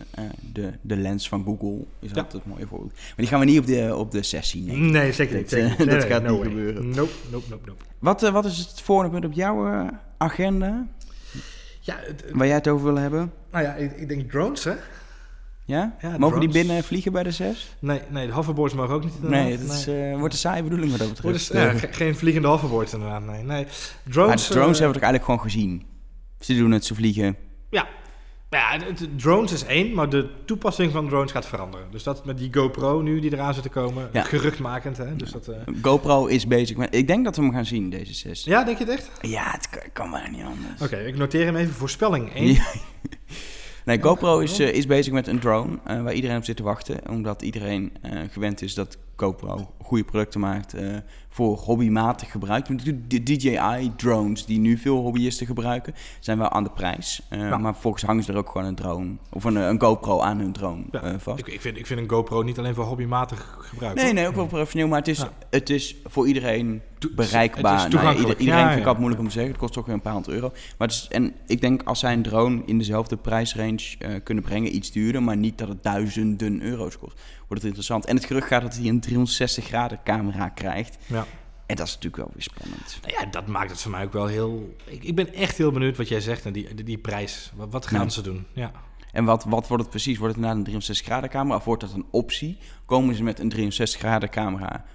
de, 0.53 0.71
de 0.81 0.97
lens 0.97 1.29
van 1.29 1.43
Google 1.43 1.85
is 1.99 2.15
altijd 2.15 2.43
een 2.43 2.49
mooi 2.51 2.65
voorbeeld. 2.65 2.93
Maar 2.93 3.13
die 3.15 3.27
gaan 3.27 3.39
we 3.39 3.45
niet 3.45 3.59
op 3.59 3.65
de, 3.65 3.95
op 3.95 4.11
de 4.11 4.23
sessie 4.23 4.61
nemen. 4.63 4.91
Nee, 4.91 5.11
zeker 5.13 5.37
niet, 5.37 5.49
zeker. 5.49 5.85
Dat 5.89 6.03
gaat 6.03 6.23
niet 6.29 6.41
gebeuren. 6.41 6.89
Nope, 6.89 7.11
nope, 7.31 7.45
nope, 7.49 7.65
nope. 7.67 7.83
Wat, 7.99 8.21
wat 8.21 8.45
is 8.45 8.57
het 8.57 8.81
volgende 8.81 9.11
punt 9.11 9.25
op 9.25 9.33
jouw 9.33 9.89
agenda? 10.17 10.87
Ja, 11.79 11.95
het- 12.01 12.23
Waar 12.31 12.47
jij 12.47 12.55
het 12.55 12.67
over 12.67 12.85
wil 12.85 12.95
hebben? 12.97 13.31
nou 13.51 13.63
ja, 13.63 13.73
ik, 13.73 13.91
ik 13.97 14.07
denk 14.07 14.29
drones, 14.31 14.63
hè? 14.63 14.73
Ja? 15.65 15.95
Ja, 16.01 16.17
Mogen 16.17 16.39
die 16.39 16.49
binnen 16.49 16.83
vliegen 16.83 17.11
bij 17.11 17.23
de 17.23 17.31
zes? 17.31 17.75
Nee, 17.79 18.01
nee 18.09 18.27
de 18.27 18.33
hoverboards 18.33 18.73
mogen 18.73 18.95
ook 18.95 19.03
niet 19.03 19.21
Nee, 19.29 19.51
inderdaad. 19.51 19.67
het 19.77 19.87
is, 19.87 19.87
eh, 19.87 20.17
wordt 20.17 20.33
een 20.33 20.39
saaie 20.39 20.63
bedoeling 20.63 20.91
wat 20.91 20.99
dat 20.99 21.19
Wordt 21.19 21.21
betreft. 21.37 21.71
dus, 21.71 21.81
ja, 21.81 21.87
ge- 21.87 21.93
geen 21.93 22.15
vliegende 22.15 22.47
hoverboards 22.47 22.93
inderdaad, 22.93 23.21
nee. 23.25 23.43
nee. 23.43 23.45
maar 23.45 23.65
Drones, 24.09 24.47
de 24.47 24.53
drones 24.53 24.79
eh, 24.79 24.83
hebben 24.83 24.87
we 24.87 24.99
toch 25.01 25.09
eigenlijk 25.09 25.23
gewoon 25.23 25.39
gezien? 25.39 25.85
Ze 26.39 26.55
doen 26.55 26.71
het, 26.71 26.85
ze 26.85 26.95
vliegen. 26.95 27.35
Ja, 27.69 27.87
ja 28.49 28.71
het- 28.71 28.99
het- 28.99 29.19
drones 29.19 29.51
is 29.51 29.63
één, 29.65 29.93
maar 29.93 30.09
de 30.09 30.29
toepassing 30.45 30.91
van 30.91 31.07
drones 31.07 31.31
gaat 31.31 31.45
veranderen. 31.45 31.87
Dus 31.91 32.03
dat 32.03 32.25
met 32.25 32.37
die 32.37 32.53
GoPro 32.53 33.01
nu 33.01 33.19
die 33.19 33.33
eraan 33.33 33.53
zit 33.53 33.63
te 33.63 33.69
komen, 33.69 34.09
Ja. 34.13 34.21
geruchtmakend. 34.23 34.97
Hè? 34.97 35.15
Dus 35.15 35.31
dat, 35.31 35.47
eh, 35.47 35.55
GoPro 35.81 36.25
is 36.25 36.47
bezig 36.47 36.77
met... 36.77 36.95
Ik 36.95 37.07
denk 37.07 37.23
dat 37.25 37.35
we 37.35 37.41
hem 37.41 37.51
gaan 37.53 37.65
zien, 37.65 37.89
deze 37.89 38.13
zes. 38.13 38.43
Ja, 38.43 38.63
denk 38.63 38.77
je 38.77 38.83
het 38.85 38.93
echt? 38.93 39.11
Ja, 39.21 39.51
het 39.51 39.69
kan, 39.69 39.81
kan 39.93 40.09
maar 40.09 40.29
niet 40.31 40.43
anders. 40.43 40.81
Oké, 40.81 40.97
ik 40.97 41.17
noteer 41.17 41.45
hem 41.45 41.55
even. 41.55 41.73
Voorspelling 41.73 42.33
1. 42.35 42.53
Ja. 42.53 42.63
Nee, 43.85 44.01
GoPro 44.01 44.39
is, 44.39 44.59
eh, 44.59 44.73
is 44.73 44.85
bezig 44.85 45.13
met 45.13 45.27
een 45.27 45.39
drone 45.39 45.77
eh, 45.85 46.01
waar 46.01 46.13
iedereen 46.13 46.37
op 46.37 46.43
zit 46.43 46.55
te 46.57 46.63
wachten. 46.63 47.09
Omdat 47.09 47.41
iedereen 47.41 47.91
gewend 48.31 48.61
is 48.61 48.73
dat 48.73 48.97
GoPro 49.19 49.71
goede 49.89 50.03
producten 50.03 50.39
maakt 50.39 50.73
eh, 50.73 50.97
voor 51.29 51.57
hobbymatig 51.57 52.31
gebruik. 52.31 52.85
De 53.09 53.23
DJI-drones 53.23 54.45
die 54.45 54.59
nu 54.59 54.77
veel 54.77 54.97
hobbyisten 54.97 55.45
gebruiken, 55.45 55.93
zijn 56.19 56.37
wel 56.37 56.49
aan 56.49 56.63
de 56.63 56.69
prijs. 56.69 57.21
Eh, 57.29 57.39
Ja. 57.39 57.57
Maar 57.57 57.75
volgens 57.75 58.03
hangen 58.03 58.23
ze 58.23 58.31
er 58.31 58.37
ook 58.37 58.49
gewoon 58.49 58.67
een 58.67 58.75
drone 58.75 59.15
of 59.31 59.43
een, 59.43 59.55
een 59.55 59.81
GoPro 59.81 60.19
aan 60.19 60.39
hun 60.39 60.51
drone 60.51 60.83
Ja, 60.91 61.01
eh, 61.01 61.13
vast. 61.17 61.39
Ik, 61.39 61.47
ik, 61.47 61.61
vind, 61.61 61.77
ik 61.77 61.85
vind 61.85 61.99
een 61.99 62.09
GoPro 62.09 62.41
niet 62.41 62.59
alleen 62.59 62.75
voor 62.75 62.85
hobbymatig 62.85 63.57
gebruik. 63.61 63.95
Nee, 63.95 64.05
hoor. 64.05 64.13
nee, 64.13 64.27
ook 64.27 64.35
wel 64.35 64.45
professioneel, 64.47 64.87
maar 64.87 64.97
het 64.99 65.07
is, 65.07 65.17
Ja. 65.19 65.29
het 65.49 65.69
is 65.69 65.95
voor 66.05 66.27
iedereen 66.27 66.81
bereikbaar. 67.15 67.83
het 67.83 67.93
is 67.93 68.01
Nou, 68.01 68.17
iedereen 68.17 68.45
Ja, 68.45 68.57
vind 68.57 68.71
ik 68.71 68.71
ja. 68.71 68.77
altijd 68.77 68.97
moeilijk 68.97 69.21
om 69.21 69.27
te 69.27 69.33
zeggen. 69.33 69.51
Het 69.51 69.61
kost 69.61 69.73
toch 69.73 69.85
weer 69.85 69.95
een 69.95 70.01
paar 70.01 70.13
honderd 70.13 70.33
euro. 70.35 70.49
Maar 70.77 70.87
het 70.87 70.91
is, 70.97 71.07
en 71.09 71.33
ik 71.47 71.61
denk 71.61 71.83
als 71.83 71.99
zij 71.99 72.13
een 72.13 72.21
drone 72.21 72.61
in 72.65 72.77
dezelfde 72.77 73.17
prijsrange 73.17 73.95
eh, 73.99 74.11
kunnen 74.23 74.43
brengen, 74.43 74.75
iets 74.75 74.91
duurder, 74.91 75.23
maar 75.23 75.37
niet 75.37 75.57
dat 75.57 75.67
het 75.67 75.83
duizenden 75.83 76.61
euro's 76.61 76.97
kost, 76.97 77.13
wordt 77.37 77.53
het 77.53 77.63
interessant. 77.63 78.05
En 78.05 78.15
het 78.15 78.25
gerucht 78.25 78.47
gaat 78.47 78.61
dat 78.61 78.75
hij 78.75 78.87
een 78.87 78.99
360 78.99 79.65
graden 79.65 79.99
camera 80.03 80.49
krijgt. 80.49 80.97
Ja. 81.05 81.25
En 81.65 81.75
dat 81.75 81.87
is 81.87 81.93
natuurlijk 81.93 82.23
wel 82.23 82.31
weer 82.33 82.43
spannend. 82.43 82.99
Nou 83.01 83.13
ja, 83.19 83.25
dat 83.31 83.47
maakt 83.47 83.69
het 83.71 83.81
voor 83.81 83.91
mij 83.91 84.03
ook 84.03 84.13
wel 84.13 84.25
heel... 84.25 84.75
Ik, 84.85 85.03
ik 85.03 85.15
ben 85.15 85.33
echt 85.33 85.57
heel 85.57 85.71
benieuwd 85.71 85.97
wat 85.97 86.07
jij 86.07 86.21
zegt 86.21 86.45
en 86.45 86.53
die, 86.53 86.73
die, 86.75 86.85
die 86.85 86.97
prijs. 86.97 87.51
Wat, 87.55 87.67
wat 87.71 87.85
gaan 87.87 88.03
Ja. 88.03 88.09
ze 88.09 88.21
doen? 88.21 88.45
Ja. 88.53 88.71
En 89.11 89.25
wat, 89.25 89.43
wat 89.43 89.67
wordt 89.67 89.83
het 89.83 89.91
precies? 89.91 90.17
Wordt 90.17 90.35
het 90.35 90.43
na 90.43 90.49
een 90.51 90.63
360 90.63 91.05
graden 91.07 91.29
camera 91.29 91.55
of 91.55 91.63
wordt 91.65 91.81
dat 91.81 91.93
een 91.93 92.05
optie? 92.11 92.57
Komen 92.85 93.15
ze 93.15 93.23
met 93.23 93.39
een 93.39 93.49
360 93.49 93.99
graden 93.99 94.29
camera 94.29 94.85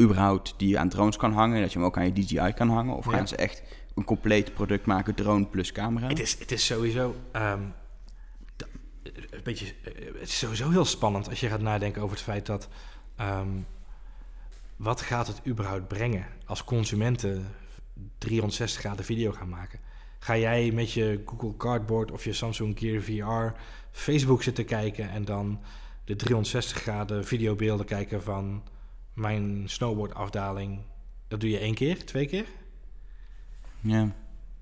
überhaupt 0.00 0.54
die 0.56 0.68
je 0.68 0.78
aan 0.78 0.88
drones 0.88 1.16
kan 1.16 1.32
hangen, 1.32 1.60
dat 1.60 1.72
je 1.72 1.78
hem 1.78 1.86
ook 1.86 1.96
aan 1.98 2.04
je 2.04 2.12
DJI 2.12 2.52
kan 2.54 2.68
hangen? 2.70 2.96
Of 2.96 3.04
Ja. 3.04 3.10
gaan 3.10 3.28
ze 3.28 3.36
echt 3.36 3.62
een 3.94 4.04
compleet 4.04 4.54
product 4.54 4.86
maken, 4.86 5.14
drone 5.14 5.46
plus 5.46 5.72
camera? 5.72 6.06
Het, 6.08 6.20
is, 6.20 6.38
het 6.38 6.52
is 6.52 6.66
sowieso... 6.66 7.14
ehm, 7.32 7.62
een 9.30 9.42
beetje, 9.44 9.66
eh, 9.84 10.04
het 10.20 10.28
is 10.28 10.38
sowieso 10.38 10.70
heel 10.70 10.84
spannend 10.84 11.28
als 11.28 11.40
je 11.40 11.48
gaat 11.48 11.60
nadenken 11.60 12.02
over 12.02 12.14
het 12.16 12.24
feit 12.24 12.46
dat... 12.46 12.68
ehm, 13.16 13.48
wat 14.76 15.00
gaat 15.00 15.26
het 15.26 15.40
überhaupt 15.46 15.88
brengen 15.88 16.26
als 16.44 16.64
consumenten 16.64 17.46
360 18.18 18.80
graden 18.80 19.04
video 19.04 19.32
gaan 19.32 19.48
maken? 19.48 19.80
Ga 20.18 20.36
jij 20.36 20.70
met 20.72 20.92
je 20.92 21.22
Google 21.26 21.56
Cardboard 21.56 22.10
of 22.10 22.24
je 22.24 22.32
Samsung 22.32 22.78
Gear 22.78 23.02
VR 23.02 23.60
Facebook 23.90 24.42
zitten 24.42 24.64
kijken 24.64 25.10
en 25.10 25.24
dan 25.24 25.60
de 26.04 26.16
360 26.16 26.76
graden 26.82 27.24
videobeelden 27.24 27.86
kijken 27.86 28.22
van 28.22 28.62
mijn 29.18 29.62
snowboardafdaling, 29.66 30.78
dat 31.28 31.40
doe 31.40 31.50
je 31.50 31.58
één 31.58 31.74
keer, 31.74 32.04
twee 32.04 32.26
keer. 32.26 32.46
Ja. 33.80 34.12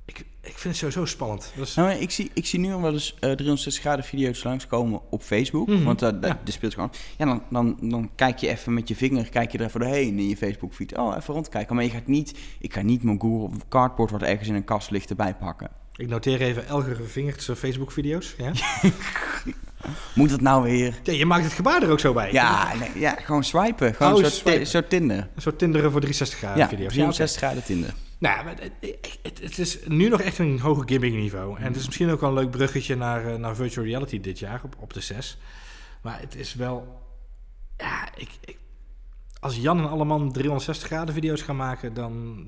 Ik, 0.05 0.19
ik 0.41 0.59
vind 0.59 0.63
het 0.63 0.77
sowieso 0.77 1.05
spannend. 1.05 1.53
Dat 1.57 1.67
is, 1.67 1.75
Nou, 1.75 1.91
ik, 1.91 2.11
zie, 2.11 2.31
ik 2.35 2.47
zie 2.47 2.59
nu 2.59 2.73
al 2.73 2.81
wel 2.81 2.93
eens 2.93 3.15
eh 3.15 3.31
360 3.31 3.83
graden 3.83 4.05
video's 4.05 4.43
langskomen 4.43 5.01
op 5.11 5.23
Facebook. 5.23 5.67
Mhm, 5.69 5.85
Want 5.85 5.99
dat 5.99 6.17
ja. 6.21 6.27
ja. 6.45 6.53
speelt 6.53 6.75
gewoon. 6.75 6.93
Ja, 7.19 7.25
dan, 7.25 7.43
dan, 7.51 7.77
dan 7.81 8.11
kijk 8.15 8.39
je 8.39 8.49
even 8.49 8.75
met 8.75 8.89
je 8.89 8.97
vinger, 8.97 9.29
kijk 9.29 9.53
je 9.53 9.59
er 9.59 9.65
even 9.65 9.81
doorheen 9.81 10.19
in 10.19 10.29
je 10.29 10.37
Facebook 10.37 10.75
feed. 10.75 10.99
Oh, 10.99 11.17
even 11.17 11.35
rondkijken. 11.35 11.75
Maar 11.75 11.85
je 11.85 11.91
gaat 11.91 12.07
niet, 12.07 12.39
ik 12.59 12.73
ga 12.73 12.83
niet 12.83 13.03
mijn 13.03 13.21
Google 13.21 13.57
Cardboard 13.69 14.11
wat 14.11 14.23
ergens 14.23 14.49
in 14.49 14.55
een 14.55 14.65
kast 14.65 14.91
ligt 14.91 15.11
erbij 15.11 15.35
pakken. 15.35 15.71
ik 15.97 16.09
noteer 16.09 16.41
even 16.41 16.67
Elger 16.67 17.09
Vingert's 17.09 17.51
Facebook-video's. 17.55 18.35
Ja? 18.39 18.53
Moet 20.15 20.31
dat 20.31 20.41
nou 20.41 20.63
weer? 20.63 21.01
ja, 21.03 21.13
je 21.13 21.27
maakt 21.27 21.45
het 21.45 21.53
gebaar 21.53 21.83
er 21.83 21.91
ook 21.91 22.01
zo 22.01 22.13
bij. 22.13 22.33
Ja, 22.33 22.75
nee, 22.75 22.91
ja 22.95 23.11
gewoon 23.21 23.45
swipen. 23.45 23.95
Gewoon 23.95 24.13
Oh, 24.15 24.19
zo, 24.23 24.29
swipen. 24.29 24.67
zo 24.67 24.81
Tinder. 24.89 25.29
Een 25.35 25.43
soort 25.43 25.59
Tinderen 25.59 25.91
voor 25.91 26.01
360 26.01 26.39
graden 26.39 26.59
ja, 26.59 26.69
video's. 26.69 26.89
360 26.93 27.41
graden 27.43 27.65
Tinder. 27.65 27.95
Nou, 28.19 28.49
het, 28.49 28.61
het, 29.23 29.41
het 29.41 29.59
is 29.59 29.79
nu 29.87 30.09
nog 30.09 30.21
echt 30.21 30.39
een 30.39 30.61
hoger 30.61 30.89
gimmick 30.89 31.13
niveau. 31.13 31.59
En 31.59 31.65
het 31.65 31.77
is 31.77 31.87
misschien 31.87 32.11
ook 32.11 32.21
wel 32.21 32.29
een 32.29 32.35
leuk 32.35 32.51
bruggetje 32.51 32.97
naar, 32.97 33.27
eh, 33.27 33.35
naar 33.35 33.57
virtual 33.57 33.87
reality 33.87 34.21
dit 34.21 34.39
jaar 34.39 34.61
op, 34.65 34.77
op 34.79 34.93
de 34.93 35.01
6. 35.01 35.39
Maar 36.03 36.21
het 36.21 36.35
is 36.37 36.55
wel... 36.55 37.03
Ja, 37.77 38.09
ik, 38.17 38.29
ik, 38.45 38.59
als 39.41 39.57
Jan 39.57 39.79
en 39.79 39.89
Alleman 39.89 40.33
360 40.33 40.87
graden 40.89 41.15
video's 41.15 41.43
gaan 41.43 41.57
maken, 41.57 41.95
dan... 41.95 42.45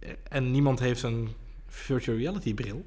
eh, 0.00 0.10
En 0.28 0.50
niemand 0.50 0.78
heeft 0.78 1.02
een 1.02 1.34
virtual 1.66 2.16
reality 2.16 2.54
bril, 2.54 2.84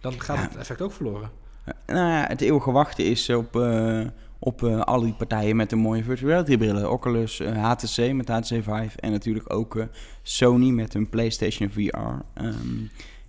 dan 0.00 0.20
gaat 0.20 0.36
Ja. 0.36 0.42
het 0.42 0.56
effect 0.56 0.80
ook 0.82 0.92
verloren. 0.92 1.30
Eh, 1.64 1.94
Nou 1.94 2.08
ja, 2.08 2.24
het 2.28 2.40
eeuwige 2.40 2.70
wachten 2.72 3.04
is 3.04 3.28
op, 3.30 3.56
eh, 3.56 4.00
op 4.38 4.62
eh, 4.64 4.80
al 4.80 5.00
die 5.00 5.12
partijen 5.12 5.56
met 5.56 5.72
een 5.72 5.78
mooie 5.78 6.02
virtual 6.04 6.30
reality 6.30 6.56
brillen. 6.56 6.90
Oculus, 6.90 7.40
eh, 7.40 7.64
HTC 7.64 8.12
met 8.12 8.28
HTC 8.28 8.46
Vive 8.46 8.90
en 9.00 9.10
natuurlijk 9.10 9.52
ook 9.52 9.76
eh, 9.76 9.84
Sony 10.22 10.70
met 10.70 10.92
hun 10.92 11.08
PlayStation 11.08 11.70
VR. 11.70 11.98
Ehm, 12.34 12.52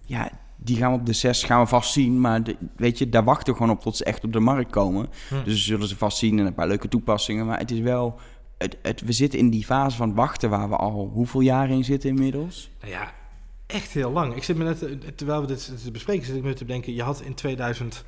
ja, 0.06 0.32
die 0.58 0.78
gaan 0.78 0.92
we 0.92 0.98
op 1.00 1.06
de 1.06 1.14
6 1.14 1.44
gaan 1.44 1.60
we 1.62 1.68
vast 1.68 1.94
zien, 1.94 2.22
maar 2.22 2.44
de- 2.44 2.56
weet 2.76 2.98
je, 2.98 3.10
daar 3.10 3.24
wachten 3.24 3.54
we 3.54 3.60
gewoon 3.60 3.76
op 3.76 3.82
tot 3.82 3.98
ze 3.98 4.04
echt 4.04 4.24
op 4.24 4.34
de 4.34 4.40
markt 4.40 4.72
komen. 4.72 5.08
Hm. 5.30 5.36
Dus 5.44 5.54
we 5.54 5.60
zullen 5.60 5.88
ze 5.88 5.98
vast 5.98 6.18
zien 6.18 6.40
en 6.40 6.46
een 6.46 6.54
paar 6.54 6.68
leuke 6.68 6.88
toepassingen, 6.88 7.46
maar 7.46 7.60
het 7.60 7.72
is 7.72 7.80
wel... 7.80 8.20
Het, 8.58 8.78
het, 8.82 9.02
we 9.02 9.12
zitten 9.12 9.40
in 9.40 9.50
die 9.50 9.66
fase 9.66 9.98
van 9.98 10.14
wachten 10.14 10.50
waar 10.50 10.70
we 10.70 10.76
al 10.76 11.10
hoeveel 11.14 11.42
jaar 11.42 11.70
in 11.70 11.84
zitten 11.84 12.10
inmiddels. 12.10 12.70
Nou 12.82 12.92
ja, 12.94 13.12
echt 13.68 13.92
heel 13.92 14.12
lang. 14.12 14.36
Ik 14.36 14.44
zit 14.44 14.58
me 14.58 14.64
net, 14.64 14.84
eh, 14.84 14.92
terwijl 15.16 15.42
we 15.42 15.48
dit 15.48 15.90
bespreken, 15.92 16.26
zit 16.26 16.36
ik 16.36 16.44
me 16.44 16.54
te 16.54 16.66
bedenken, 16.66 16.94
je 16.94 17.04
had 17.04 17.22
in 17.22 17.34
2009 17.34 18.06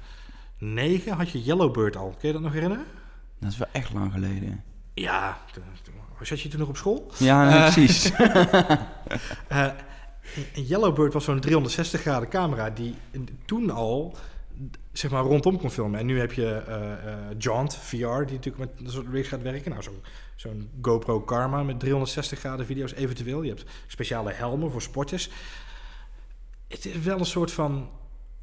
had 1.17 1.29
je 1.29 1.43
Yellowbird 1.43 1.95
al. 1.95 2.09
Kun 2.19 2.27
je 2.27 2.33
dat 2.33 2.41
nog 2.41 2.53
herinneren? 2.53 2.85
Dat 3.39 3.51
is 3.51 3.57
wel 3.57 3.67
echt 3.71 3.93
lang 3.93 4.11
geleden. 4.11 4.63
Ja, 4.93 5.37
zat 6.21 6.41
je 6.41 6.49
toen 6.49 6.59
nog 6.59 6.69
op 6.69 6.77
school? 6.77 7.11
Ja, 7.17 7.49
Eh, 7.65 7.73
precies. 7.73 8.11
Eh, 9.47 9.67
een 10.55 10.63
Yellowbird 10.63 11.13
was 11.13 11.23
zo'n 11.23 11.39
360 11.39 12.01
graden 12.01 12.29
camera 12.29 12.69
die 12.69 12.95
toen 13.45 13.69
al 13.69 14.15
zeg 14.91 15.11
maar 15.11 15.23
rondom 15.23 15.57
kon 15.57 15.71
filmen. 15.71 15.99
En 15.99 16.05
nu 16.05 16.19
heb 16.19 16.33
je 16.33 16.47
eh 16.47 16.91
eh, 16.91 17.19
Jaunt 17.37 17.75
VR, 17.75 17.97
die 17.97 18.35
natuurlijk 18.35 18.57
met 18.57 18.69
een 18.77 18.91
soort 18.91 19.07
rigs 19.11 19.27
gaat 19.27 19.41
werken. 19.41 19.71
Nou, 19.71 19.83
zo'n 19.83 20.01
zo'n 20.35 20.69
GoPro 20.81 21.21
Karma 21.21 21.63
met 21.63 21.79
360 21.79 22.39
graden 22.39 22.65
video's 22.65 22.93
eventueel. 22.93 23.41
Je 23.41 23.49
hebt 23.49 23.65
speciale 23.87 24.31
helmen 24.31 24.71
voor 24.71 24.81
sporters. 24.81 25.29
Het 26.67 26.85
is 26.85 26.99
wel 26.99 27.19
een 27.19 27.25
soort 27.25 27.51
van 27.51 27.89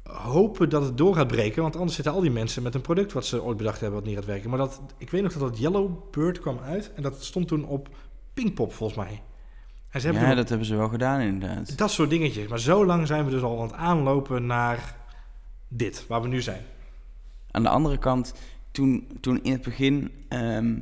hopen 0.03 0.69
dat 0.69 0.83
het 0.83 0.97
door 0.97 1.15
gaat 1.15 1.27
breken. 1.27 1.61
Want 1.61 1.75
anders 1.75 1.95
zitten 1.95 2.13
al 2.13 2.21
die 2.21 2.31
mensen 2.31 2.63
met 2.63 2.75
een 2.75 2.81
product 2.81 3.13
wat 3.13 3.25
ze 3.25 3.43
ooit 3.43 3.57
bedacht 3.57 3.79
hebben 3.79 3.99
wat 3.99 4.07
niet 4.07 4.17
gaat 4.17 4.25
werken. 4.25 4.49
Maar 4.49 4.59
dat, 4.59 4.81
ik 4.97 5.09
weet 5.09 5.21
nog 5.21 5.33
dat 5.33 5.41
dat 5.41 5.59
Yellowbird 5.59 6.39
kwam 6.39 6.59
uit. 6.59 6.91
En 6.95 7.03
dat 7.03 7.23
stond 7.23 7.47
toen 7.47 7.65
op 7.65 7.89
Pinkpop 8.33 8.73
volgens 8.73 8.99
mij. 8.99 9.21
En 9.89 10.01
ze 10.01 10.07
hebben 10.07 10.27
Ja, 10.29 10.35
dat 10.35 10.49
hebben 10.49 10.67
ze 10.67 10.75
wel 10.75 10.89
gedaan 10.89 11.19
inderdaad. 11.19 11.77
dat 11.77 11.91
soort 11.91 12.09
dingetjes. 12.09 12.47
Maar 12.47 12.59
zo 12.59 12.85
lang 12.85 13.07
zijn 13.07 13.25
we 13.25 13.31
dus 13.31 13.41
al 13.41 13.57
aan 13.57 13.67
het 13.67 13.75
aanlopen 13.75 14.45
naar 14.45 14.95
dit, 15.77 16.05
waar 16.07 16.21
we 16.21 16.27
nu 16.27 16.41
zijn. 16.41 16.61
Aan 17.51 17.63
de 17.63 17.69
andere 17.69 17.97
kant, 17.97 18.33
toen, 18.71 19.07
toen 19.21 19.39
in 19.43 19.51
het 19.51 19.61
begin 19.61 20.11
ehm, 20.29 20.75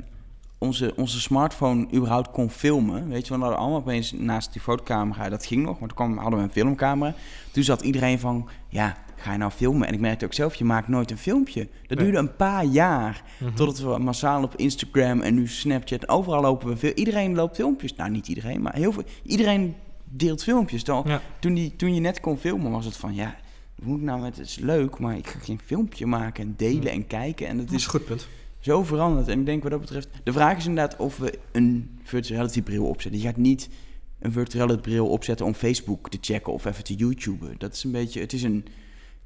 onze, 0.58 0.92
onze 0.96 1.20
smartphone 1.20 1.86
überhaupt 1.94 2.30
kon 2.30 2.50
filmen, 2.50 3.08
weet 3.08 3.26
je, 3.26 3.34
we 3.34 3.40
hadden 3.40 3.58
allemaal 3.58 3.78
opeens 3.78 4.12
naast 4.12 4.52
die 4.52 4.62
fotocamera, 4.62 5.28
dat 5.28 5.46
ging 5.46 5.62
nog, 5.64 5.78
maar 5.78 5.88
toen 5.88 5.96
kwam, 5.96 6.16
hadden 6.18 6.38
we 6.38 6.44
een 6.44 6.52
filmcamera. 6.52 7.14
Toen 7.52 7.62
zat 7.62 7.80
iedereen 7.82 8.18
van, 8.18 8.48
ja, 8.68 8.96
ga 9.16 9.32
je 9.32 9.38
nou 9.38 9.50
filmen? 9.50 9.88
En 9.88 9.94
ik 9.94 10.00
merkte 10.00 10.24
ook 10.24 10.32
zelf, 10.32 10.54
je 10.54 10.64
maakt 10.64 10.88
nooit 10.88 11.10
een 11.10 11.18
filmpje. 11.18 11.68
Dat 11.86 11.98
Nee. 11.98 12.06
duurde 12.06 12.18
een 12.18 12.36
paar 12.36 12.64
jaar, 12.64 13.22
Mhm. 13.38 13.54
totdat 13.54 13.78
we 13.78 13.98
massaal 13.98 14.42
op 14.42 14.56
Instagram 14.56 15.20
en 15.20 15.34
nu 15.34 15.46
Snapchat, 15.48 16.08
overal 16.08 16.40
lopen 16.40 16.68
we 16.68 16.76
veel. 16.76 16.92
Iedereen 16.92 17.34
loopt 17.34 17.56
filmpjes. 17.56 17.94
Nou, 17.94 18.10
niet 18.10 18.28
iedereen, 18.28 18.62
maar 18.62 18.74
heel 18.74 18.92
veel. 18.92 19.04
Iedereen 19.22 19.74
deelt 20.04 20.42
filmpjes. 20.42 20.82
Toen, 20.82 21.02
Ja. 21.04 21.20
toen, 21.38 21.54
die, 21.54 21.76
toen 21.76 21.94
je 21.94 22.00
net 22.00 22.20
kon 22.20 22.38
filmen, 22.38 22.70
was 22.70 22.84
het 22.84 22.96
van, 22.96 23.14
ja, 23.14 23.36
moet 23.84 23.98
ik 23.98 24.04
nou 24.04 24.20
met, 24.20 24.36
het 24.36 24.46
is 24.46 24.58
leuk, 24.58 24.98
maar 24.98 25.16
ik 25.16 25.26
ga 25.26 25.38
geen 25.38 25.60
filmpje 25.64 26.06
maken 26.06 26.44
en 26.44 26.54
delen 26.56 26.92
en 26.92 27.06
kijken. 27.06 27.46
En 27.46 27.56
dat 27.56 27.70
is 27.70 27.86
goed 27.86 28.04
punt. 28.04 28.28
zo 28.58 28.82
veranderd. 28.84 29.28
En 29.28 29.40
ik 29.40 29.46
denk 29.46 29.62
wat 29.62 29.70
dat 29.70 29.80
betreft, 29.80 30.08
de 30.24 30.32
vraag 30.32 30.56
is 30.56 30.66
inderdaad 30.66 30.98
of 30.98 31.16
we 31.16 31.38
een 31.52 31.98
virtual 32.02 32.38
reality 32.38 32.62
bril 32.62 32.86
opzetten. 32.86 33.20
Je 33.20 33.26
gaat 33.26 33.36
niet 33.36 33.68
een 34.18 34.32
virtual 34.32 34.66
reality 34.66 34.88
bril 34.88 35.08
opzetten 35.08 35.46
om 35.46 35.54
Facebook 35.54 36.10
te 36.10 36.18
checken 36.20 36.52
of 36.52 36.64
even 36.64 36.84
te 36.84 36.94
YouTuben. 36.94 37.54
Dat 37.58 37.74
is 37.74 37.84
een 37.84 37.92
beetje, 37.92 38.20
het 38.20 38.32
is 38.32 38.42
een, 38.42 38.64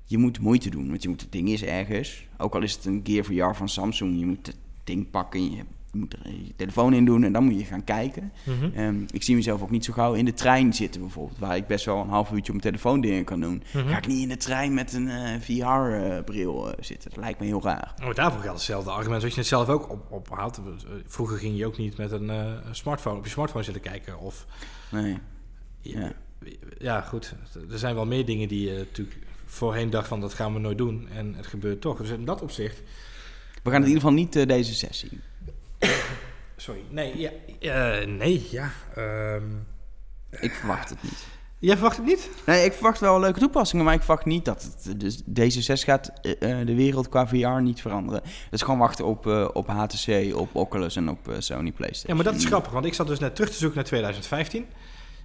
je 0.04 0.18
moet 0.18 0.40
moeite 0.40 0.70
doen, 0.70 0.88
want 0.88 1.02
je 1.02 1.08
moet 1.08 1.20
het 1.20 1.32
ding 1.32 1.48
is 1.48 1.62
ergens. 1.62 2.26
Ook 2.38 2.54
al 2.54 2.62
is 2.62 2.72
het 2.72 2.84
een 2.84 3.00
Gear 3.04 3.24
VR 3.24 3.56
van 3.56 3.68
Samsung, 3.68 4.18
je 4.18 4.26
moet 4.26 4.46
het 4.46 4.56
ding 4.84 5.10
pakken, 5.10 5.50
je 5.50 5.62
moet 5.96 6.12
er 6.14 6.30
je 6.30 6.52
telefoon 6.56 6.92
in 6.92 7.04
doen 7.04 7.24
en 7.24 7.32
dan 7.32 7.44
moet 7.44 7.58
je 7.58 7.64
gaan 7.64 7.84
kijken. 7.84 8.32
Mhm. 8.44 8.70
Ehm, 8.74 9.02
ik 9.10 9.22
zie 9.22 9.34
mezelf 9.34 9.62
ook 9.62 9.70
niet 9.70 9.84
zo 9.84 9.92
gauw 9.92 10.14
in 10.14 10.24
de 10.24 10.34
trein 10.34 10.72
zitten 10.72 11.00
bijvoorbeeld, 11.00 11.38
waar 11.38 11.56
ik 11.56 11.66
best 11.66 11.84
wel 11.84 12.00
een 12.00 12.08
half 12.08 12.30
uurtje 12.30 12.52
op 12.52 12.62
mijn 12.62 12.74
telefoon 12.74 13.00
dingen 13.00 13.24
kan 13.24 13.40
doen. 13.40 13.62
Mhm. 13.72 13.88
Ga 13.88 13.96
ik 13.96 14.06
niet 14.06 14.22
in 14.22 14.28
de 14.28 14.36
trein 14.36 14.74
met 14.74 14.92
een 14.92 15.40
VR-bril 15.40 16.72
eh, 16.72 16.84
zitten. 16.84 17.10
Dat 17.10 17.18
lijkt 17.18 17.40
me 17.40 17.46
heel 17.46 17.62
raar. 17.62 17.94
Maar 18.04 18.14
daarvoor 18.14 18.40
geldt 18.40 18.56
hetzelfde 18.56 18.90
argument 18.90 19.22
wat 19.22 19.30
je 19.30 19.36
net 19.36 19.46
zelf 19.46 19.68
ook 19.68 19.90
op, 19.90 20.06
ophaalt. 20.10 20.60
Vroeger 21.06 21.38
ging 21.38 21.56
je 21.56 21.66
ook 21.66 21.78
niet 21.78 21.96
met 21.96 22.12
een 22.12 22.30
eh, 22.30 22.52
smartphone 22.70 23.18
op 23.18 23.24
je 23.24 23.30
smartphone 23.30 23.64
zitten 23.64 23.82
kijken. 23.82 24.18
Of, 24.18 24.46
Nee. 24.90 25.18
ja. 25.80 26.12
Ja. 26.78 27.00
goed. 27.00 27.34
Er 27.70 27.78
zijn 27.78 27.94
wel 27.94 28.06
meer 28.06 28.26
dingen 28.26 28.48
die 28.48 28.70
je 28.70 28.76
natuurlijk 28.76 29.18
voorheen 29.44 29.90
dacht 29.90 30.08
van 30.08 30.20
dat 30.20 30.34
gaan 30.34 30.52
we 30.52 30.58
nooit 30.58 30.78
doen. 30.78 31.08
En 31.08 31.34
het 31.34 31.46
gebeurt 31.46 31.80
toch. 31.80 31.98
Dus 31.98 32.10
in 32.10 32.24
dat 32.24 32.42
opzicht... 32.42 32.82
We 33.62 33.70
gaan 33.72 33.80
in 33.80 33.86
ieder 33.88 34.02
geval 34.02 34.16
niet 34.16 34.36
eh, 34.36 34.46
deze 34.46 34.74
sessie. 34.74 35.20
Sorry. 36.56 36.80
Nee, 36.90 37.18
ja. 37.18 37.30
eh, 38.00 38.06
nee, 38.06 38.46
ja. 38.50 38.70
ehm, 38.94 39.42
Ik 40.40 40.52
verwacht 40.54 40.88
het 40.88 41.02
niet. 41.02 41.26
jij 41.58 41.74
verwacht 41.74 41.96
het 41.96 42.06
niet? 42.06 42.30
Nee, 42.46 42.64
ik 42.64 42.72
verwacht 42.72 43.00
wel 43.00 43.20
leuke 43.20 43.38
toepassingen, 43.38 43.84
maar 43.84 43.94
ik 43.94 44.02
verwacht 44.02 44.24
niet 44.24 44.44
dat 44.44 44.62
het, 44.62 45.00
dus 45.00 45.22
deze 45.24 45.62
6 45.62 45.84
gaat 45.84 46.10
eh, 46.22 46.60
eh, 46.60 46.66
de 46.66 46.74
wereld 46.74 47.08
qua 47.08 47.26
VR 47.26 47.60
niet 47.62 47.80
veranderen. 47.80 48.22
Het 48.24 48.52
is 48.52 48.62
gewoon 48.62 48.78
wachten 48.78 49.04
op, 49.04 49.26
eh, 49.26 49.48
op 49.52 49.66
HTC, 49.66 50.34
op 50.36 50.54
Oculus 50.54 50.96
en 50.96 51.08
op 51.08 51.28
eh, 51.28 51.34
Sony 51.38 51.72
PlayStation. 51.72 52.16
Ja, 52.16 52.22
maar 52.22 52.32
dat 52.32 52.42
is 52.42 52.48
grappig. 52.48 52.72
Want 52.72 52.84
ik 52.84 52.94
zat 52.94 53.06
dus 53.06 53.18
net 53.18 53.34
terug 53.34 53.50
te 53.50 53.56
zoeken 53.56 53.76
naar 53.76 53.86
2015. 53.86 54.66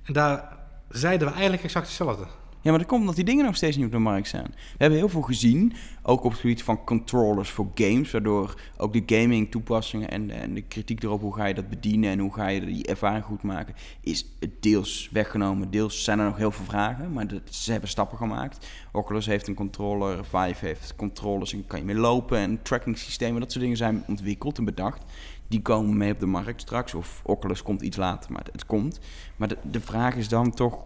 En 0.04 0.14
daar 0.14 0.58
zeiden 0.90 1.28
we 1.28 1.34
eigenlijk 1.34 1.64
exact 1.64 1.86
hetzelfde. 1.88 2.26
Ja, 2.64 2.70
maar 2.70 2.80
dat 2.80 2.88
komt 2.88 3.02
omdat 3.02 3.16
die 3.16 3.26
dingen 3.26 3.46
nog 3.46 3.56
steeds 3.56 3.78
niet 3.78 3.86
op 3.86 3.92
de 3.92 3.98
markt 3.98 4.28
staan. 4.28 4.52
We 4.54 4.76
hebben 4.78 4.98
heel 4.98 5.10
veel 5.10 5.22
gezien, 5.22 5.74
ook 6.04 6.24
op 6.24 6.32
het 6.32 6.40
gebied 6.40 6.64
van 6.64 6.84
controllers 6.84 7.50
voor 7.50 7.72
games, 7.76 8.12
waardoor 8.12 8.62
ook 8.78 8.94
de 8.94 9.18
gaming 9.18 9.52
toepassingen 9.52 10.10
en, 10.10 10.30
en 10.30 10.54
de 10.54 10.62
kritiek 10.62 11.04
erop, 11.04 11.22
hoe 11.22 11.36
ga 11.36 11.46
je 11.46 11.54
dat 11.54 11.70
bedienen 11.70 12.12
en 12.12 12.20
hoe 12.20 12.34
ga 12.34 12.48
je 12.48 12.66
die 12.66 12.86
ervaring 12.86 13.26
goed 13.26 13.44
maken, 13.44 13.74
is 14.02 14.26
deels 14.60 15.10
weggenomen. 15.12 15.72
Deels 15.72 16.04
zijn 16.04 16.20
er 16.20 16.26
nog 16.26 16.38
heel 16.38 16.52
veel 16.52 16.66
vragen, 16.66 17.14
maar 17.14 17.26
ze 17.50 17.72
hebben 17.72 17.90
stappen 17.90 18.18
gemaakt. 18.18 18.68
Oculus 18.92 19.26
heeft 19.26 19.48
een 19.48 19.56
controller, 19.56 20.26
Vive 20.26 20.66
heeft 20.66 20.96
controllers 20.96 21.54
en 21.54 21.68
kan 21.68 21.80
je 21.80 21.86
mee 21.86 21.96
lopen 21.96 22.38
en 22.38 22.62
tracking 22.62 22.98
systemen, 22.98 23.42
dat 23.42 23.52
soort 23.52 23.64
dingen 23.64 23.78
zijn 23.78 24.04
ontwikkeld 24.08 24.58
en 24.58 24.66
bedacht. 24.66 25.04
Die 25.48 25.62
komen 25.62 25.98
mee 25.98 26.12
op 26.12 26.20
de 26.20 26.26
markt 26.26 26.62
straks, 26.62 26.94
of 26.94 27.22
Oculus 27.26 27.62
komt 27.62 27.82
iets 27.82 27.98
later, 27.98 28.32
maar 28.32 28.46
het 28.52 28.66
komt. 28.66 29.00
Maar 29.36 29.50
de 29.72 29.82
vraag 29.82 30.16
is 30.16 30.30
dan 30.30 30.52
toch, 30.52 30.84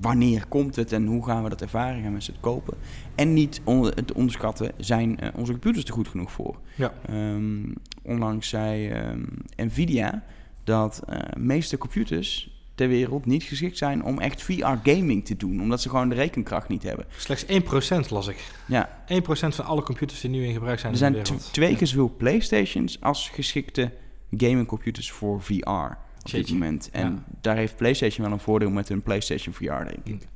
wanneer 0.00 0.44
komt 0.48 0.76
het 0.76 0.92
en 0.92 1.06
hoe 1.06 1.24
gaan 1.24 1.42
we 1.42 1.48
dat 1.48 1.60
ervaren? 1.62 2.02
Gaan 2.02 2.12
mensen 2.12 2.32
het 2.32 2.42
kopen? 2.42 2.76
En 3.14 3.34
niet 3.34 3.60
on- 3.64 3.84
het 3.86 4.12
onderschatten, 4.12 4.72
zijn 4.76 5.20
eh, 5.20 5.28
onze 5.34 5.52
computers 5.52 5.84
er 5.84 5.92
goed 5.92 6.08
genoeg 6.08 6.32
voor? 6.32 6.56
Ja. 6.74 6.92
Ehm, 7.06 7.72
onlangs 8.02 8.48
zei 8.48 8.88
ehm, 8.88 9.22
Nvidia 9.56 10.22
dat 10.64 11.02
eh 11.08 11.18
meeste 11.38 11.78
computers 11.78 12.58
ter 12.74 12.88
wereld 12.88 13.26
niet 13.26 13.42
geschikt 13.42 13.78
zijn 13.78 14.04
om 14.04 14.18
echt 14.18 14.42
VR-gaming 14.42 15.24
te 15.24 15.36
doen, 15.36 15.60
omdat 15.62 15.80
ze 15.80 15.88
gewoon 15.88 16.08
de 16.08 16.14
rekenkracht 16.14 16.68
niet 16.68 16.82
hebben. 16.82 17.06
Slechts 17.16 17.44
1% 17.46 18.10
las 18.10 18.26
ik. 18.28 18.44
Ja, 18.66 19.02
1% 19.06 19.54
van 19.54 19.64
alle 19.64 19.82
computers 19.82 20.20
die 20.20 20.30
nu 20.30 20.44
in 20.44 20.52
gebruik 20.52 20.78
zijn 20.78 20.94
er 20.94 21.02
in 21.02 21.12
de 21.12 21.12
zijn 21.18 21.26
wereld. 21.28 21.52
twee 21.52 21.76
keer 21.76 21.86
zoveel 21.86 22.14
PlayStations 22.16 23.00
als 23.00 23.28
geschikte 23.28 23.92
gamingcomputers 24.36 25.10
voor 25.10 25.42
VR 25.42 25.96
op 26.24 26.30
dit 26.30 26.50
moment. 26.52 26.88
En 26.92 27.12
Ja. 27.12 27.22
daar 27.40 27.56
heeft 27.56 27.76
PlayStation 27.76 28.24
wel 28.24 28.34
een 28.34 28.40
voordeel 28.42 28.70
met 28.70 28.88
hun 28.88 29.02
PlayStation 29.02 29.54
VR, 29.54 29.64
denk 29.64 30.04
ik. 30.04 30.28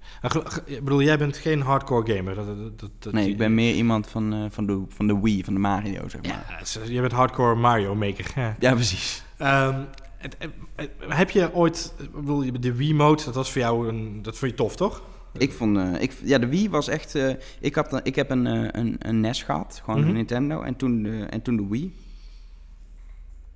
Ik 0.65 0.85
bedoel, 0.85 1.03
jij 1.03 1.19
bent 1.19 1.37
geen 1.37 1.61
hardcore 1.61 2.15
gamer. 2.17 2.35
Dat, 2.35 2.91
dat, 2.99 3.13
Nee, 3.13 3.29
ik 3.29 3.37
ben 3.37 3.55
meer 3.55 3.75
iemand 3.75 4.07
van, 4.09 4.33
eh, 4.35 4.45
van, 4.51 4.67
de, 4.67 4.83
van 4.89 5.07
de 5.07 5.21
Wii, 5.21 5.45
van 5.45 5.55
de 5.55 5.61
Mario, 5.61 6.09
zeg 6.09 6.23
maar. 6.23 6.65
Ja, 6.75 6.85
jij 6.93 7.01
bent 7.01 7.13
hardcore 7.13 7.55
Mario 7.55 7.95
maker. 7.95 8.33
Ja. 8.35 8.57
Ja, 8.59 8.75
precies. 8.75 9.23
Ehm, 9.37 9.81
het- 10.17 10.37
het- 10.39 10.51
het- 10.77 10.91
heb 11.09 11.31
je 11.31 11.55
ooit, 11.55 11.95
ik 11.99 12.13
bedoel, 12.13 12.61
de 12.61 12.75
Wiimote, 12.75 13.25
dat 13.25 13.35
was 13.35 13.53
voor 13.53 13.61
jou 13.61 13.89
een, 13.89 14.19
dat 14.23 14.37
vond 14.39 14.51
je 14.51 14.57
tof, 14.57 14.77
toch? 14.77 15.03
Ik 15.39 15.53
vond, 15.53 15.77
eh, 15.77 16.01
ik, 16.03 16.13
ja, 16.25 16.39
de 16.39 16.47
Wii 16.49 16.71
was 16.71 16.89
echt. 16.89 17.15
eh, 17.15 17.35
ik, 17.61 17.75
had, 17.75 18.01
ik 18.03 18.15
heb 18.15 18.31
een, 18.31 18.45
een, 18.79 18.97
een 18.99 19.21
NES 19.21 19.43
gehad, 19.43 19.81
gewoon 19.85 20.01
Mhm. 20.01 20.09
een 20.09 20.15
Nintendo, 20.15 20.63
en 20.63 20.77
toen, 20.77 21.03
de, 21.03 21.25
en 21.31 21.43
toen 21.43 21.57
de 21.57 21.67
Wii. 21.69 21.95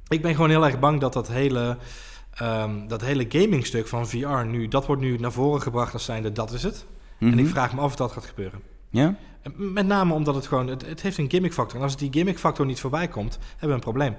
Ik 0.08 0.22
ben 0.22 0.34
gewoon 0.34 0.50
heel 0.50 0.64
erg 0.66 0.78
bang 0.78 1.00
dat 1.00 1.12
dat 1.12 1.28
hele, 1.28 1.76
ehm, 2.38 2.86
dat 2.86 3.00
hele 3.00 3.26
gamingstuk 3.28 3.86
van 3.86 4.08
VR 4.08 4.44
nu, 4.46 4.68
dat 4.68 4.86
wordt 4.86 5.02
nu 5.02 5.16
naar 5.18 5.32
voren 5.32 5.62
gebracht 5.62 5.92
als 5.92 6.04
zijnde 6.04 6.32
dat 6.32 6.52
is 6.52 6.62
het. 6.62 6.86
En 7.20 7.28
Mhm. 7.28 7.38
ik 7.38 7.46
vraag 7.46 7.74
me 7.74 7.80
af 7.80 7.86
of 7.86 7.96
dat 7.96 8.12
gaat 8.12 8.24
gebeuren. 8.24 8.60
Ja? 8.90 9.16
Met 9.56 9.86
name 9.86 10.14
omdat 10.14 10.34
het 10.34 10.46
gewoon, 10.46 10.66
het, 10.66 10.86
het 10.86 11.02
heeft 11.02 11.18
een 11.18 11.30
gimmick 11.30 11.52
factor. 11.52 11.76
En 11.78 11.82
als 11.84 11.96
die 11.96 12.12
gimmick 12.12 12.38
factor 12.38 12.66
niet 12.66 12.80
voorbij 12.80 13.08
komt, 13.08 13.38
hebben 13.50 13.68
we 13.68 13.74
een 13.74 13.80
probleem. 13.80 14.14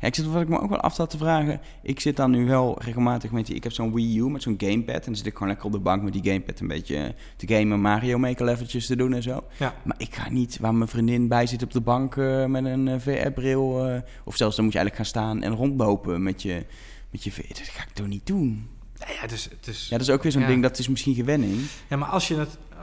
Ja, 0.00 0.06
ik 0.06 0.14
zit 0.14 0.26
wat 0.26 0.42
ik 0.42 0.48
me 0.48 0.60
ook 0.60 0.68
wel 0.70 0.80
af 0.80 0.94
te 0.94 1.18
vragen. 1.18 1.60
Ik 1.82 2.00
zit 2.00 2.16
dan 2.16 2.30
nu 2.30 2.46
wel 2.46 2.76
regelmatig 2.82 3.30
met 3.30 3.46
die. 3.46 3.54
Ik 3.54 3.62
heb 3.62 3.72
zo'n 3.72 3.94
Wii 3.94 4.18
U 4.18 4.30
met 4.30 4.42
zo'n 4.42 4.54
gamepad. 4.58 4.94
En 4.94 5.02
dan 5.04 5.16
zit 5.16 5.26
ik 5.26 5.32
gewoon 5.32 5.48
lekker 5.48 5.66
op 5.66 5.72
de 5.72 5.78
bank 5.78 6.02
met 6.02 6.12
die 6.12 6.22
gamepad 6.24 6.60
een 6.60 6.68
beetje 6.68 7.14
te 7.36 7.46
gamen, 7.54 7.80
Mario 7.80 8.18
Maker 8.18 8.44
leveltjes 8.44 8.86
te 8.86 8.96
doen 8.96 9.14
en 9.14 9.22
zo. 9.22 9.44
Ja. 9.58 9.74
Maar 9.84 9.96
ik 9.98 10.14
ga 10.14 10.30
niet 10.30 10.58
waar 10.60 10.74
mijn 10.74 10.88
vriendin 10.90 11.28
bij 11.28 11.46
zit 11.46 11.62
op 11.62 11.70
de 11.72 11.80
bank 11.80 12.16
eh, 12.16 12.44
met 12.44 12.64
een 12.64 13.00
VR-bril. 13.00 13.86
eh, 13.88 14.00
of 14.24 14.36
zelfs 14.36 14.56
dan 14.56 14.64
moet 14.64 14.74
je 14.74 14.78
eigenlijk 14.78 14.94
gaan 14.96 15.22
staan 15.22 15.42
en 15.42 15.54
rondlopen 15.54 16.22
met 16.22 16.42
je, 16.42 16.66
met 17.10 17.22
je. 17.24 17.30
Dat 17.48 17.58
ga 17.58 17.82
ik 17.82 17.90
toch 17.90 18.06
niet 18.06 18.26
doen. 18.26 18.68
Ja, 18.98 19.10
ja, 19.10 19.20
het 19.20 19.32
is, 19.32 19.44
het 19.50 19.66
is, 19.66 19.88
Ja, 19.88 19.98
dat 19.98 20.06
is 20.08 20.12
ook 20.12 20.22
weer 20.22 20.32
zo'n 20.32 20.40
Ja. 20.40 20.46
ding, 20.48 20.62
dat 20.62 20.78
is 20.78 20.88
misschien 20.88 21.14
gewenning. 21.14 21.60
Ja, 21.88 21.96
maar 21.96 22.08
als 22.08 22.28
je 22.28 22.34
het. 22.36 22.58
eh, 22.70 22.78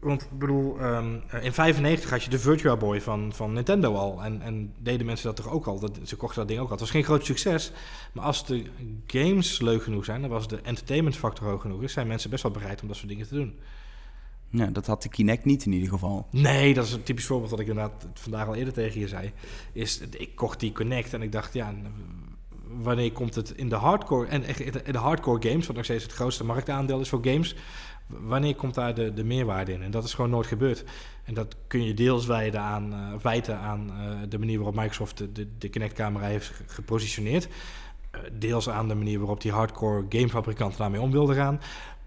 Want 0.00 0.22
ik 0.22 0.38
bedoel, 0.38 0.78
ehm, 0.80 1.14
in 1.42 1.52
95 1.52 2.10
had 2.10 2.22
je 2.22 2.30
de 2.30 2.38
Virtua 2.38 2.76
Boy 2.76 3.00
van, 3.00 3.32
van 3.34 3.52
Nintendo 3.52 3.94
al. 3.94 4.22
En, 4.24 4.42
en 4.42 4.72
deden 4.78 5.06
mensen 5.06 5.26
dat 5.26 5.36
toch 5.36 5.48
ook 5.52 5.66
al? 5.66 5.78
Dat, 5.80 5.98
ze 6.04 6.16
kochten 6.16 6.38
dat 6.38 6.48
ding 6.48 6.60
ook 6.60 6.64
al. 6.66 6.70
Het 6.72 6.80
was 6.80 6.90
geen 6.90 7.04
groot 7.04 7.24
succes. 7.24 7.72
Maar 8.12 8.24
als 8.24 8.46
de 8.46 8.64
games 9.06 9.60
leuk 9.60 9.82
genoeg 9.82 10.04
zijn, 10.04 10.20
dan 10.20 10.30
was 10.30 10.48
de 10.48 10.60
entertainment 10.62 11.16
factor 11.16 11.46
hoog 11.48 11.60
genoeg. 11.62 11.82
is, 11.82 11.92
zijn 11.92 12.06
mensen 12.06 12.30
best 12.30 12.42
wel 12.42 12.52
bereid 12.52 12.82
om 12.82 12.88
dat 12.88 12.96
soort 12.96 13.08
dingen 13.08 13.28
te 13.28 13.34
doen. 13.34 13.58
Ja, 14.50 14.66
dat 14.66 14.86
had 14.86 15.02
de 15.02 15.08
Kinect 15.08 15.44
niet 15.44 15.64
in 15.66 15.72
ieder 15.72 15.88
geval. 15.88 16.26
Nee, 16.30 16.74
dat 16.74 16.86
is 16.86 16.92
een 16.92 17.02
typisch 17.02 17.26
voorbeeld 17.26 17.50
wat 17.50 17.60
ik 17.60 17.66
inderdaad 17.68 18.06
vandaag 18.14 18.46
al 18.46 18.54
eerder 18.54 18.72
tegen 18.74 19.00
je 19.00 19.08
zei. 19.08 19.32
Is, 19.72 19.98
ik 19.98 20.34
kocht 20.34 20.60
die 20.60 20.72
Connect 20.72 21.14
en 21.14 21.22
ik 21.22 21.32
dacht, 21.32 21.52
ja, 21.54 21.74
wanneer 22.70 23.12
komt 23.12 23.34
het 23.34 23.50
in 23.50 23.68
de 23.68 23.74
hardcore 23.74 24.26
en 24.26 24.44
in 24.84 24.92
de- 24.92 24.98
hardcore 24.98 25.48
games, 25.48 25.66
wat 25.66 25.76
nog 25.76 25.84
steeds 25.84 26.02
het 26.02 26.12
grootste 26.12 26.44
marktaandeel 26.44 27.00
is 27.00 27.08
voor 27.08 27.20
games, 27.22 27.54
wanneer 28.06 28.54
komt 28.54 28.74
daar 28.74 28.94
de, 28.94 29.14
de 29.14 29.24
meerwaarde 29.24 29.72
in? 29.72 29.82
En 29.82 29.90
dat 29.90 30.04
is 30.04 30.14
gewoon 30.14 30.30
nooit 30.30 30.46
gebeurd. 30.46 30.84
En 31.24 31.34
dat 31.34 31.56
kun 31.66 31.84
je 31.84 31.94
deels 31.94 32.26
wijden 32.26 32.60
aan, 32.60 32.92
eh, 32.92 32.98
wijten 33.22 33.58
aan 33.58 33.90
eh, 33.90 34.10
de 34.28 34.38
manier 34.38 34.56
waarop 34.56 34.74
Microsoft 34.74 35.18
de, 35.18 35.48
de, 35.58 35.68
Kinect-camera 35.68 36.26
heeft 36.26 36.46
ge- 36.46 36.64
gepositioneerd. 36.66 37.48
Eh, 38.10 38.20
deels 38.32 38.68
aan 38.68 38.88
de 38.88 38.94
manier 38.94 39.18
waarop 39.18 39.40
die 39.40 39.52
hardcore 39.52 40.04
gamefabrikanten 40.08 40.78
daarmee 40.78 41.00
om 41.00 41.10
wilden 41.10 41.36
gaan. 41.36 41.60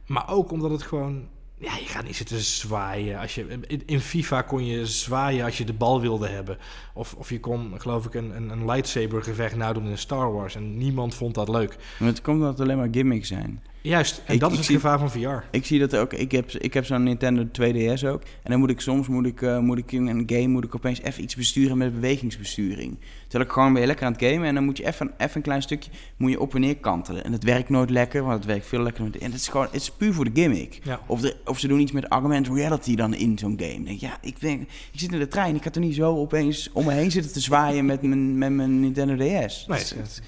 Maar 0.05 0.29
ook 0.29 0.51
omdat 0.51 0.71
het 0.71 0.81
gewoon... 0.81 1.27
Ja, 1.61 1.75
je 1.77 1.85
gaat 1.85 2.03
niet 2.03 2.15
zitten 2.15 2.39
zwaaien. 2.39 3.19
Als 3.19 3.35
je, 3.35 3.59
in, 3.85 3.99
FIFA 3.99 4.41
kon 4.41 4.65
je 4.65 4.85
zwaaien 4.85 5.45
als 5.45 5.57
je 5.57 5.65
de 5.65 5.73
bal 5.73 6.01
wilde 6.01 6.27
hebben. 6.27 6.57
Of, 6.93 7.13
of 7.13 7.29
je 7.29 7.39
kon, 7.39 7.73
geloof 7.77 8.05
ik, 8.05 8.13
een, 8.13 8.35
een, 8.35 8.49
een 8.49 8.65
lightsaber 8.65 9.23
gevecht 9.23 9.55
nadoen 9.55 9.87
in 9.87 9.97
Star 9.97 10.33
Wars. 10.33 10.55
En 10.55 10.77
niemand 10.77 11.15
vond 11.15 11.35
dat 11.35 11.49
leuk. 11.49 11.75
Maar 11.99 12.07
het 12.07 12.21
komt 12.21 12.37
omdat 12.37 12.51
het 12.51 12.61
alleen 12.61 12.77
maar 12.77 12.87
gimmicks 12.91 13.27
zijn. 13.27 13.63
Juist, 13.83 14.21
en 14.25 14.33
Ik- 14.33 14.39
dat 14.39 14.51
ik 14.51 14.59
is 14.59 14.67
het 14.67 14.75
gevaar 14.75 14.99
van 14.99 15.11
VR. 15.11 15.43
Ik 15.51 15.65
zie 15.65 15.79
dat 15.79 15.95
ook. 15.95 16.13
Ik 16.13 16.31
heb, 16.31 16.51
ik 16.51 16.73
heb 16.73 16.85
zo'n 16.85 17.03
Nintendo 17.03 17.45
2DS 17.51 18.03
ook. 18.05 18.21
En 18.43 18.51
dan 18.51 18.59
moet 18.59 18.69
ik 18.69 18.79
soms 18.81 19.07
moet 19.07 19.25
ik, 19.25 19.41
eh, 19.41 19.59
moet 19.59 19.77
ik 19.77 19.91
in 19.91 20.07
een 20.07 20.23
game 20.25 20.47
moet 20.47 20.63
ik 20.63 20.75
opeens 20.75 21.01
even 21.01 21.23
iets 21.23 21.35
besturen 21.35 21.77
met 21.77 21.93
bewegingsbesturing. 21.93 22.97
Terwijl 23.27 23.43
ik 23.49 23.51
gewoon 23.55 23.75
je 23.75 23.85
lekker 23.85 24.05
aan 24.05 24.11
het 24.11 24.21
gamen 24.23 24.47
en 24.47 24.53
dan 24.55 24.63
moet 24.65 24.77
je 24.77 24.85
even, 24.87 25.11
even 25.17 25.35
een 25.35 25.41
klein 25.41 25.61
stukje 25.61 25.91
moet 26.17 26.31
je 26.31 26.39
op 26.39 26.55
en 26.55 26.61
neer 26.61 26.77
kantelen. 26.77 27.23
En 27.23 27.31
dat 27.31 27.43
werkt 27.43 27.69
nooit 27.69 27.89
lekker, 27.89 28.21
want 28.23 28.33
het 28.35 28.45
werkt 28.45 28.65
veel 28.67 28.81
lekker. 28.81 29.03
Met, 29.03 29.17
en 29.17 29.31
het 29.31 29.41
is 29.41 29.47
gewoon 29.47 29.65
het 29.65 29.75
is 29.81 29.91
puur 29.91 30.13
voor 30.13 30.25
de 30.25 30.31
gimmick. 30.41 30.79
Ja. 30.83 30.99
Of, 31.07 31.21
de, 31.21 31.35
of 31.45 31.59
ze 31.59 31.67
doen 31.67 31.79
iets 31.79 31.91
met 31.91 32.05
augmented 32.05 32.53
reality 32.53 32.95
dan 32.95 33.13
in 33.13 33.37
zo'n 33.37 33.55
game. 33.59 33.73
Dan 33.73 33.83
denk 33.83 33.99
ja, 33.99 34.17
ik, 34.21 34.41
ik 34.41 34.67
zit 34.99 35.11
in 35.11 35.19
de 35.19 35.27
trein. 35.27 35.55
Ik 35.55 35.63
ga 35.63 35.71
er 35.73 35.79
niet 35.79 35.95
zo 35.95 36.15
opeens 36.17 36.69
om 36.73 36.85
me 36.85 36.91
heen 36.93 37.11
zitten 37.11 37.33
te 37.33 37.39
zwaaien 37.39 37.85
met 37.85 38.01
mijn, 38.01 38.37
met 38.37 38.51
mijn 38.51 38.79
Nintendo 38.79 39.15
DS. 39.15 39.65
Nee, 39.67 39.77
Dus, 39.79 39.89
het- 39.89 40.21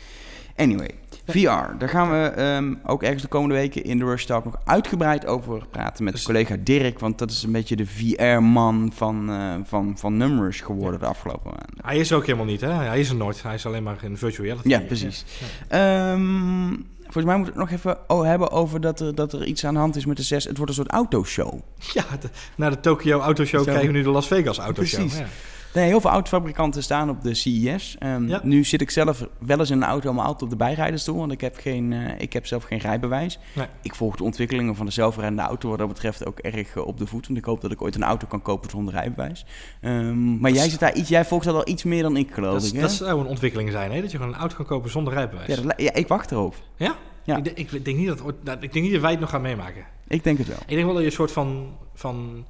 Anyway, 0.56 0.90
VR. 1.28 1.78
Daar 1.78 1.90
gaan 1.90 2.12
we 2.12 2.26
ehm, 2.28 2.74
ook 2.86 3.04
ergens 3.04 3.22
de 3.22 3.28
komende 3.28 3.56
weken 3.56 3.84
in 3.84 3.98
de 3.98 4.06
Rush 4.06 4.24
Talk 4.24 4.46
nog 4.46 4.58
uitgebreid 4.66 5.26
over 5.26 5.68
praten 5.72 6.04
met 6.04 6.14
Dus- 6.14 6.24
collega 6.24 6.56
Dirk. 6.60 7.00
Want 7.00 7.18
dat 7.18 7.32
is 7.32 7.44
een 7.44 7.52
beetje 7.52 7.76
de 7.76 7.86
VR-man 7.86 8.92
van, 8.96 9.30
eh 9.30 9.54
van, 9.64 9.94
van 9.98 10.18
Numrush 10.18 10.64
geworden 10.64 11.00
de 11.00 11.06
afgelopen 11.06 11.44
maanden. 11.46 11.86
Hij 11.86 11.98
is 11.98 12.14
ook 12.14 12.26
helemaal 12.26 12.46
niet, 12.46 12.62
hè? 12.62 12.72
Hij 12.72 13.00
is 13.00 13.10
er 13.10 13.16
nooit. 13.16 13.44
Hij 13.44 13.54
is 13.54 13.66
alleen 13.66 13.84
maar 13.84 13.98
in 14.04 14.18
virtual 14.18 14.46
reality. 14.46 14.68
Ja, 14.70 14.80
precies. 14.80 15.26
Ehm, 15.68 16.74
volgens 17.04 17.26
mij 17.26 17.36
moeten 17.38 17.54
we 17.54 17.60
het 17.62 17.70
nog 17.70 17.80
even 17.80 17.98
oh, 18.08 18.24
hebben 18.24 18.52
over 18.52 18.82
dat 18.82 19.00
er, 19.00 19.16
dat 19.16 19.34
er 19.34 19.46
iets 19.46 19.66
aan 19.66 19.74
de 19.74 19.80
hand 19.80 19.96
is 19.96 20.06
met 20.06 20.18
de 20.18 20.24
6. 20.24 20.44
Het 20.44 20.56
wordt 20.58 20.72
een 20.72 20.78
soort 20.78 20.92
autoshow. 20.92 21.60
Ja, 21.94 22.04
de- 22.20 22.30
na 22.56 22.70
de 22.70 22.80
Tokyo 22.80 23.20
Auto 23.20 23.46
Show 23.46 23.60
Zo. 23.60 23.66
krijgen 23.66 23.88
we 23.88 23.98
nu 23.98 24.04
de 24.04 24.10
Las 24.10 24.28
Vegas 24.28 24.58
Auto 24.58 24.84
Show. 24.84 25.00
Precies. 25.00 25.18
Ja. 25.20 25.26
Nee, 25.74 25.86
heel 25.86 26.02
veel 26.02 26.10
autofabrikanten 26.10 26.84
staan 26.84 27.10
op 27.10 27.24
de 27.24 27.34
CES. 27.34 27.96
Ehm, 28.00 28.28
Ja. 28.28 28.40
Nu 28.44 28.64
zit 28.64 28.82
ik 28.82 28.90
zelf 28.90 29.28
wel 29.40 29.60
eens 29.60 29.70
in 29.70 29.78
een 29.82 29.88
auto, 29.88 30.14
maar 30.14 30.26
altijd 30.26 30.42
op 30.42 30.50
de 30.50 30.56
bijrijdersstoel. 30.56 31.18
Want 31.18 31.32
ik 31.32 31.42
heb, 31.42 31.58
geen, 31.58 31.94
eh, 31.94 32.14
ik 32.20 32.34
heb 32.34 32.46
zelf 32.48 32.64
geen 32.64 32.78
rijbewijs. 32.80 33.40
Nee. 33.56 33.66
Ik 33.82 33.96
volg 33.96 34.16
de 34.16 34.24
ontwikkelingen 34.24 34.76
van 34.76 34.86
de 34.86 34.92
zelfrijdende 34.92 35.42
auto 35.42 35.70
wat 35.70 35.78
dat 35.78 35.88
betreft 35.88 36.26
ook 36.26 36.40
erg 36.40 36.76
eh, 36.76 36.86
op 36.88 36.98
de 36.98 37.08
voet. 37.08 37.28
Want 37.28 37.40
ik 37.40 37.46
hoop 37.46 37.62
dat 37.62 37.72
ik 37.72 37.82
ooit 37.82 37.96
een 37.96 38.04
auto 38.04 38.28
kan 38.28 38.42
kopen 38.42 38.70
zonder 38.70 38.94
rijbewijs. 38.94 39.46
Ehm, 39.82 40.40
maar 40.40 40.52
Dat 40.52 40.60
jij, 40.60 40.70
zit 40.70 40.80
daar 40.80 40.96
iets, 40.96 41.10
jij 41.10 41.26
volgt 41.26 41.46
dat 41.46 41.56
al 41.56 41.68
iets 41.68 41.84
meer 41.84 42.02
dan 42.04 42.18
ik, 42.18 42.34
geloof 42.34 42.54
Dat, 42.54 42.64
ik. 42.66 42.74
hè? 42.74 42.82
dat 42.82 42.92
zou 42.92 43.20
een 43.20 43.26
ontwikkeling 43.28 43.72
zijn, 43.72 43.92
hè? 43.92 44.02
Dat 44.02 44.12
je 44.12 44.18
gewoon 44.18 44.34
een 44.34 44.40
auto 44.40 44.56
kan 44.56 44.66
kopen 44.66 44.90
zonder 44.92 45.14
rijbewijs. 45.14 45.48
ja, 45.48 45.62
dat 45.62 45.74
ja, 45.82 45.94
ik 45.94 46.08
wacht 46.08 46.32
erop. 46.32 46.56
Ja? 46.78 46.96
Ja. 47.24 47.38
Ik, 47.38 47.44
denk- 47.44 47.58
ik 47.72 47.86
denk 47.86 47.98
niet 47.98 48.08
dat, 48.08 48.20
ik 48.64 48.74
denk 48.74 48.86
niet 48.86 48.92
dat 48.92 49.02
wij 49.02 49.12
het 49.12 49.20
nog 49.20 49.30
gaan 49.30 49.42
meemaken. 49.42 49.86
Ik 50.08 50.24
denk 50.24 50.38
het 50.38 50.48
wel. 50.48 50.58
Ik 50.66 50.68
denk 50.76 50.84
wel 50.84 50.92
dat 50.94 51.02
je 51.02 51.08
een 51.08 51.14
soort 51.16 51.32
van... 51.32 51.68
van 51.94 52.46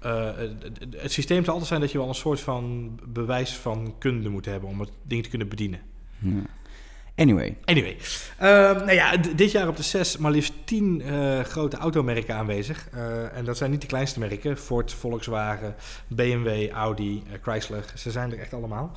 eh, 0.00 0.24
het, 0.36 0.52
het- 1.00 1.12
systeem 1.12 1.38
zal 1.44 1.48
altijd 1.52 1.68
zijn 1.68 1.80
dat 1.80 1.92
je 1.92 1.98
wel 1.98 2.08
een 2.08 2.14
soort 2.14 2.40
van 2.40 2.90
bewijs 3.08 3.56
van 3.56 3.94
kunde 3.98 4.28
moet 4.28 4.44
hebben 4.44 4.68
om 4.68 4.80
het 4.80 4.90
ding 5.02 5.22
te 5.22 5.28
kunnen 5.28 5.48
bedienen. 5.48 5.80
Ja. 6.18 6.30
Anyway, 7.16 7.56
Anyway, 7.64 7.96
Ehm, 8.38 8.76
nou 8.76 8.92
ja, 8.92 9.16
dit 9.16 9.50
jaar 9.50 9.68
op 9.68 9.76
de 9.76 9.82
6 9.82 10.16
maar 10.16 10.30
liefst 10.30 10.52
10 10.64 11.02
eh, 11.02 11.40
grote 11.40 11.76
automerken 11.76 12.34
aanwezig. 12.34 12.88
Eh, 12.92 13.36
en 13.36 13.44
dat 13.44 13.56
zijn 13.56 13.70
niet 13.70 13.80
de 13.80 13.86
kleinste 13.86 14.18
merken. 14.18 14.56
Ford, 14.56 14.92
Volkswagen, 14.92 15.74
BMW, 16.08 16.70
Audi, 16.70 17.22
eh, 17.32 17.38
Chrysler. 17.42 17.84
Ze 17.94 18.10
zijn 18.10 18.32
er 18.32 18.38
echt 18.38 18.54
allemaal. 18.54 18.92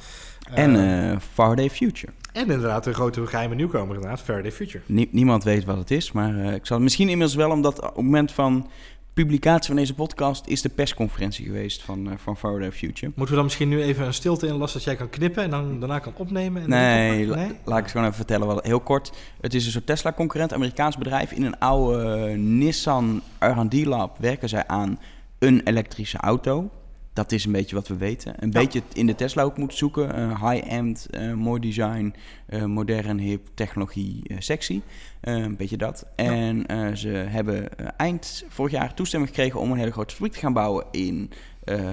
en 0.54 0.76
Eh, 0.76 1.12
eh 1.12 1.20
Faraday 1.34 1.70
Future. 1.70 2.12
en 2.34 2.42
inderdaad 2.42 2.86
een 2.86 2.94
grote 2.94 3.28
geheime 3.28 3.56
nieuwkomer 3.56 3.96
inderdaad, 3.96 4.22
Faraday 4.22 4.52
Future. 4.52 4.84
Nie- 4.86 5.10
niemand 5.12 5.44
weet 5.44 5.66
wat 5.66 5.78
het 5.78 5.92
is, 5.92 6.12
maar 6.12 6.40
eh, 6.40 6.54
ik 6.54 6.66
zal 6.66 6.80
misschien 6.80 7.10
inmiddels 7.10 7.36
wel, 7.38 7.50
omdat 7.52 7.80
op 7.82 7.86
het 7.96 7.96
moment 7.96 8.32
van 8.32 8.70
publicatie 9.14 9.68
van 9.68 9.76
deze 9.76 9.94
podcast 9.94 10.48
is 10.48 10.62
de 10.62 10.70
persconferentie 10.70 11.46
geweest 11.46 11.82
van, 11.84 12.10
eh, 12.10 12.14
van 12.18 12.38
Faraday 12.38 12.72
Future. 12.72 13.06
Moeten 13.16 13.26
we 13.28 13.36
dan 13.36 13.44
misschien 13.44 13.70
nu 13.70 13.82
even 13.82 14.06
een 14.06 14.14
stilte 14.14 14.48
inlassen 14.48 14.80
dat 14.80 14.88
jij 14.88 14.96
kan 14.98 15.10
knippen 15.10 15.44
en 15.44 15.50
dan 15.50 15.80
daarna 15.80 16.00
kan 16.00 16.14
opnemen? 16.18 16.62
En 16.62 16.70
Nee, 16.70 17.28
dan- 17.28 17.38
la- 17.38 17.44
laat 17.64 17.78
ik 17.78 17.84
het 17.84 17.92
gewoon 17.92 18.06
even 18.06 18.18
vertellen. 18.18 18.48
Wat, 18.48 18.66
heel 18.66 18.80
kort. 18.80 19.12
Het 19.42 19.54
is 19.54 19.66
een 19.66 19.72
soort 19.72 19.86
Tesla-concurrent, 19.86 20.54
Amerikaans 20.54 20.98
bedrijf. 20.98 21.32
In 21.32 21.44
een 21.44 21.60
oude 21.60 22.28
Nissan 22.38 23.22
R&D 23.40 23.86
Lab 23.86 24.18
werken 24.20 24.50
zij 24.50 24.68
aan 24.68 25.00
een 25.40 25.62
elektrische 25.64 26.18
auto. 26.18 26.70
Dat 27.14 27.32
is 27.32 27.46
een 27.46 27.52
beetje 27.52 27.76
wat 27.76 27.88
we 27.88 27.96
weten. 27.98 28.34
Een 28.40 28.52
Ja. 28.52 28.60
beetje 28.60 28.82
in 28.94 29.06
de 29.06 29.16
Tesla 29.16 29.44
ook 29.44 29.58
moeten 29.58 29.78
zoeken. 29.78 30.16
Eh, 30.16 30.50
High-end, 30.50 31.08
eh, 31.10 31.34
mooi 31.34 31.60
design, 31.62 32.14
eh, 32.46 32.64
modern, 32.66 33.18
hip, 33.20 33.48
technologie, 33.54 34.22
sexy. 34.40 34.82
Een 35.22 35.56
beetje 35.56 35.78
dat. 35.78 36.06
En 36.16 36.66
ze 36.98 37.08
hebben 37.10 37.78
eind 37.98 38.46
vorig 38.48 38.72
jaar 38.72 38.94
toestemming 38.94 39.32
gekregen 39.32 39.60
om 39.60 39.72
een 39.72 39.78
hele 39.78 39.92
grote 39.92 40.14
fabriek 40.14 40.34
te 40.34 40.40
gaan 40.40 40.54
bouwen 40.54 40.86
in 40.92 41.30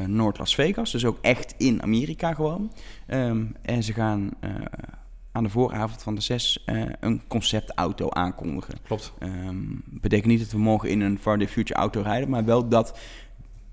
Noord-Las 0.06 0.54
Vegas. 0.54 0.90
Dus 0.92 1.04
ook 1.04 1.18
echt 1.20 1.54
in 1.58 1.82
Amerika 1.82 2.34
gewoon. 2.34 2.72
Ehm, 3.06 3.44
en 3.62 3.82
ze 3.82 3.92
gaan 3.92 4.30
aan 5.32 5.42
de 5.42 5.48
vooravond 5.50 6.02
van 6.02 6.14
de 6.14 6.20
6 6.20 6.62
eh, 6.66 6.82
een 7.00 7.22
conceptauto 7.28 8.08
aankondigen. 8.10 8.74
Klopt. 8.82 9.12
Ehm 9.18 9.56
betekent 9.84 10.26
niet 10.30 10.38
dat 10.40 10.50
we 10.50 10.58
morgen 10.58 10.88
in 10.90 11.00
een 11.00 11.18
Faraday 11.18 11.48
Future 11.48 11.78
auto 11.80 12.00
rijden, 12.00 12.28
maar 12.30 12.44
wel 12.44 12.68
dat 12.68 12.98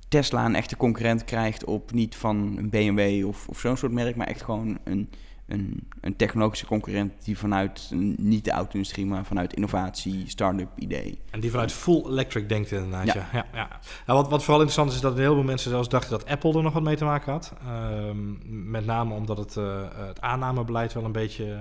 Tesla 0.07 0.45
een 0.45 0.55
echte 0.55 0.77
concurrent 0.77 1.23
krijgt 1.23 1.65
op 1.65 1.91
niet 1.91 2.15
van 2.15 2.55
een 2.57 2.69
BMW 2.69 3.27
of, 3.27 3.47
of 3.47 3.59
zo'n 3.59 3.77
soort 3.77 3.91
merk, 3.91 4.15
maar 4.15 4.27
echt 4.27 4.41
gewoon 4.41 4.77
een, 4.83 5.09
een, 5.47 5.87
een 6.01 6.15
technologische 6.15 6.65
concurrent 6.65 7.13
die 7.23 7.37
vanuit 7.37 7.91
niet 8.17 8.45
de 8.45 8.51
auto-industrie, 8.51 9.05
maar 9.05 9.25
vanuit 9.25 9.53
innovatie, 9.53 10.29
start-up 10.29 10.69
idee. 10.75 11.19
En 11.29 11.39
die 11.39 11.51
vanuit 11.51 11.71
full 11.71 12.05
electric 12.05 12.49
denkt 12.49 12.71
inderdaad. 12.71 13.05
Ja. 13.05 13.29
Ja. 13.33 13.45
Ja, 13.53 13.67
Nou, 14.05 14.19
wat, 14.19 14.29
wat 14.29 14.43
vooral 14.43 14.61
interessant 14.61 14.89
is, 14.89 14.95
is 14.95 15.01
dat 15.01 15.11
een 15.11 15.23
heleboel 15.23 15.43
mensen 15.43 15.69
zelfs 15.69 15.89
dachten 15.89 16.09
dat 16.09 16.25
Apple 16.25 16.53
er 16.53 16.63
nog 16.63 16.73
wat 16.73 16.83
mee 16.83 16.95
te 16.95 17.05
maken 17.05 17.31
had. 17.31 17.53
Ehm, 17.61 18.71
met 18.71 18.85
name 18.85 19.13
omdat 19.13 19.37
het, 19.37 19.57
eh, 19.57 19.81
het 20.07 20.21
aannamebeleid 20.21 20.93
wel 20.93 21.05
een 21.05 21.11
beetje 21.11 21.59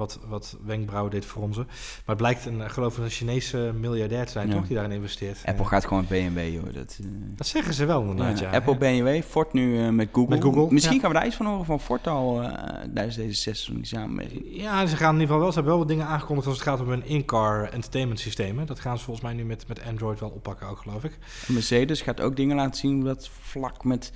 wat, 0.00 0.18
wat 0.28 0.56
wenkbrauwen 0.64 1.10
deed 1.10 1.24
fronsen. 1.26 1.64
Maar 1.66 2.02
het 2.06 2.16
blijkt 2.16 2.44
een, 2.46 2.62
eh, 2.62 2.70
geloof 2.70 2.98
ik, 2.98 3.04
een 3.04 3.10
Chinese 3.10 3.72
miljardair 3.80 4.26
te 4.26 4.32
zijn, 4.32 4.48
Ja. 4.48 4.54
toch? 4.54 4.66
Die 4.66 4.74
daarin 4.76 4.92
investeert. 4.94 5.38
Apple 5.44 5.62
Ja. 5.62 5.68
gaat 5.68 5.84
gewoon 5.86 6.06
BMW, 6.08 6.52
joh. 6.52 6.74
Dat, 6.74 6.98
eh, 7.00 7.06
Dat 7.36 7.46
zeggen 7.46 7.74
ze 7.74 7.84
wel 7.84 8.02
inderdaad, 8.02 8.38
ja. 8.38 8.50
Apple, 8.50 8.76
BMW, 8.76 9.22
Ford 9.22 9.52
nu 9.52 9.78
eh, 9.84 9.88
met 9.88 10.08
Google. 10.12 10.34
Met 10.34 10.42
Google, 10.44 10.66
Misschien 10.70 10.94
ja. 10.94 11.00
gaan 11.00 11.10
we 11.10 11.16
daar 11.16 11.26
iets 11.26 11.36
van 11.36 11.46
horen 11.46 11.64
van 11.64 11.80
Ford 11.80 12.06
al 12.06 12.42
eh, 12.42 12.52
tijdens 12.94 13.16
deze 13.16 13.34
sessie 13.40 13.74
die 13.74 13.86
samenwerking. 13.86 14.44
Ja, 14.50 14.86
ze 14.86 14.96
gaan 14.96 15.14
in 15.14 15.20
ieder 15.20 15.26
geval 15.26 15.38
wel. 15.40 15.48
Ze 15.48 15.54
hebben 15.54 15.72
wel 15.72 15.78
wat 15.78 15.88
dingen 15.88 16.06
aangekondigd 16.06 16.46
als 16.48 16.56
het 16.56 16.66
gaat 16.66 16.80
om 16.80 16.88
hun 16.88 17.04
in-car 17.06 17.68
entertainment 17.72 18.20
systemen. 18.20 18.66
Dat 18.66 18.80
gaan 18.80 18.98
ze 18.98 19.04
volgens 19.04 19.26
mij 19.26 19.34
nu 19.34 19.44
met, 19.44 19.68
met 19.68 19.82
Android 19.88 20.20
wel 20.20 20.28
oppakken 20.30 20.66
ook, 20.68 20.78
geloof 20.78 21.04
ik. 21.04 21.18
Mercedes 21.46 22.00
gaat 22.02 22.20
ook 22.20 22.36
dingen 22.36 22.56
laten 22.56 22.78
zien 22.80 23.00
dat 23.04 23.30
vlak 23.40 23.84
met 23.84 24.12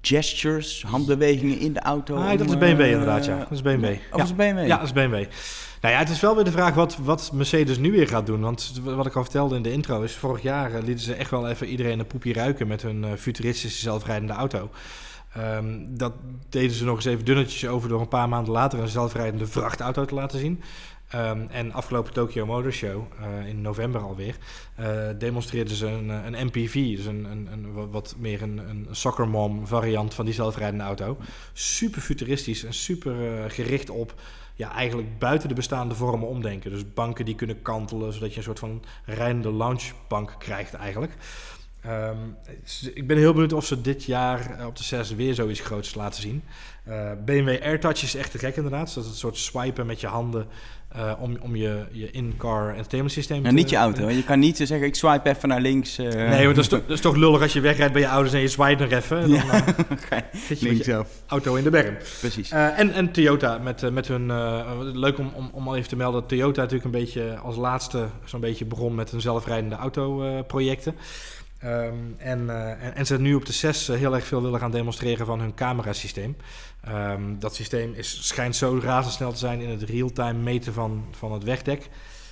gestures, 0.00 0.84
handbewegingen 0.86 1.58
in 1.58 1.72
de 1.72 1.80
auto. 1.80 2.16
Ah, 2.16 2.38
dat 2.38 2.48
is 2.48 2.58
BMW 2.58 2.80
eh, 2.80 2.90
inderdaad, 2.90 3.24
ja. 3.24 3.38
Dat 3.38 3.50
is 3.50 3.62
BMW. 3.62 3.84
Oh, 3.84 3.90
ja. 3.90 4.16
dat 4.16 4.26
is 4.26 4.34
BMW? 4.34 4.66
Ja, 4.66 4.76
dat 4.76 4.86
is 4.86 4.92
BMW. 4.92 5.24
Nou 5.80 5.94
ja, 5.94 6.00
het 6.00 6.08
is 6.08 6.20
wel 6.20 6.34
weer 6.34 6.44
de 6.44 6.50
vraag 6.50 6.74
wat, 6.74 6.96
wat 6.96 7.30
Mercedes 7.32 7.78
nu 7.78 7.92
weer 7.92 8.08
gaat 8.08 8.26
doen. 8.26 8.40
Want 8.40 8.80
wat 8.82 9.06
ik 9.06 9.16
al 9.16 9.22
vertelde 9.22 9.56
in 9.56 9.62
de 9.62 9.72
intro 9.72 10.02
is... 10.02 10.16
vorig 10.16 10.42
jaar 10.42 10.74
eh, 10.74 10.82
lieten 10.82 11.04
ze 11.04 11.14
echt 11.14 11.30
wel 11.30 11.48
even 11.48 11.66
iedereen 11.66 11.98
een 11.98 12.06
poepje 12.06 12.32
ruiken... 12.32 12.66
met 12.66 12.82
hun 12.82 13.04
eh, 13.04 13.12
futuristische 13.12 13.80
zelfrijdende 13.80 14.32
auto. 14.32 14.70
Ehm, 15.34 15.78
dat 15.88 16.12
deden 16.48 16.76
ze 16.76 16.84
nog 16.84 16.96
eens 16.96 17.04
even 17.04 17.24
dunnetjes 17.24 17.66
over... 17.66 17.88
door 17.88 18.00
een 18.00 18.08
paar 18.08 18.28
maanden 18.28 18.52
later 18.52 18.78
een 18.78 18.88
zelfrijdende 18.88 19.46
vrachtauto 19.46 20.04
te 20.04 20.14
laten 20.14 20.38
zien. 20.38 20.62
Ehm, 21.10 21.46
en 21.50 21.72
afgelopen 21.72 22.12
Tokyo 22.12 22.46
Motor 22.46 22.72
Show, 22.72 23.06
eh, 23.20 23.46
in 23.48 23.60
november 23.60 24.00
alweer... 24.00 24.36
eh 24.74 25.08
demonstreerden 25.18 25.74
ze 25.76 25.86
een, 25.86 26.10
eh, 26.10 26.24
een 26.24 26.46
MPV. 26.46 26.96
Dus 26.96 27.06
een, 27.06 27.24
een, 27.24 27.48
een 27.52 27.90
wat- 27.90 28.14
meer 28.18 28.42
een, 28.42 28.58
een 28.58 28.86
soccer 28.90 29.28
mom 29.28 29.66
variant 29.66 30.14
van 30.14 30.24
die 30.24 30.34
zelfrijdende 30.34 30.84
auto. 30.84 31.16
Super 31.52 32.00
futuristisch 32.00 32.64
en 32.64 32.74
super 32.74 33.50
gericht 33.50 33.90
op 33.90 34.14
ja, 34.54 34.72
eigenlijk 34.72 35.18
buiten 35.18 35.48
de 35.48 35.54
bestaande 35.54 35.94
vormen 35.94 36.28
omdenken. 36.28 36.70
Dus 36.70 36.92
banken 36.92 37.24
die 37.24 37.34
kunnen 37.34 37.62
kantelen, 37.62 38.12
zodat 38.12 38.30
je 38.30 38.36
een 38.36 38.42
soort 38.42 38.58
van 38.58 38.82
rijdende 39.04 39.50
loungebank 39.50 40.34
krijgt 40.38 40.74
eigenlijk. 40.74 41.12
Ehm, 41.82 42.16
ik 42.94 43.06
ben 43.06 43.16
heel 43.16 43.32
benieuwd 43.32 43.52
of 43.52 43.66
ze 43.66 43.80
dit 43.80 44.04
jaar 44.04 44.58
eh, 44.58 44.66
op 44.66 44.76
de 44.76 44.82
6 44.82 45.14
weer 45.14 45.34
zoiets 45.34 45.60
groots 45.60 45.94
laten 45.94 46.22
zien. 46.22 46.42
Eh, 46.84 47.10
BMW 47.24 47.62
AirTouch 47.62 48.02
is 48.02 48.14
echt 48.14 48.30
te 48.30 48.38
gek 48.38 48.56
inderdaad. 48.56 48.84
Dus 48.84 48.94
dat 48.94 49.04
is 49.04 49.10
een 49.10 49.16
soort 49.16 49.36
swipen 49.36 49.86
met 49.86 50.00
je 50.00 50.06
handen 50.06 50.46
eh, 50.88 51.12
om, 51.18 51.36
om 51.40 51.56
je, 51.56 51.84
je 51.92 52.10
in-car 52.10 52.68
entertainment 52.68 53.12
systeem 53.14 53.42
Nou, 53.42 53.54
niet 53.54 53.70
je 53.70 53.76
auto. 53.76 54.02
hè. 54.02 54.10
Je 54.10 54.24
kan 54.24 54.38
niet 54.38 54.56
zeggen, 54.56 54.82
ik 54.82 54.94
swipe 54.94 55.28
even 55.28 55.48
naar 55.48 55.60
links. 55.60 55.96
Nee, 55.96 56.44
want 56.44 56.54
dat 56.54 56.64
is, 56.64 56.68
toch, 56.68 56.80
dat 56.80 56.90
is 56.90 57.00
toch 57.00 57.16
lullig 57.16 57.42
als 57.42 57.52
je 57.52 57.60
wegrijdt 57.60 57.92
bij 57.92 58.02
je 58.02 58.08
ouders 58.08 58.34
en 58.34 58.40
je 58.40 58.48
swipe 58.48 58.82
nog 58.82 58.92
even. 58.92 59.18
En 59.18 59.30
dan 59.30 59.38
Ja. 59.38 59.64
Oké, 60.04 60.24
zit 60.32 60.60
je 60.60 60.68
met 60.68 60.76
je 60.76 60.84
zelf. 60.84 61.08
auto 61.26 61.54
in 61.54 61.64
de 61.64 61.70
berm. 61.70 61.96
Precies. 62.20 62.50
En, 62.50 62.92
en 62.92 63.12
Toyota 63.12 63.58
met, 63.58 63.92
met 63.92 64.08
hun. 64.08 64.26
leuk 64.98 65.18
om, 65.18 65.32
om, 65.34 65.50
om 65.52 65.68
al 65.68 65.76
even 65.76 65.88
te 65.88 65.96
melden 65.96 66.20
dat 66.20 66.28
Toyota 66.28 66.60
natuurlijk 66.60 66.94
een 66.94 67.00
beetje 67.00 67.36
als 67.36 67.56
laatste 67.56 68.06
zo'n 68.24 68.40
beetje 68.40 68.64
begon 68.64 68.94
met 68.94 69.10
hun 69.10 69.20
zelfrijdende 69.20 69.76
auto-projecten. 69.76 70.94
Ehm, 71.60 71.94
en, 72.18 72.50
eh, 72.50 72.84
en, 72.84 72.94
en 72.94 73.06
ze 73.06 73.20
nu 73.20 73.34
op 73.34 73.46
de 73.46 73.52
6 73.52 73.86
heel 73.86 74.14
erg 74.14 74.26
veel 74.26 74.42
willen 74.42 74.60
gaan 74.60 74.70
demonstreren 74.70 75.26
van 75.26 75.40
hun 75.40 75.54
camerasysteem. 75.54 76.36
Ehm, 76.80 77.38
dat 77.38 77.54
systeem 77.54 77.94
is, 77.94 78.26
schijnt 78.26 78.56
zo 78.56 78.80
razendsnel 78.82 79.32
te 79.32 79.38
zijn 79.38 79.60
in 79.60 79.68
het 79.68 79.82
real-time 79.82 80.38
meten 80.38 80.72
van, 80.72 81.04
van 81.10 81.32
het 81.32 81.44
wegdek. 81.44 81.88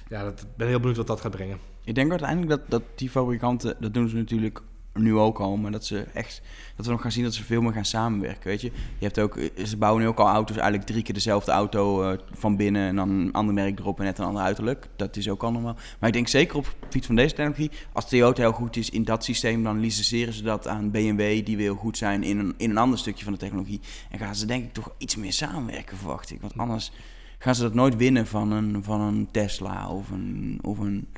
Ja, 0.08 0.22
ik 0.22 0.34
ben 0.56 0.68
heel 0.68 0.78
benieuwd 0.78 0.96
wat 0.96 1.06
dat 1.06 1.20
gaat 1.20 1.30
brengen. 1.30 1.58
Ik 1.84 1.94
denk 1.94 2.10
uiteindelijk 2.10 2.50
dat, 2.50 2.70
dat 2.70 2.82
die 2.94 3.10
fabrikanten, 3.10 3.76
dat 3.80 3.94
doen 3.94 4.08
ze 4.08 4.16
natuurlijk 4.16 4.60
nu 4.98 5.14
ook 5.14 5.38
al, 5.38 5.56
maar 5.56 5.70
dat 5.70 5.84
ze 5.84 5.98
echt, 6.14 6.42
dat 6.76 6.86
we 6.86 6.92
nog 6.92 7.00
gaan 7.00 7.12
zien 7.12 7.24
dat 7.24 7.34
ze 7.34 7.44
veel 7.44 7.62
meer 7.62 7.72
gaan 7.72 7.84
samenwerken, 7.84 8.48
weet 8.48 8.60
je. 8.60 8.70
Je 8.98 9.04
hebt 9.04 9.18
ook, 9.20 9.36
eh, 9.36 9.64
ze 9.64 9.76
bouwen 9.76 10.02
nu 10.02 10.08
ook 10.08 10.18
al 10.18 10.26
auto's, 10.26 10.56
eigenlijk 10.56 10.86
drie 10.90 11.02
keer 11.02 11.14
dezelfde 11.14 11.52
auto 11.52 12.02
eh, 12.02 12.18
van 12.32 12.56
binnen 12.56 12.88
en 12.88 12.96
dan 12.96 13.08
een 13.08 13.32
ander 13.32 13.54
merk 13.54 13.78
erop 13.78 13.98
en 13.98 14.04
net 14.04 14.18
een 14.18 14.24
ander 14.24 14.42
uiterlijk. 14.42 14.88
Dat 14.96 15.16
is 15.16 15.28
ook 15.28 15.42
al 15.42 15.52
normaal. 15.52 15.76
Maar 15.98 16.08
ik 16.08 16.14
denk 16.14 16.28
zeker 16.28 16.56
op 16.56 16.74
gebied 16.80 17.06
van 17.06 17.14
deze 17.14 17.34
technologie, 17.34 17.70
als 17.92 18.08
Toyota 18.08 18.42
heel 18.42 18.52
goed 18.52 18.76
is 18.76 18.90
in 18.90 19.04
dat 19.04 19.24
systeem, 19.24 19.62
dan 19.62 19.80
licenseren 19.80 20.32
ze 20.32 20.42
dat 20.42 20.68
aan 20.68 20.90
BMW, 20.90 21.44
die 21.44 21.56
heel 21.56 21.74
goed 21.74 21.96
zijn 21.96 22.22
in 22.22 22.38
een, 22.38 22.54
in 22.56 22.70
een 22.70 22.78
ander 22.78 22.98
stukje 22.98 23.24
van 23.24 23.32
de 23.32 23.38
technologie. 23.38 23.80
En 24.10 24.18
gaan 24.18 24.34
ze 24.34 24.46
denk 24.46 24.64
ik 24.64 24.72
toch 24.72 24.92
iets 24.98 25.16
meer 25.16 25.32
samenwerken, 25.32 25.96
verwacht 25.96 26.30
ik. 26.30 26.40
Want 26.40 26.56
anders 26.56 26.92
gaan 27.38 27.54
ze 27.54 27.62
dat 27.62 27.74
nooit 27.74 27.96
winnen 27.96 28.26
van 28.26 28.52
een, 28.52 28.84
van 28.84 29.00
een 29.00 29.28
Tesla 29.30 29.88
of 29.88 30.10
een... 30.10 30.58
Of 30.62 30.78
een 30.78 31.08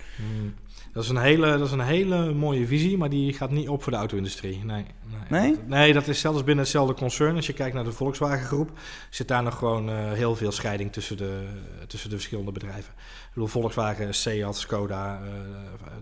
Dat 0.92 1.02
is, 1.02 1.08
een 1.08 1.16
hele, 1.16 1.58
dat 1.58 1.66
is 1.66 1.72
een 1.72 1.80
hele 1.80 2.34
mooie 2.34 2.66
visie, 2.66 2.98
maar 2.98 3.08
die 3.08 3.32
gaat 3.32 3.50
niet 3.50 3.68
op 3.68 3.82
voor 3.82 3.92
de 3.92 3.98
auto-industrie. 3.98 4.64
Nee, 4.64 4.84
nee, 5.28 5.40
Nee? 5.40 5.54
Dat, 5.54 5.66
nee, 5.66 5.92
dat 5.92 6.08
is 6.08 6.20
zelfs 6.20 6.38
binnen 6.38 6.64
hetzelfde 6.64 6.94
concern. 6.94 7.36
Als 7.36 7.46
je 7.46 7.52
kijkt 7.52 7.74
naar 7.74 7.84
de 7.84 7.92
Volkswagen 7.92 8.46
groep, 8.46 8.70
zit 9.10 9.28
daar 9.28 9.42
nog 9.42 9.58
gewoon 9.58 9.88
eh, 9.88 10.12
heel 10.12 10.36
veel 10.36 10.52
scheiding 10.52 10.92
tussen 10.92 11.16
de, 11.16 11.46
tussen 11.86 12.10
de 12.10 12.16
verschillende 12.16 12.52
bedrijven. 12.52 12.92
Ik 12.98 13.30
bedoel, 13.34 13.48
Volkswagen, 13.48 14.14
Seat, 14.14 14.56
Skoda, 14.56 15.20
eh, 15.22 15.30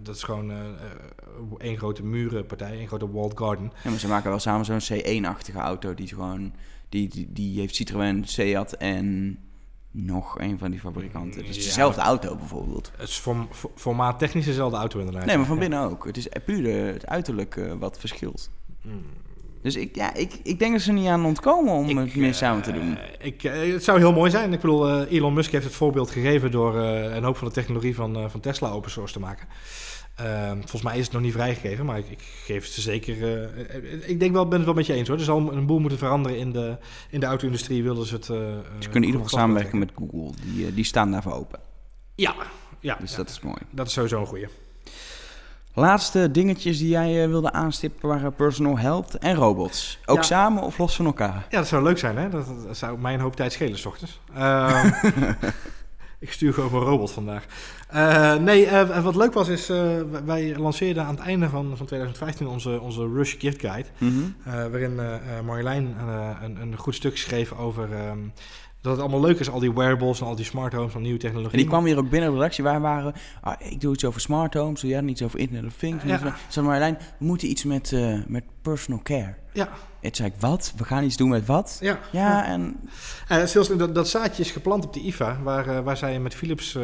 dat 0.02 0.16
is 0.16 0.22
gewoon 0.22 0.50
eh, 0.50 0.56
één 1.58 1.76
grote 1.76 2.04
murenpartij, 2.04 2.72
één 2.72 2.86
grote 2.86 3.10
walled 3.10 3.38
garden. 3.38 3.72
Ja, 3.84 3.90
maar 3.90 3.98
ze 3.98 4.08
maken 4.08 4.30
wel 4.30 4.38
samen 4.38 4.64
zo'n 4.64 4.98
C1-achtige 4.98 5.58
auto 5.58 5.94
die 5.94 6.08
gewoon... 6.08 6.52
Die, 6.88 7.08
die, 7.08 7.32
die 7.32 7.60
heeft 7.60 7.74
Citroën, 7.74 8.24
Seat 8.24 8.72
en 8.72 9.38
nog 10.06 10.38
een 10.38 10.58
van 10.58 10.70
die 10.70 10.80
fabrikanten. 10.80 11.40
Het 11.40 11.48
is 11.48 11.56
Ja, 11.56 11.62
dezelfde 11.62 12.00
auto 12.00 12.36
bijvoorbeeld. 12.36 12.90
Het 12.96 13.08
is 13.08 13.16
form, 13.16 13.48
formaat 13.74 14.18
technisch 14.18 14.44
dezelfde 14.44 14.76
auto 14.76 14.98
inderdaad. 14.98 15.24
Nee, 15.24 15.36
maar 15.36 15.46
van 15.46 15.58
binnen 15.58 15.80
ook. 15.80 16.04
Het 16.04 16.16
is 16.16 16.28
puur 16.44 16.62
de, 16.62 16.68
het 16.70 17.06
uiterlijk 17.06 17.56
eh, 17.56 17.72
wat 17.78 17.98
verschilt. 17.98 18.50
Mm. 18.82 19.02
Dus 19.62 19.76
ik, 19.76 19.96
ja, 19.96 20.14
ik, 20.14 20.40
ik 20.42 20.58
denk 20.58 20.72
dat 20.72 20.80
ze 20.80 20.88
er 20.88 20.94
niet 20.94 21.08
aan 21.08 21.24
ontkomen 21.24 21.72
om 21.72 21.96
het 21.96 22.16
meer 22.16 22.34
samen 22.34 22.62
te 22.62 22.72
doen. 22.72 22.96
Eh, 22.98 23.26
ik, 23.26 23.44
eh, 23.44 23.72
het 23.72 23.84
zou 23.84 23.98
heel 23.98 24.12
mooi 24.12 24.30
zijn. 24.30 24.52
Ik 24.52 24.60
bedoel, 24.60 24.88
eh, 24.88 25.12
Elon 25.12 25.32
Musk 25.32 25.52
heeft 25.52 25.64
het 25.64 25.74
voorbeeld 25.74 26.10
gegeven 26.10 26.50
door 26.50 26.80
eh, 26.80 27.14
een 27.14 27.24
hoop 27.24 27.36
van 27.36 27.48
de 27.48 27.54
technologie 27.54 27.94
van, 27.94 28.16
eh, 28.16 28.24
van 28.28 28.40
Tesla 28.40 28.70
open 28.70 28.90
source 28.90 29.12
te 29.12 29.20
maken. 29.20 29.46
Eh, 30.18 30.50
volgens 30.50 30.82
mij 30.82 30.98
is 30.98 31.04
het 31.04 31.12
nog 31.12 31.22
niet 31.22 31.32
vrijgegeven, 31.32 31.84
maar 31.84 31.98
ik, 31.98 32.08
ik 32.10 32.22
geef 32.44 32.66
ze 32.66 32.80
zeker. 32.80 33.40
eh, 33.68 34.08
ik 34.10 34.20
denk 34.20 34.32
wel, 34.32 34.46
ben 34.48 34.56
het 34.56 34.66
wel 34.66 34.74
met 34.74 34.86
je 34.86 34.92
eens 34.92 35.08
hoor. 35.08 35.16
Er 35.18 35.24
zal 35.24 35.52
een 35.52 35.66
boel 35.66 35.78
moeten 35.78 35.98
veranderen 35.98 36.38
in 36.38 36.52
de, 36.52 36.76
in 37.10 37.20
de 37.20 37.26
auto-industrie. 37.26 37.82
Wilden 37.82 38.06
ze 38.06 38.14
het. 38.14 38.28
eh, 38.28 38.36
Ze 38.36 38.60
eh, 38.64 38.78
kunnen 38.78 38.94
in 38.94 39.02
ieder 39.02 39.20
geval 39.22 39.38
samenwerken 39.38 39.78
met 39.78 39.90
Google. 39.96 40.32
Die, 40.44 40.74
die 40.74 40.84
staan 40.84 41.10
daarvoor 41.10 41.32
open. 41.32 41.58
Ja, 42.14 42.34
ja, 42.80 42.96
Dus 43.00 43.10
ja. 43.10 43.16
dat 43.16 43.28
is 43.28 43.40
mooi. 43.40 43.58
dat 43.70 43.86
is 43.86 43.92
sowieso 43.92 44.20
een 44.20 44.26
goeie. 44.26 44.48
Laatste 45.74 46.30
dingetjes 46.30 46.78
die 46.78 46.88
jij 46.88 47.28
wilde 47.28 47.52
aanstippen 47.52 48.08
waren 48.08 48.34
personal 48.34 48.78
health 48.78 49.14
en 49.18 49.34
robots. 49.34 49.98
Ook 50.06 50.16
Ja. 50.16 50.22
samen 50.22 50.62
of 50.62 50.78
los 50.78 50.96
van 50.96 51.06
elkaar? 51.06 51.46
Ja, 51.50 51.58
dat 51.58 51.68
zou 51.68 51.82
leuk 51.82 51.98
zijn, 51.98 52.16
hè? 52.18 52.28
Dat, 52.28 52.46
dat 52.66 52.76
zou 52.76 52.98
mij 52.98 53.14
een 53.14 53.20
hoop 53.20 53.36
tijd 53.36 53.52
schelen, 53.52 53.78
s 53.78 53.84
ochtends. 53.86 54.20
Ehm, 54.34 54.90
ik 56.18 56.32
stuur 56.32 56.52
gewoon 56.52 56.70
mijn 56.72 56.82
robot 56.84 57.10
vandaag. 57.10 57.44
Eh, 57.88 58.34
nee, 58.34 58.66
eh, 58.66 59.02
wat 59.02 59.16
leuk 59.16 59.32
was, 59.32 59.48
is... 59.48 59.68
eh, 59.68 60.00
wij 60.24 60.56
lanceerden 60.56 61.04
aan 61.04 61.14
het 61.14 61.24
einde 61.24 61.48
van, 61.48 61.76
van 61.76 61.86
2015 61.86 62.46
onze, 62.46 62.80
onze 62.80 63.08
Rush 63.14 63.34
Gift 63.38 63.60
Guide. 63.60 63.88
Mhm. 63.98 64.70
waarin 64.70 65.00
Marjolein 65.44 65.96
een, 66.42 66.60
een 66.60 66.76
goed 66.76 66.94
stuk 66.94 67.16
schreef 67.16 67.52
over... 67.52 67.92
ehm, 67.92 68.18
dat 68.80 68.92
het 68.92 69.00
allemaal 69.00 69.20
leuk 69.20 69.38
is, 69.38 69.50
al 69.50 69.60
die 69.60 69.72
wearables 69.74 70.20
en 70.20 70.26
al 70.26 70.36
die 70.36 70.44
smart 70.44 70.72
homes 70.72 70.94
en 70.94 71.02
nieuwe 71.02 71.18
technologie. 71.18 71.52
En 71.52 71.58
die 71.58 71.66
kwam 71.66 71.84
hier 71.84 71.98
ook 71.98 72.10
binnen 72.10 72.30
de 72.30 72.36
redactie. 72.36 72.64
Wij 72.64 72.80
waren, 72.80 73.14
ah, 73.40 73.54
ik 73.58 73.80
doe 73.80 73.94
iets 73.94 74.04
over 74.04 74.20
smart 74.20 74.54
homes, 74.54 74.80
doe 74.80 74.90
jij 74.90 75.02
iets 75.02 75.22
over 75.22 75.38
Internet 75.38 75.64
of 75.70 75.76
Things? 75.78 76.04
Ja. 76.04 76.36
Zei 76.48 76.66
Marjolein, 76.66 76.98
we 77.18 77.24
moeten 77.24 77.48
iets 77.48 77.64
met, 77.64 77.92
eh, 77.92 78.18
met 78.26 78.44
personal 78.62 79.02
care. 79.02 79.34
Ja, 79.52 79.68
En 80.00 80.14
zei 80.14 80.28
ik, 80.28 80.34
wat? 80.38 80.72
We 80.76 80.84
gaan 80.84 81.04
iets 81.04 81.16
doen 81.16 81.28
met 81.28 81.46
wat? 81.46 81.78
ja. 81.80 81.98
Ja, 82.12 82.46
en 82.46 82.76
Eh, 83.28 83.44
zelfs 83.44 83.68
dat, 83.76 83.94
dat 83.94 84.08
zaadje 84.08 84.42
is 84.42 84.50
geplant 84.50 84.84
op 84.84 84.92
de 84.92 85.00
IFA, 85.00 85.38
waar, 85.42 85.66
eh, 85.68 85.80
waar 85.80 85.96
zij 85.96 86.20
met 86.20 86.34
Philips 86.34 86.74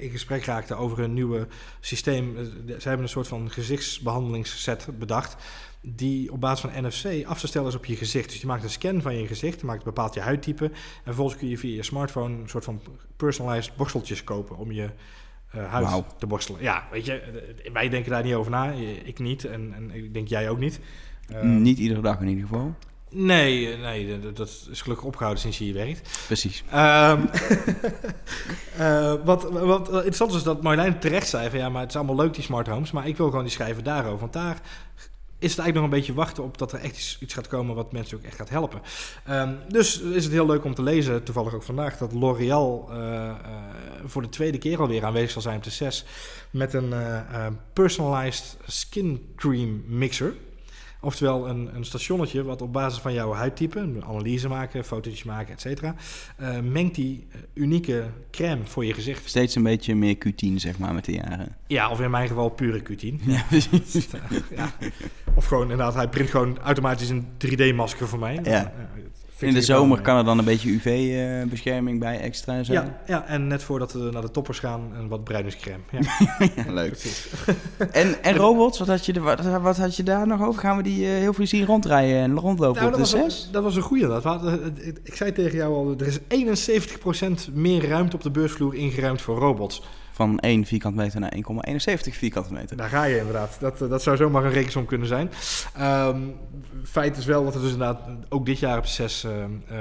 in 0.00 0.10
gesprek 0.10 0.44
raakten 0.44 0.78
over 0.78 0.98
hun 0.98 1.14
nieuwe 1.14 1.46
systeem. 1.80 2.36
Ze 2.66 2.88
hebben 2.88 3.02
een 3.02 3.08
soort 3.12 3.28
van 3.28 3.50
gezichtsbehandelingsset 3.50 4.86
bedacht, 4.98 5.36
die 5.84 6.32
op 6.32 6.40
basis 6.40 6.70
van 6.70 6.86
NFC 6.86 7.24
af 7.26 7.40
te 7.40 7.46
stellen 7.46 7.68
is 7.68 7.74
op 7.74 7.84
je 7.84 7.96
gezicht. 7.96 8.30
Dus 8.30 8.40
je 8.40 8.46
maakt 8.46 8.62
een 8.62 8.70
scan 8.70 9.02
van 9.02 9.16
je 9.16 9.26
gezicht, 9.26 9.60
je 9.60 9.66
maakt 9.66 9.84
bepaalt 9.84 10.14
je 10.14 10.20
huidtype 10.20 10.64
en 10.64 10.72
vervolgens 11.04 11.38
kun 11.38 11.48
je 11.48 11.58
via 11.58 11.74
je 11.76 11.82
smartphone 11.82 12.34
een 12.42 12.48
soort 12.48 12.64
van 12.64 12.80
personalized 13.16 13.76
borsteltjes 13.76 14.24
kopen 14.24 14.56
om 14.56 14.72
je 14.72 14.88
eh, 15.50 15.72
huid 15.72 16.04
te 16.18 16.26
borstelen. 16.26 16.62
Ja, 16.62 16.86
weet 16.90 17.04
je, 17.06 17.12
eh, 17.14 17.72
wij 17.72 17.88
denken 17.88 18.10
daar 18.10 18.22
niet 18.22 18.34
over 18.34 18.50
na, 18.50 18.70
ik 19.04 19.18
niet 19.18 19.44
en, 19.44 19.72
en 19.74 19.90
ik 19.90 20.14
denk 20.14 20.28
jij 20.28 20.48
ook 20.50 20.58
niet. 20.58 20.80
Eh, 21.28 21.42
niet 21.42 21.78
iedere 21.78 22.00
dag 22.00 22.20
in 22.20 22.28
ieder 22.28 22.46
geval. 22.48 22.74
Nee, 23.14 23.76
nee, 23.76 24.20
dat- 24.20 24.36
dat 24.36 24.66
is 24.70 24.80
gelukkig 24.82 25.06
opgehouden 25.06 25.42
sinds 25.42 25.58
je 25.58 25.64
hier 25.64 25.74
werkt. 25.74 26.18
Precies. 26.26 26.64
Ehm, 26.70 27.20
eh, 28.78 29.14
wat, 29.24 29.50
wat 29.50 29.88
interessant 29.92 30.34
is 30.34 30.42
dat 30.42 30.62
Marjolein 30.62 30.98
terecht 30.98 31.28
zei 31.28 31.50
van 31.50 31.58
ja, 31.58 31.68
maar 31.68 31.80
het 31.80 31.90
is 31.90 31.96
allemaal 31.96 32.16
leuk 32.16 32.34
die 32.34 32.42
smart 32.44 32.66
homes, 32.66 32.90
maar 32.90 33.08
ik 33.08 33.16
wil 33.16 33.28
gewoon 33.28 33.42
die 33.44 33.52
schrijven 33.52 33.84
daarover. 33.84 34.18
Want 34.18 34.32
daar 34.32 34.60
is 35.42 35.50
het 35.50 35.58
eigenlijk 35.58 35.74
nog 35.74 35.84
een 35.84 35.98
beetje 35.98 36.22
wachten 36.22 36.42
op 36.42 36.58
dat 36.58 36.72
er 36.72 36.78
echt 36.78 37.18
iets, 37.20 37.34
gaat 37.34 37.48
komen 37.48 37.74
wat 37.74 37.92
mensen 37.92 38.16
ook 38.16 38.24
echt 38.24 38.36
gaat 38.36 38.48
helpen. 38.48 38.80
Ehm, 39.24 39.54
dus 39.68 40.00
is 40.00 40.24
het 40.24 40.32
heel 40.32 40.46
leuk 40.46 40.64
om 40.64 40.74
te 40.74 40.82
lezen, 40.82 41.22
toevallig 41.22 41.54
ook 41.54 41.62
vandaag, 41.62 41.98
dat 41.98 42.12
L'Oreal 42.12 42.88
eh, 42.90 43.28
eh, 43.28 43.34
voor 44.04 44.22
de 44.22 44.28
tweede 44.28 44.58
keer 44.58 44.80
alweer 44.80 45.04
aanwezig 45.04 45.30
zal 45.30 45.42
zijn 45.42 45.56
op 45.56 45.62
de 45.62 45.70
6 45.70 46.04
met 46.50 46.74
een 46.74 46.92
eh, 46.92 47.46
personalized 47.72 48.56
skin 48.66 49.32
cream 49.36 49.84
mixer. 49.86 50.34
Oftewel 51.04 51.48
een, 51.48 51.70
een 51.74 51.84
stationnetje 51.84 52.42
wat 52.42 52.62
op 52.62 52.72
basis 52.72 53.00
van 53.00 53.12
jouw 53.12 53.32
huidtype, 53.32 53.78
een 53.78 54.04
analyse 54.04 54.48
maken, 54.48 54.84
fotootjes 54.84 55.22
maken, 55.22 55.52
et 55.52 55.60
cetera, 55.60 55.94
eh, 56.36 56.58
mengt 56.60 56.94
die 56.94 57.26
eh, 57.30 57.38
unieke 57.54 58.06
crème 58.30 58.64
voor 58.64 58.84
je 58.84 58.94
gezicht. 58.94 59.28
Steeds 59.28 59.54
een 59.54 59.62
beetje 59.62 59.94
meer 59.94 60.16
Q10, 60.16 60.54
zeg 60.54 60.78
maar, 60.78 60.94
met 60.94 61.04
de 61.04 61.12
jaren. 61.12 61.56
Ja, 61.66 61.90
of 61.90 62.00
in 62.00 62.10
mijn 62.10 62.28
geval 62.28 62.48
pure 62.48 62.82
Q10. 62.82 63.24
Ja, 63.32 63.44
precies. 63.48 64.08
ja. 64.56 64.72
Of 65.34 65.44
gewoon 65.46 65.62
inderdaad, 65.62 65.94
hij 65.94 66.08
print 66.08 66.30
gewoon 66.30 66.58
automatisch 66.58 67.08
een 67.08 67.26
3D-masker 67.46 68.08
voor 68.08 68.18
mij. 68.18 68.40
Ja. 68.42 68.72
In 69.42 69.54
de 69.54 69.62
zomer 69.62 69.98
eh, 69.98 70.04
kan 70.04 70.16
er 70.16 70.24
dan 70.24 70.38
een 70.38 70.44
beetje 70.44 70.70
UV-bescherming 70.70 71.98
bij 72.00 72.20
extra 72.20 72.54
en 72.54 72.64
zo. 72.64 72.72
Ja, 72.72 73.00
ja, 73.06 73.26
en 73.26 73.46
net 73.46 73.62
voordat 73.62 73.92
we 73.92 74.08
naar 74.12 74.22
de 74.22 74.30
toppers 74.30 74.58
gaan, 74.58 74.92
een 74.98 75.08
wat 75.08 75.24
bruiningscrème. 75.24 75.82
Ja, 75.90 76.00
Ja, 76.56 76.72
leuk. 76.72 77.24
En, 77.92 78.22
en 78.22 78.36
robots, 78.36 78.78
wat 78.78 78.88
had, 78.88 79.06
je, 79.06 79.20
wat, 79.20 79.40
wat 79.60 79.76
had 79.76 79.96
je 79.96 80.02
daar 80.02 80.26
nog 80.26 80.42
over? 80.42 80.60
Gaan 80.60 80.76
we 80.76 80.82
die 80.82 81.04
eh, 81.06 81.10
heel 81.12 81.32
veel 81.32 81.46
zien 81.46 81.66
rondrijden 81.66 82.16
en 82.16 82.38
rondlopen 82.38 82.82
Nou, 82.82 82.92
op 82.94 82.98
dat, 82.98 83.10
de 83.10 83.18
was, 83.18 83.32
6? 83.34 83.44
een- 83.46 83.52
dat 83.52 83.62
was 83.62 83.76
een 83.76 83.82
goeie. 83.82 84.06
Dat. 84.06 84.24
Ik 85.02 85.14
zei 85.16 85.32
tegen 85.32 85.56
jou 85.58 85.74
al, 85.74 85.94
er 85.98 86.06
is 86.06 86.18
71% 87.48 87.52
meer 87.52 87.88
ruimte 87.88 88.16
op 88.16 88.22
de 88.22 88.30
beursvloer 88.30 88.74
ingeruimd 88.74 89.20
voor 89.22 89.38
robots. 89.38 89.82
Van 90.12 90.38
1 90.38 90.64
vierkante 90.64 90.96
meter 90.98 91.20
naar 91.20 91.34
1,71 91.36 92.16
vierkante 92.16 92.52
meter. 92.52 92.76
Daar 92.76 92.88
ga 92.88 93.04
je 93.04 93.18
inderdaad. 93.18 93.56
Dat, 93.60 93.82
eh, 93.82 93.88
dat 93.88 94.02
zou 94.02 94.16
zomaar 94.16 94.44
een 94.44 94.52
rekensom 94.52 94.86
kunnen 94.86 95.08
zijn. 95.08 95.30
Ehm, 95.76 96.20
feit 96.84 97.16
is 97.16 97.24
wel 97.24 97.44
dat 97.44 97.54
er 97.54 97.60
dus 97.60 97.72
inderdaad 97.72 98.00
ook 98.28 98.46
dit 98.46 98.58
jaar 98.58 98.78
op 98.78 98.86
6 98.86 99.26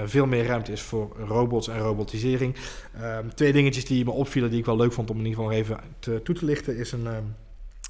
veel 0.05 0.25
meer 0.25 0.45
ruimte 0.45 0.71
is 0.71 0.81
voor 0.81 1.15
robots 1.27 1.67
en 1.67 1.79
robotisering. 1.79 2.55
Ehm, 3.01 3.27
twee 3.35 3.53
dingetjes 3.53 3.85
die 3.85 4.05
me 4.05 4.11
opvielen 4.11 4.49
die 4.49 4.59
ik 4.59 4.65
wel 4.65 4.77
leuk 4.77 4.93
vond 4.93 5.09
om 5.09 5.17
in 5.17 5.25
ieder 5.25 5.39
geval 5.39 5.57
even 5.57 5.77
te, 5.99 6.21
toe 6.23 6.35
te 6.35 6.45
lichten 6.45 6.77
is 6.77 6.91
een... 6.91 7.07
ehm, 7.07 7.23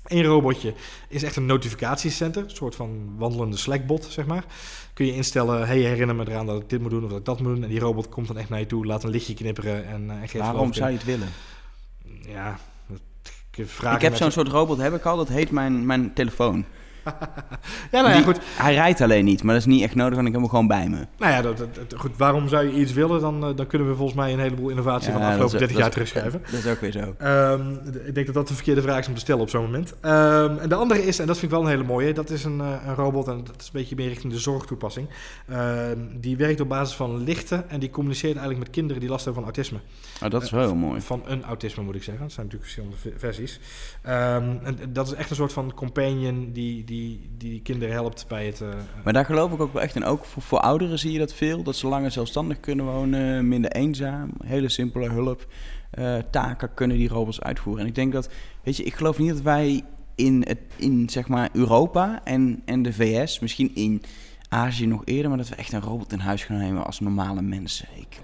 Eén 0.08 0.24
robotje 0.26 0.74
is 1.08 1.24
echt 1.24 1.36
een 1.36 1.46
notificatiecenter, 1.46 2.44
een 2.44 2.50
soort 2.50 2.76
van 2.76 3.16
wandelende 3.18 3.58
Slackbot, 3.58 4.06
zeg 4.10 4.26
maar. 4.26 4.46
Kun 4.94 5.06
je 5.06 5.16
instellen, 5.16 5.68
hey, 5.68 5.78
herinner 5.80 6.16
me 6.16 6.28
eraan 6.28 6.46
dat 6.46 6.62
ik 6.62 6.70
dit 6.70 6.82
moet 6.82 6.90
doen 6.92 7.04
of 7.04 7.10
dat 7.10 7.20
ik 7.20 7.26
dat 7.26 7.40
moet 7.40 7.54
doen. 7.54 7.64
En 7.64 7.70
die 7.70 7.80
robot 7.80 8.10
komt 8.10 8.28
dan 8.28 8.38
echt 8.38 8.50
naar 8.50 8.60
je 8.60 8.66
toe, 8.66 8.86
laat 8.86 9.04
een 9.04 9.10
lichtje 9.10 9.34
knipperen 9.34 9.88
en, 9.88 10.04
uh, 10.04 10.12
en 10.12 10.30
geeft 10.30 10.44
Waarom 10.44 10.74
zou 10.74 10.90
je 10.90 10.96
het 10.98 11.06
willen? 11.06 11.28
Ja, 12.28 12.60
ik 13.56 13.68
vraag 13.68 13.96
ik 13.96 14.02
heb 14.02 14.16
zo'n 14.16 14.32
soort 14.32 14.48
robot, 14.48 14.78
heb 14.78 14.94
ik 14.94 15.06
al, 15.06 15.18
dat 15.18 15.28
heet 15.28 15.52
mijn, 15.52 15.86
mijn 15.86 16.14
telefoon. 16.14 16.66
Ja, 17.92 18.02
nou 18.02 18.08
ja, 18.10 18.16
Die- 18.16 18.24
goed. 18.24 18.40
Hij 18.58 18.74
rijdt 18.74 19.02
alleen 19.02 19.26
niet, 19.26 19.44
maar 19.44 19.54
dat 19.54 19.64
is 19.68 19.74
niet 19.74 19.82
echt 19.84 19.96
nodig, 19.96 20.16
want 20.16 20.28
ik 20.28 20.32
heb 20.34 20.42
hem 20.42 20.50
gewoon 20.50 20.68
bij 20.68 20.90
me. 20.90 20.98
Nou 21.18 21.32
ja, 21.32 21.42
dat, 21.42 21.58
dat- 21.58 21.76
dat- 21.76 22.00
goed, 22.00 22.18
waarom 22.18 22.48
zou 22.48 22.66
je 22.68 22.80
iets 22.80 22.94
willen? 22.94 23.20
Dan, 23.22 23.46
eh, 23.46 23.56
dan 23.56 23.68
kunnen 23.68 23.88
we 23.90 23.96
volgens 23.96 24.18
mij 24.18 24.34
een 24.34 24.40
heleboel 24.40 24.70
innovatie 24.70 25.12
van 25.12 25.22
de 25.22 25.28
afgelopen 25.28 25.52
dat 25.52 25.62
is- 25.62 25.68
30 25.68 25.76
jaar 25.78 25.84
dat 25.86 25.92
terugschrijven. 25.94 26.42
Dat 26.52 26.60
is 26.64 26.68
ook 26.68 26.80
weer 26.82 26.92
zo. 26.92 27.16
Ehm, 27.18 27.72
ik 28.06 28.14
denk 28.14 28.26
dat 28.26 28.36
dat 28.36 28.48
de 28.48 28.54
verkeerde 28.54 28.82
vraag 28.82 29.00
is 29.00 29.08
om 29.08 29.14
te 29.14 29.20
stellen 29.20 29.42
op 29.42 29.50
zo'n 29.50 29.62
moment. 29.64 29.94
Ehm, 30.02 30.58
en 30.58 30.70
de 30.70 30.76
andere 30.76 31.06
is, 31.06 31.20
en 31.20 31.28
dat 31.28 31.38
vind 31.38 31.52
ik 31.52 31.58
wel 31.58 31.66
een 31.68 31.72
hele 31.74 31.84
mooie, 31.88 32.14
dat 32.14 32.30
is 32.30 32.44
een, 32.44 32.62
eh, 32.62 32.68
een 32.88 32.96
robot 32.96 33.28
en 33.28 33.42
dat 33.44 33.56
is 33.62 33.66
een 33.66 33.72
beetje 33.74 33.96
meer 33.96 34.08
richting 34.08 34.34
de 34.34 34.40
zorgtoepassing. 34.40 35.08
Ehm, 35.50 35.98
die 36.20 36.38
werkt 36.38 36.60
op 36.62 36.70
basis 36.70 36.96
van 36.96 37.24
lichten 37.24 37.70
en 37.70 37.80
die 37.80 37.90
communiceert 37.90 38.36
eigenlijk 38.36 38.60
met 38.66 38.70
kinderen 38.76 39.02
die 39.02 39.10
last 39.10 39.26
hebben 39.26 39.44
van 39.44 39.54
autisme. 39.54 39.80
Oh, 40.24 40.30
dat 40.30 40.44
is 40.44 40.50
wel 40.50 40.62
heel 40.62 40.76
mooi. 40.76 41.02
Van 41.02 41.22
een 41.26 41.44
autisme 41.44 41.84
moet 41.84 41.96
ik 41.96 42.04
zeggen. 42.04 42.24
Het 42.24 42.34
zijn 42.34 42.46
natuurlijk 42.46 42.72
verschillende 42.74 43.20
versies. 43.20 43.60
En 44.02 44.62
dat 44.90 45.08
is 45.08 45.14
echt 45.14 45.30
een 45.30 45.36
soort 45.36 45.54
van 45.54 45.74
companion 45.74 46.50
die, 46.54 46.84
die, 46.84 46.86
die 47.38 47.62
kinderen 47.62 47.94
helpt 47.94 48.26
bij 48.28 48.46
het... 48.46 48.62
eh, 48.62 48.70
Maar 49.04 49.14
daar 49.14 49.26
geloof 49.26 49.52
ik 49.52 49.60
ook 49.62 49.74
wel 49.74 49.82
echt 49.82 49.96
in. 49.96 50.04
Ook 50.06 50.26
voor, 50.26 50.42
voor 50.42 50.60
ouderen 50.60 51.00
zie 51.00 51.12
je 51.12 51.20
dat 51.20 51.34
veel. 51.34 51.64
Dat 51.64 51.76
ze 51.76 51.88
langer 51.88 52.12
zelfstandig 52.12 52.60
kunnen 52.60 52.86
wonen, 52.86 53.48
minder 53.48 53.72
eenzaam. 53.72 54.32
Hele 54.44 54.70
simpele 54.70 55.10
hulp. 55.10 55.48
eh, 55.92 56.18
taken 56.32 56.74
kunnen 56.74 56.98
die 56.98 57.10
robots 57.10 57.42
uitvoeren. 57.42 57.82
En 57.84 57.90
ik 57.90 57.96
denk 57.96 58.14
dat, 58.14 58.30
weet 58.64 58.78
je, 58.78 58.84
ik 58.84 58.94
geloof 58.94 59.18
niet 59.18 59.30
dat 59.30 59.42
wij 59.42 59.82
in, 60.16 60.44
het, 60.48 60.60
in 60.76 61.10
zeg 61.10 61.28
maar 61.28 61.50
Europa 61.54 62.22
en, 62.24 62.62
en 62.66 62.82
de 62.82 62.94
VS, 62.94 63.40
misschien 63.40 63.76
in 63.76 64.02
Azië 64.50 64.86
nog 64.86 65.02
eerder, 65.06 65.30
maar 65.30 65.38
dat 65.38 65.50
we 65.50 65.56
echt 65.56 65.74
een 65.74 65.82
robot 65.82 66.12
in 66.12 66.20
huis 66.20 66.44
gaan 66.44 66.58
nemen 66.58 66.86
als 66.86 67.00
normale 67.00 67.42
mensen. 67.42 67.88
Ik, 67.96 68.20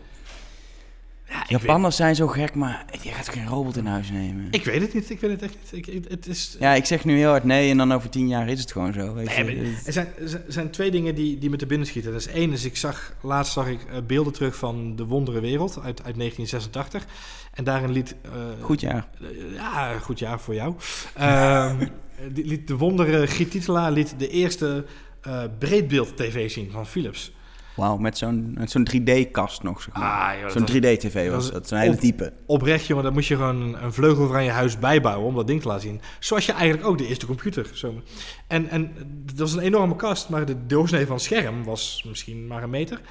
ja, 1.29 1.43
Japanners 1.47 1.95
zijn 1.95 2.15
zo 2.15 2.27
gek, 2.27 2.55
maar 2.55 2.85
je 3.01 3.09
gaat 3.11 3.29
geen 3.29 3.47
robot 3.47 3.77
in 3.77 3.85
huis 3.85 4.11
nemen. 4.11 4.47
ik 4.51 4.63
weet 4.65 4.81
het 4.81 4.93
niet. 4.93 5.09
Ik 5.09 5.19
weet 5.19 5.31
het 5.31 5.41
echt 5.41 5.55
niet. 5.61 5.87
Ik, 5.87 5.93
ik- 5.95 6.09
het 6.09 6.27
is, 6.27 6.55
ja, 6.59 6.73
ik 6.73 6.85
zeg 6.85 7.05
nu 7.05 7.17
heel 7.17 7.29
hard 7.29 7.43
nee 7.43 7.69
en 7.69 7.77
dan 7.77 7.91
over 7.93 8.09
tien 8.09 8.27
jaar 8.27 8.49
is 8.49 8.59
het 8.59 8.71
gewoon 8.71 8.93
zo. 8.93 9.13
Weet 9.13 9.35
je. 9.35 9.43
Nee, 9.43 9.75
er, 9.85 9.93
zijn, 9.93 10.07
er 10.19 10.43
zijn- 10.47 10.69
twee 10.71 10.91
dingen 10.91 11.15
die, 11.15 11.37
die 11.37 11.49
me 11.49 11.55
te 11.57 11.65
binnen 11.65 11.87
schieten. 11.87 12.11
Dat 12.11 12.21
is 12.21 12.27
één, 12.27 12.51
is 12.51 12.65
ik 12.65 12.77
zag, 12.77 13.13
laatst 13.21 13.53
zag 13.53 13.67
ik 13.67 13.79
eh, 13.91 13.97
beelden 14.07 14.33
terug 14.33 14.55
van 14.55 14.95
De 14.95 15.05
Wondere 15.05 15.39
Wereld 15.39 15.71
uit, 15.75 16.03
uit 16.03 16.17
1986. 16.17 17.05
En 17.53 17.63
daarin 17.63 17.91
liet... 17.91 18.15
eh, 18.21 18.31
Goed 18.61 18.81
jaar. 18.81 19.07
eh, 19.21 19.53
ja, 19.55 19.97
goed 19.99 20.19
jaar 20.19 20.39
voor 20.39 20.53
jou. 20.53 20.75
Ehm, 21.15 21.85
liet 22.33 22.67
de 22.67 22.77
wondere 22.77 23.27
Giet 23.27 23.51
Titelaar 23.51 23.91
liet 23.91 24.15
de 24.17 24.29
eerste 24.29 24.85
eh, 25.21 25.43
breedbeeld-tv 25.59 26.51
zien 26.51 26.71
van 26.71 26.85
Philips. 26.87 27.35
Wauw, 27.77 27.97
met 27.97 28.17
zo'n 28.17 28.57
zo'n 28.65 28.87
3D-kast 28.91 29.63
nog, 29.63 29.81
zeg 29.81 29.93
maar. 29.95 30.03
Ah, 30.43 30.49
zo'n 30.49 30.65
dat 30.65 30.75
3D-tv 30.75 31.29
was 31.31 31.51
dat 31.51 31.67
Zo'n 31.67 31.77
hele 31.77 31.93
op- 31.93 31.99
type. 31.99 32.33
Oprecht, 32.45 32.85
jongen, 32.85 33.03
dan 33.03 33.13
moest 33.13 33.27
je 33.27 33.35
gewoon 33.35 33.61
een, 33.61 33.83
een 33.83 33.93
vleugel 33.93 34.27
van 34.27 34.43
je 34.43 34.49
huis 34.49 34.79
bijbouwen 34.79 35.27
om 35.27 35.35
dat 35.35 35.47
ding 35.47 35.61
te 35.61 35.67
laten 35.67 35.81
zien. 35.87 36.01
Zoals 36.19 36.45
je 36.45 36.51
eigenlijk 36.51 36.87
ook 36.87 36.97
de 36.97 37.07
eerste 37.07 37.25
computer. 37.25 37.69
Zo. 37.73 38.01
En, 38.47 38.69
en 38.69 38.91
dat 39.25 39.37
was 39.37 39.53
een 39.53 39.59
enorme 39.59 39.95
kast, 39.95 40.29
maar 40.29 40.45
de 40.45 40.65
doorsnee 40.65 41.05
van 41.05 41.15
het 41.15 41.23
scherm 41.23 41.63
was 41.63 42.03
misschien 42.07 42.47
maar 42.47 42.63
een 42.63 42.69
meter. 42.69 43.01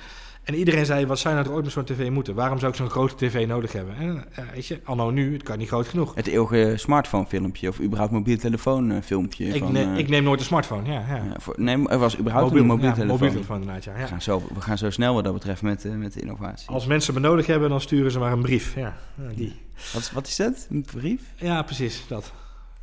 En 0.46 0.54
iedereen 0.54 0.86
zei, 0.86 1.06
wat 1.06 1.18
zou 1.18 1.34
je 1.34 1.40
nou 1.40 1.50
er 1.50 1.56
ooit 1.56 1.64
met 1.64 1.74
zo'n 1.74 1.84
tv 1.84 2.10
moeten? 2.10 2.34
Waarom 2.34 2.58
zou 2.58 2.70
ik 2.70 2.78
zo'n 2.78 2.90
grote 2.90 3.14
tv 3.14 3.46
nodig 3.46 3.72
hebben? 3.72 3.96
En 3.96 4.24
ja, 4.36 4.44
weet 4.54 4.66
je, 4.66 4.80
anno 4.84 5.10
nu, 5.10 5.32
het 5.32 5.42
kan 5.42 5.58
niet 5.58 5.68
groot 5.68 5.88
genoeg. 5.88 6.14
Het 6.14 6.26
eeuwige 6.26 6.76
smartphone-filmpje 6.76 7.68
of 7.68 7.80
überhaupt 7.80 8.12
mobiel 8.12 8.36
telefoon-filmpje. 8.36 9.46
Ik, 9.46 9.62
van, 9.62 9.72
ne- 9.72 9.92
eh, 9.92 9.98
ik 9.98 10.08
neem 10.08 10.22
nooit 10.22 10.40
een 10.40 10.46
smartphone, 10.46 10.92
ja. 10.92 11.04
ja. 11.08 11.14
ja, 11.14 11.34
voor, 11.38 11.54
nee, 11.58 11.88
er 11.88 11.98
was 11.98 12.18
überhaupt 12.18 12.54
een 12.54 12.66
mobiel 12.66 12.92
telefoon. 12.92 13.06
mobiel 13.06 13.30
telefoon 13.30 13.60
inderdaad, 13.60 13.84
ja. 13.84 13.92
We, 13.92 14.06
gaan 14.06 14.22
zo, 14.22 14.42
we 14.54 14.60
gaan 14.60 14.78
zo 14.78 14.90
snel 14.90 15.14
wat 15.14 15.24
dat 15.24 15.32
betreft 15.32 15.62
met, 15.62 15.84
eh, 15.84 15.92
met 15.92 16.12
de 16.12 16.20
innovatie. 16.20 16.68
Als 16.68 16.86
mensen 16.86 17.14
me 17.14 17.20
nodig 17.20 17.46
hebben, 17.46 17.68
dan 17.68 17.80
sturen 17.80 18.10
ze 18.10 18.18
maar 18.18 18.32
een 18.32 18.42
brief. 18.42 18.74
Ja, 18.74 18.96
die. 19.34 19.54
Wat, 19.92 20.10
wat 20.10 20.26
is 20.26 20.36
dat? 20.36 20.66
Een 20.70 20.84
brief? 20.94 21.22
ja 21.36 21.62
precies, 21.62 22.04
dat. 22.08 22.32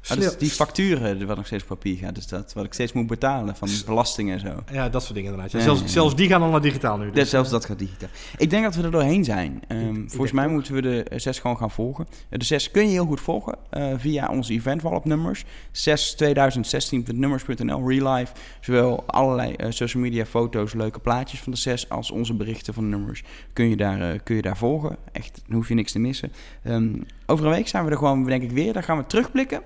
Ah, 0.10 0.18
dus 0.18 0.38
die 0.38 0.50
facturen, 0.50 1.28
wat 1.28 1.36
nog 1.38 1.46
steeds 1.46 1.64
op 1.64 1.70
papier 1.70 1.98
gaat, 1.98 2.18
is 2.18 2.28
dat 2.28 2.54
wat 2.54 2.66
ik 2.66 2.74
steeds 2.74 2.94
moet 2.94 3.08
betalen 3.08 3.56
van 3.56 3.70
belastingen 3.86 4.34
en 4.34 4.40
zo. 4.40 4.64
Ja, 4.72 4.90
dat 4.90 5.02
soort 5.04 5.16
dingen 5.16 5.30
inderdaad. 5.32 5.54
Ja, 5.54 5.60
zelfs, 5.60 5.86
zelfs 5.86 6.16
die 6.16 6.28
gaan 6.28 6.42
al 6.42 6.50
naar 6.50 6.62
digitaal 6.62 6.98
nu. 6.98 7.06
Ja, 7.06 7.12
dus, 7.12 7.30
zelfs 7.30 7.50
dat 7.50 7.66
gaat 7.66 7.80
digitaal. 7.80 8.10
Ik 8.38 8.50
denk 8.50 8.64
dat 8.64 8.76
we 8.76 8.84
er 8.84 8.92
doorheen 8.92 9.24
zijn. 9.24 9.62
Ehm, 9.68 10.08
volgens 10.08 10.32
mij 10.32 10.48
moeten 10.48 10.74
we 10.74 10.82
de 10.82 11.06
6 11.16 11.40
gewoon 11.40 11.58
gaan 11.58 11.72
volgen. 11.72 12.08
Eh, 12.30 12.40
De 12.40 12.46
6 12.46 12.72
kun 12.72 12.84
je 12.84 12.90
heel 12.90 13.06
goed 13.06 13.22
volgen 13.22 13.58
eh, 13.70 13.94
via 13.98 14.28
onze 14.30 14.54
eventwall 14.54 15.00
nummers. 15.04 15.44
62016.nummers.nl, 15.72 17.88
real 17.90 18.14
life. 18.14 18.34
Zowel 18.62 19.04
allerlei 19.08 19.54
eh, 19.54 19.72
social 19.72 20.04
media 20.04 20.26
foto's, 20.26 20.74
leuke 20.74 21.00
plaatjes 21.00 21.40
van 21.42 21.52
de 21.52 21.58
6 21.58 21.90
als 21.90 22.12
onze 22.12 22.34
berichten 22.34 22.74
van 22.74 22.84
de 22.84 22.90
nummers. 22.98 23.24
Kun 23.54 23.70
je 23.70 23.76
daar, 23.76 24.02
eh, 24.12 24.20
kun 24.24 24.36
je 24.36 24.42
daar 24.42 24.58
volgen. 24.58 24.98
Echt, 25.12 25.42
dan 25.48 25.56
hoef 25.56 25.68
je 25.68 25.74
niks 25.74 25.92
te 25.92 26.00
missen. 26.00 26.32
Ehm, 26.64 26.94
over 27.26 27.46
een 27.46 27.52
week 27.52 27.68
zijn 27.68 27.86
we 27.86 27.92
er 27.92 27.98
gewoon, 27.98 28.24
denk 28.24 28.44
ik, 28.44 28.52
weer. 28.52 28.74
Dan 28.74 28.84
gaan 28.84 28.98
we 28.98 29.06
terugblikken. 29.06 29.62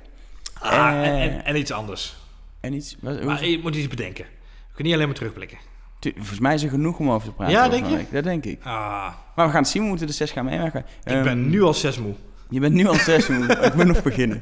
Ah, 0.62 0.88
en, 0.88 1.04
Eh, 1.04 1.24
en, 1.24 1.46
en 1.46 1.56
iets 1.58 1.72
anders. 1.72 2.16
En 2.60 2.74
iets... 2.74 2.96
Wat, 3.00 3.24
Maar 3.24 3.46
je 3.46 3.60
moet 3.60 3.76
iets 3.76 3.88
bedenken. 3.88 4.24
We 4.26 4.74
kunnen 4.74 4.86
niet 4.86 4.94
alleen 4.94 5.08
maar 5.08 5.16
terugblikken. 5.16 5.58
Tu- 6.00 6.14
Volgens 6.16 6.40
mij 6.40 6.54
is 6.54 6.64
er 6.64 6.70
genoeg 6.70 7.00
om 7.00 7.10
over 7.12 7.28
te 7.28 7.34
praten. 7.34 7.54
Ja, 7.56 7.70
denk 7.70 7.86
je? 7.86 7.96
week. 7.96 8.12
Dat 8.12 8.24
denk 8.24 8.46
ik. 8.46 8.60
Ah, 8.64 9.14
Maar 9.36 9.46
we 9.46 9.52
gaan 9.52 9.62
het 9.62 9.68
zien. 9.72 9.82
We 9.82 9.88
moeten 9.88 10.08
de 10.08 10.14
6 10.14 10.32
gaan 10.32 10.46
meemaken. 10.46 10.80
ik 11.04 11.12
Ehm, 11.12 11.24
ben 11.24 11.50
nu 11.50 11.62
al 11.64 11.74
zes 11.74 12.00
moe. 12.00 12.14
Je 12.50 12.60
bent 12.60 12.74
nu 12.74 12.88
al 12.88 12.94
stress, 12.94 13.30
ik 13.68 13.74
moet 13.76 13.86
nog 13.86 14.04
beginnen. 14.04 14.42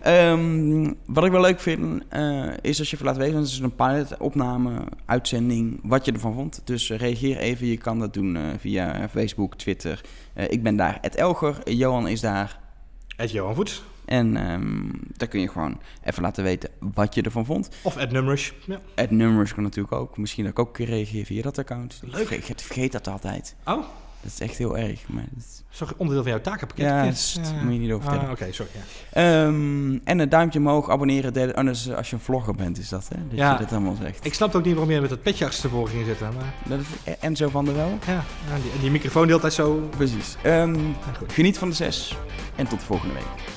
Ehm, 0.00 0.92
wat 1.06 1.24
ik 1.24 1.30
wel 1.30 1.40
leuk 1.40 1.60
vind, 1.60 2.02
eh, 2.08 2.46
is 2.60 2.78
als 2.78 2.90
je 2.90 2.96
laat 3.02 3.16
weten, 3.16 3.32
want 3.34 3.44
het 3.46 3.54
is 3.54 3.60
een 3.60 3.74
pilot, 3.74 4.16
opname, 4.16 4.70
uitzending, 5.04 5.80
wat 5.82 6.04
je 6.04 6.12
ervan 6.12 6.34
vond. 6.34 6.60
Dus 6.64 6.90
eh, 6.90 6.98
reageer 6.98 7.36
even, 7.36 7.66
je 7.66 7.76
kan 7.76 7.98
dat 7.98 8.14
doen 8.14 8.38
via 8.58 9.08
Facebook, 9.08 9.54
Twitter. 9.56 10.00
Ik 10.48 10.62
ben 10.62 10.76
daar, 10.76 10.98
Ed 11.00 11.14
Elger, 11.14 11.70
Johan 11.70 12.08
is 12.08 12.20
daar. 12.20 12.58
Ed 13.16 13.30
Johan 13.30 13.54
Voets. 13.54 13.82
En 14.06 14.36
ehm 14.36 14.88
daar 15.16 15.28
kun 15.28 15.40
je 15.40 15.48
gewoon 15.48 15.80
even 16.04 16.22
laten 16.22 16.44
weten 16.44 16.70
wat 16.94 17.14
je 17.14 17.22
ervan 17.22 17.44
vond. 17.44 17.68
Of 17.82 17.96
Ed 17.96 18.10
Nummers. 18.12 18.54
Ja. 18.66 18.80
Numbers 19.08 19.54
kan 19.54 19.62
natuurlijk 19.62 19.94
ook. 19.94 20.18
Misschien 20.18 20.44
dat 20.44 20.52
ik 20.52 20.58
ook 20.58 20.66
een 20.66 20.72
keer 20.86 20.94
reageer 20.94 21.24
via 21.24 21.42
dat 21.42 21.58
account. 21.58 22.00
Leuk. 22.04 22.26
vergeet, 22.26 22.48
ik 22.60 22.66
vergeet 22.66 22.92
dat 22.92 23.08
altijd. 23.08 23.54
Oh, 23.64 23.84
Dat 24.22 24.32
is 24.34 24.40
echt 24.40 24.58
heel 24.58 24.78
erg. 24.78 25.08
Maar 25.08 25.24
dat 25.34 25.44
is- 25.44 25.62
zo 25.68 25.86
onderdeel 25.96 26.22
van 26.22 26.32
jouw 26.32 26.40
takenpakket. 26.40 26.84
Ja, 26.86 27.02
Ja, 27.02 27.10
dat 27.52 27.62
moet 27.62 27.72
je 27.72 27.78
niet 27.78 27.90
over 27.92 28.02
vertellen. 28.02 28.26
Ah, 28.26 28.32
Oké, 28.42 28.52
sorry. 28.52 28.70
Ja. 28.74 29.44
Ehm, 29.46 29.98
en 30.04 30.18
een 30.18 30.28
duimpje 30.28 30.58
omhoog, 30.58 30.90
abonneren, 30.90 31.32
delen. 31.32 31.56
Oh, 31.58 31.64
dat 31.64 31.90
als 31.96 32.10
je 32.10 32.16
een 32.16 32.22
vlogger 32.22 32.54
bent, 32.54 32.78
is 32.78 32.88
dat, 32.88 33.08
hè? 33.08 33.16
Dat 33.28 33.38
Ja. 33.38 33.52
je 33.52 33.58
dit 33.58 33.72
allemaal 33.72 33.94
zegt. 34.00 34.24
Ik 34.26 34.34
snap 34.34 34.54
ook 34.54 34.64
niet 34.64 34.72
waarom 34.72 34.90
jij 34.90 35.00
met 35.00 35.10
dat 35.10 35.22
petje 35.22 35.44
achterstevoren 35.44 35.88
ging 35.90 36.04
zitten. 36.06 36.28
Maar 36.34 36.54
Dat 36.68 36.80
is 36.80 37.14
Enzo 37.20 37.48
van 37.48 37.64
der 37.64 37.74
Wel. 37.74 37.98
ja, 38.06 38.12
ja, 38.12 38.22
die, 38.62 38.80
die 38.80 38.90
microfoon 38.90 39.26
deelt 39.26 39.40
tijd 39.40 39.52
zo. 39.52 39.88
Precies. 39.96 40.36
Ehm, 40.42 40.74
goed. 41.18 41.32
geniet 41.32 41.58
van 41.58 41.68
de 41.68 41.74
zes 41.74 42.16
en 42.56 42.66
tot 42.66 42.78
de 42.78 42.84
volgende 42.84 43.14
week. 43.14 43.54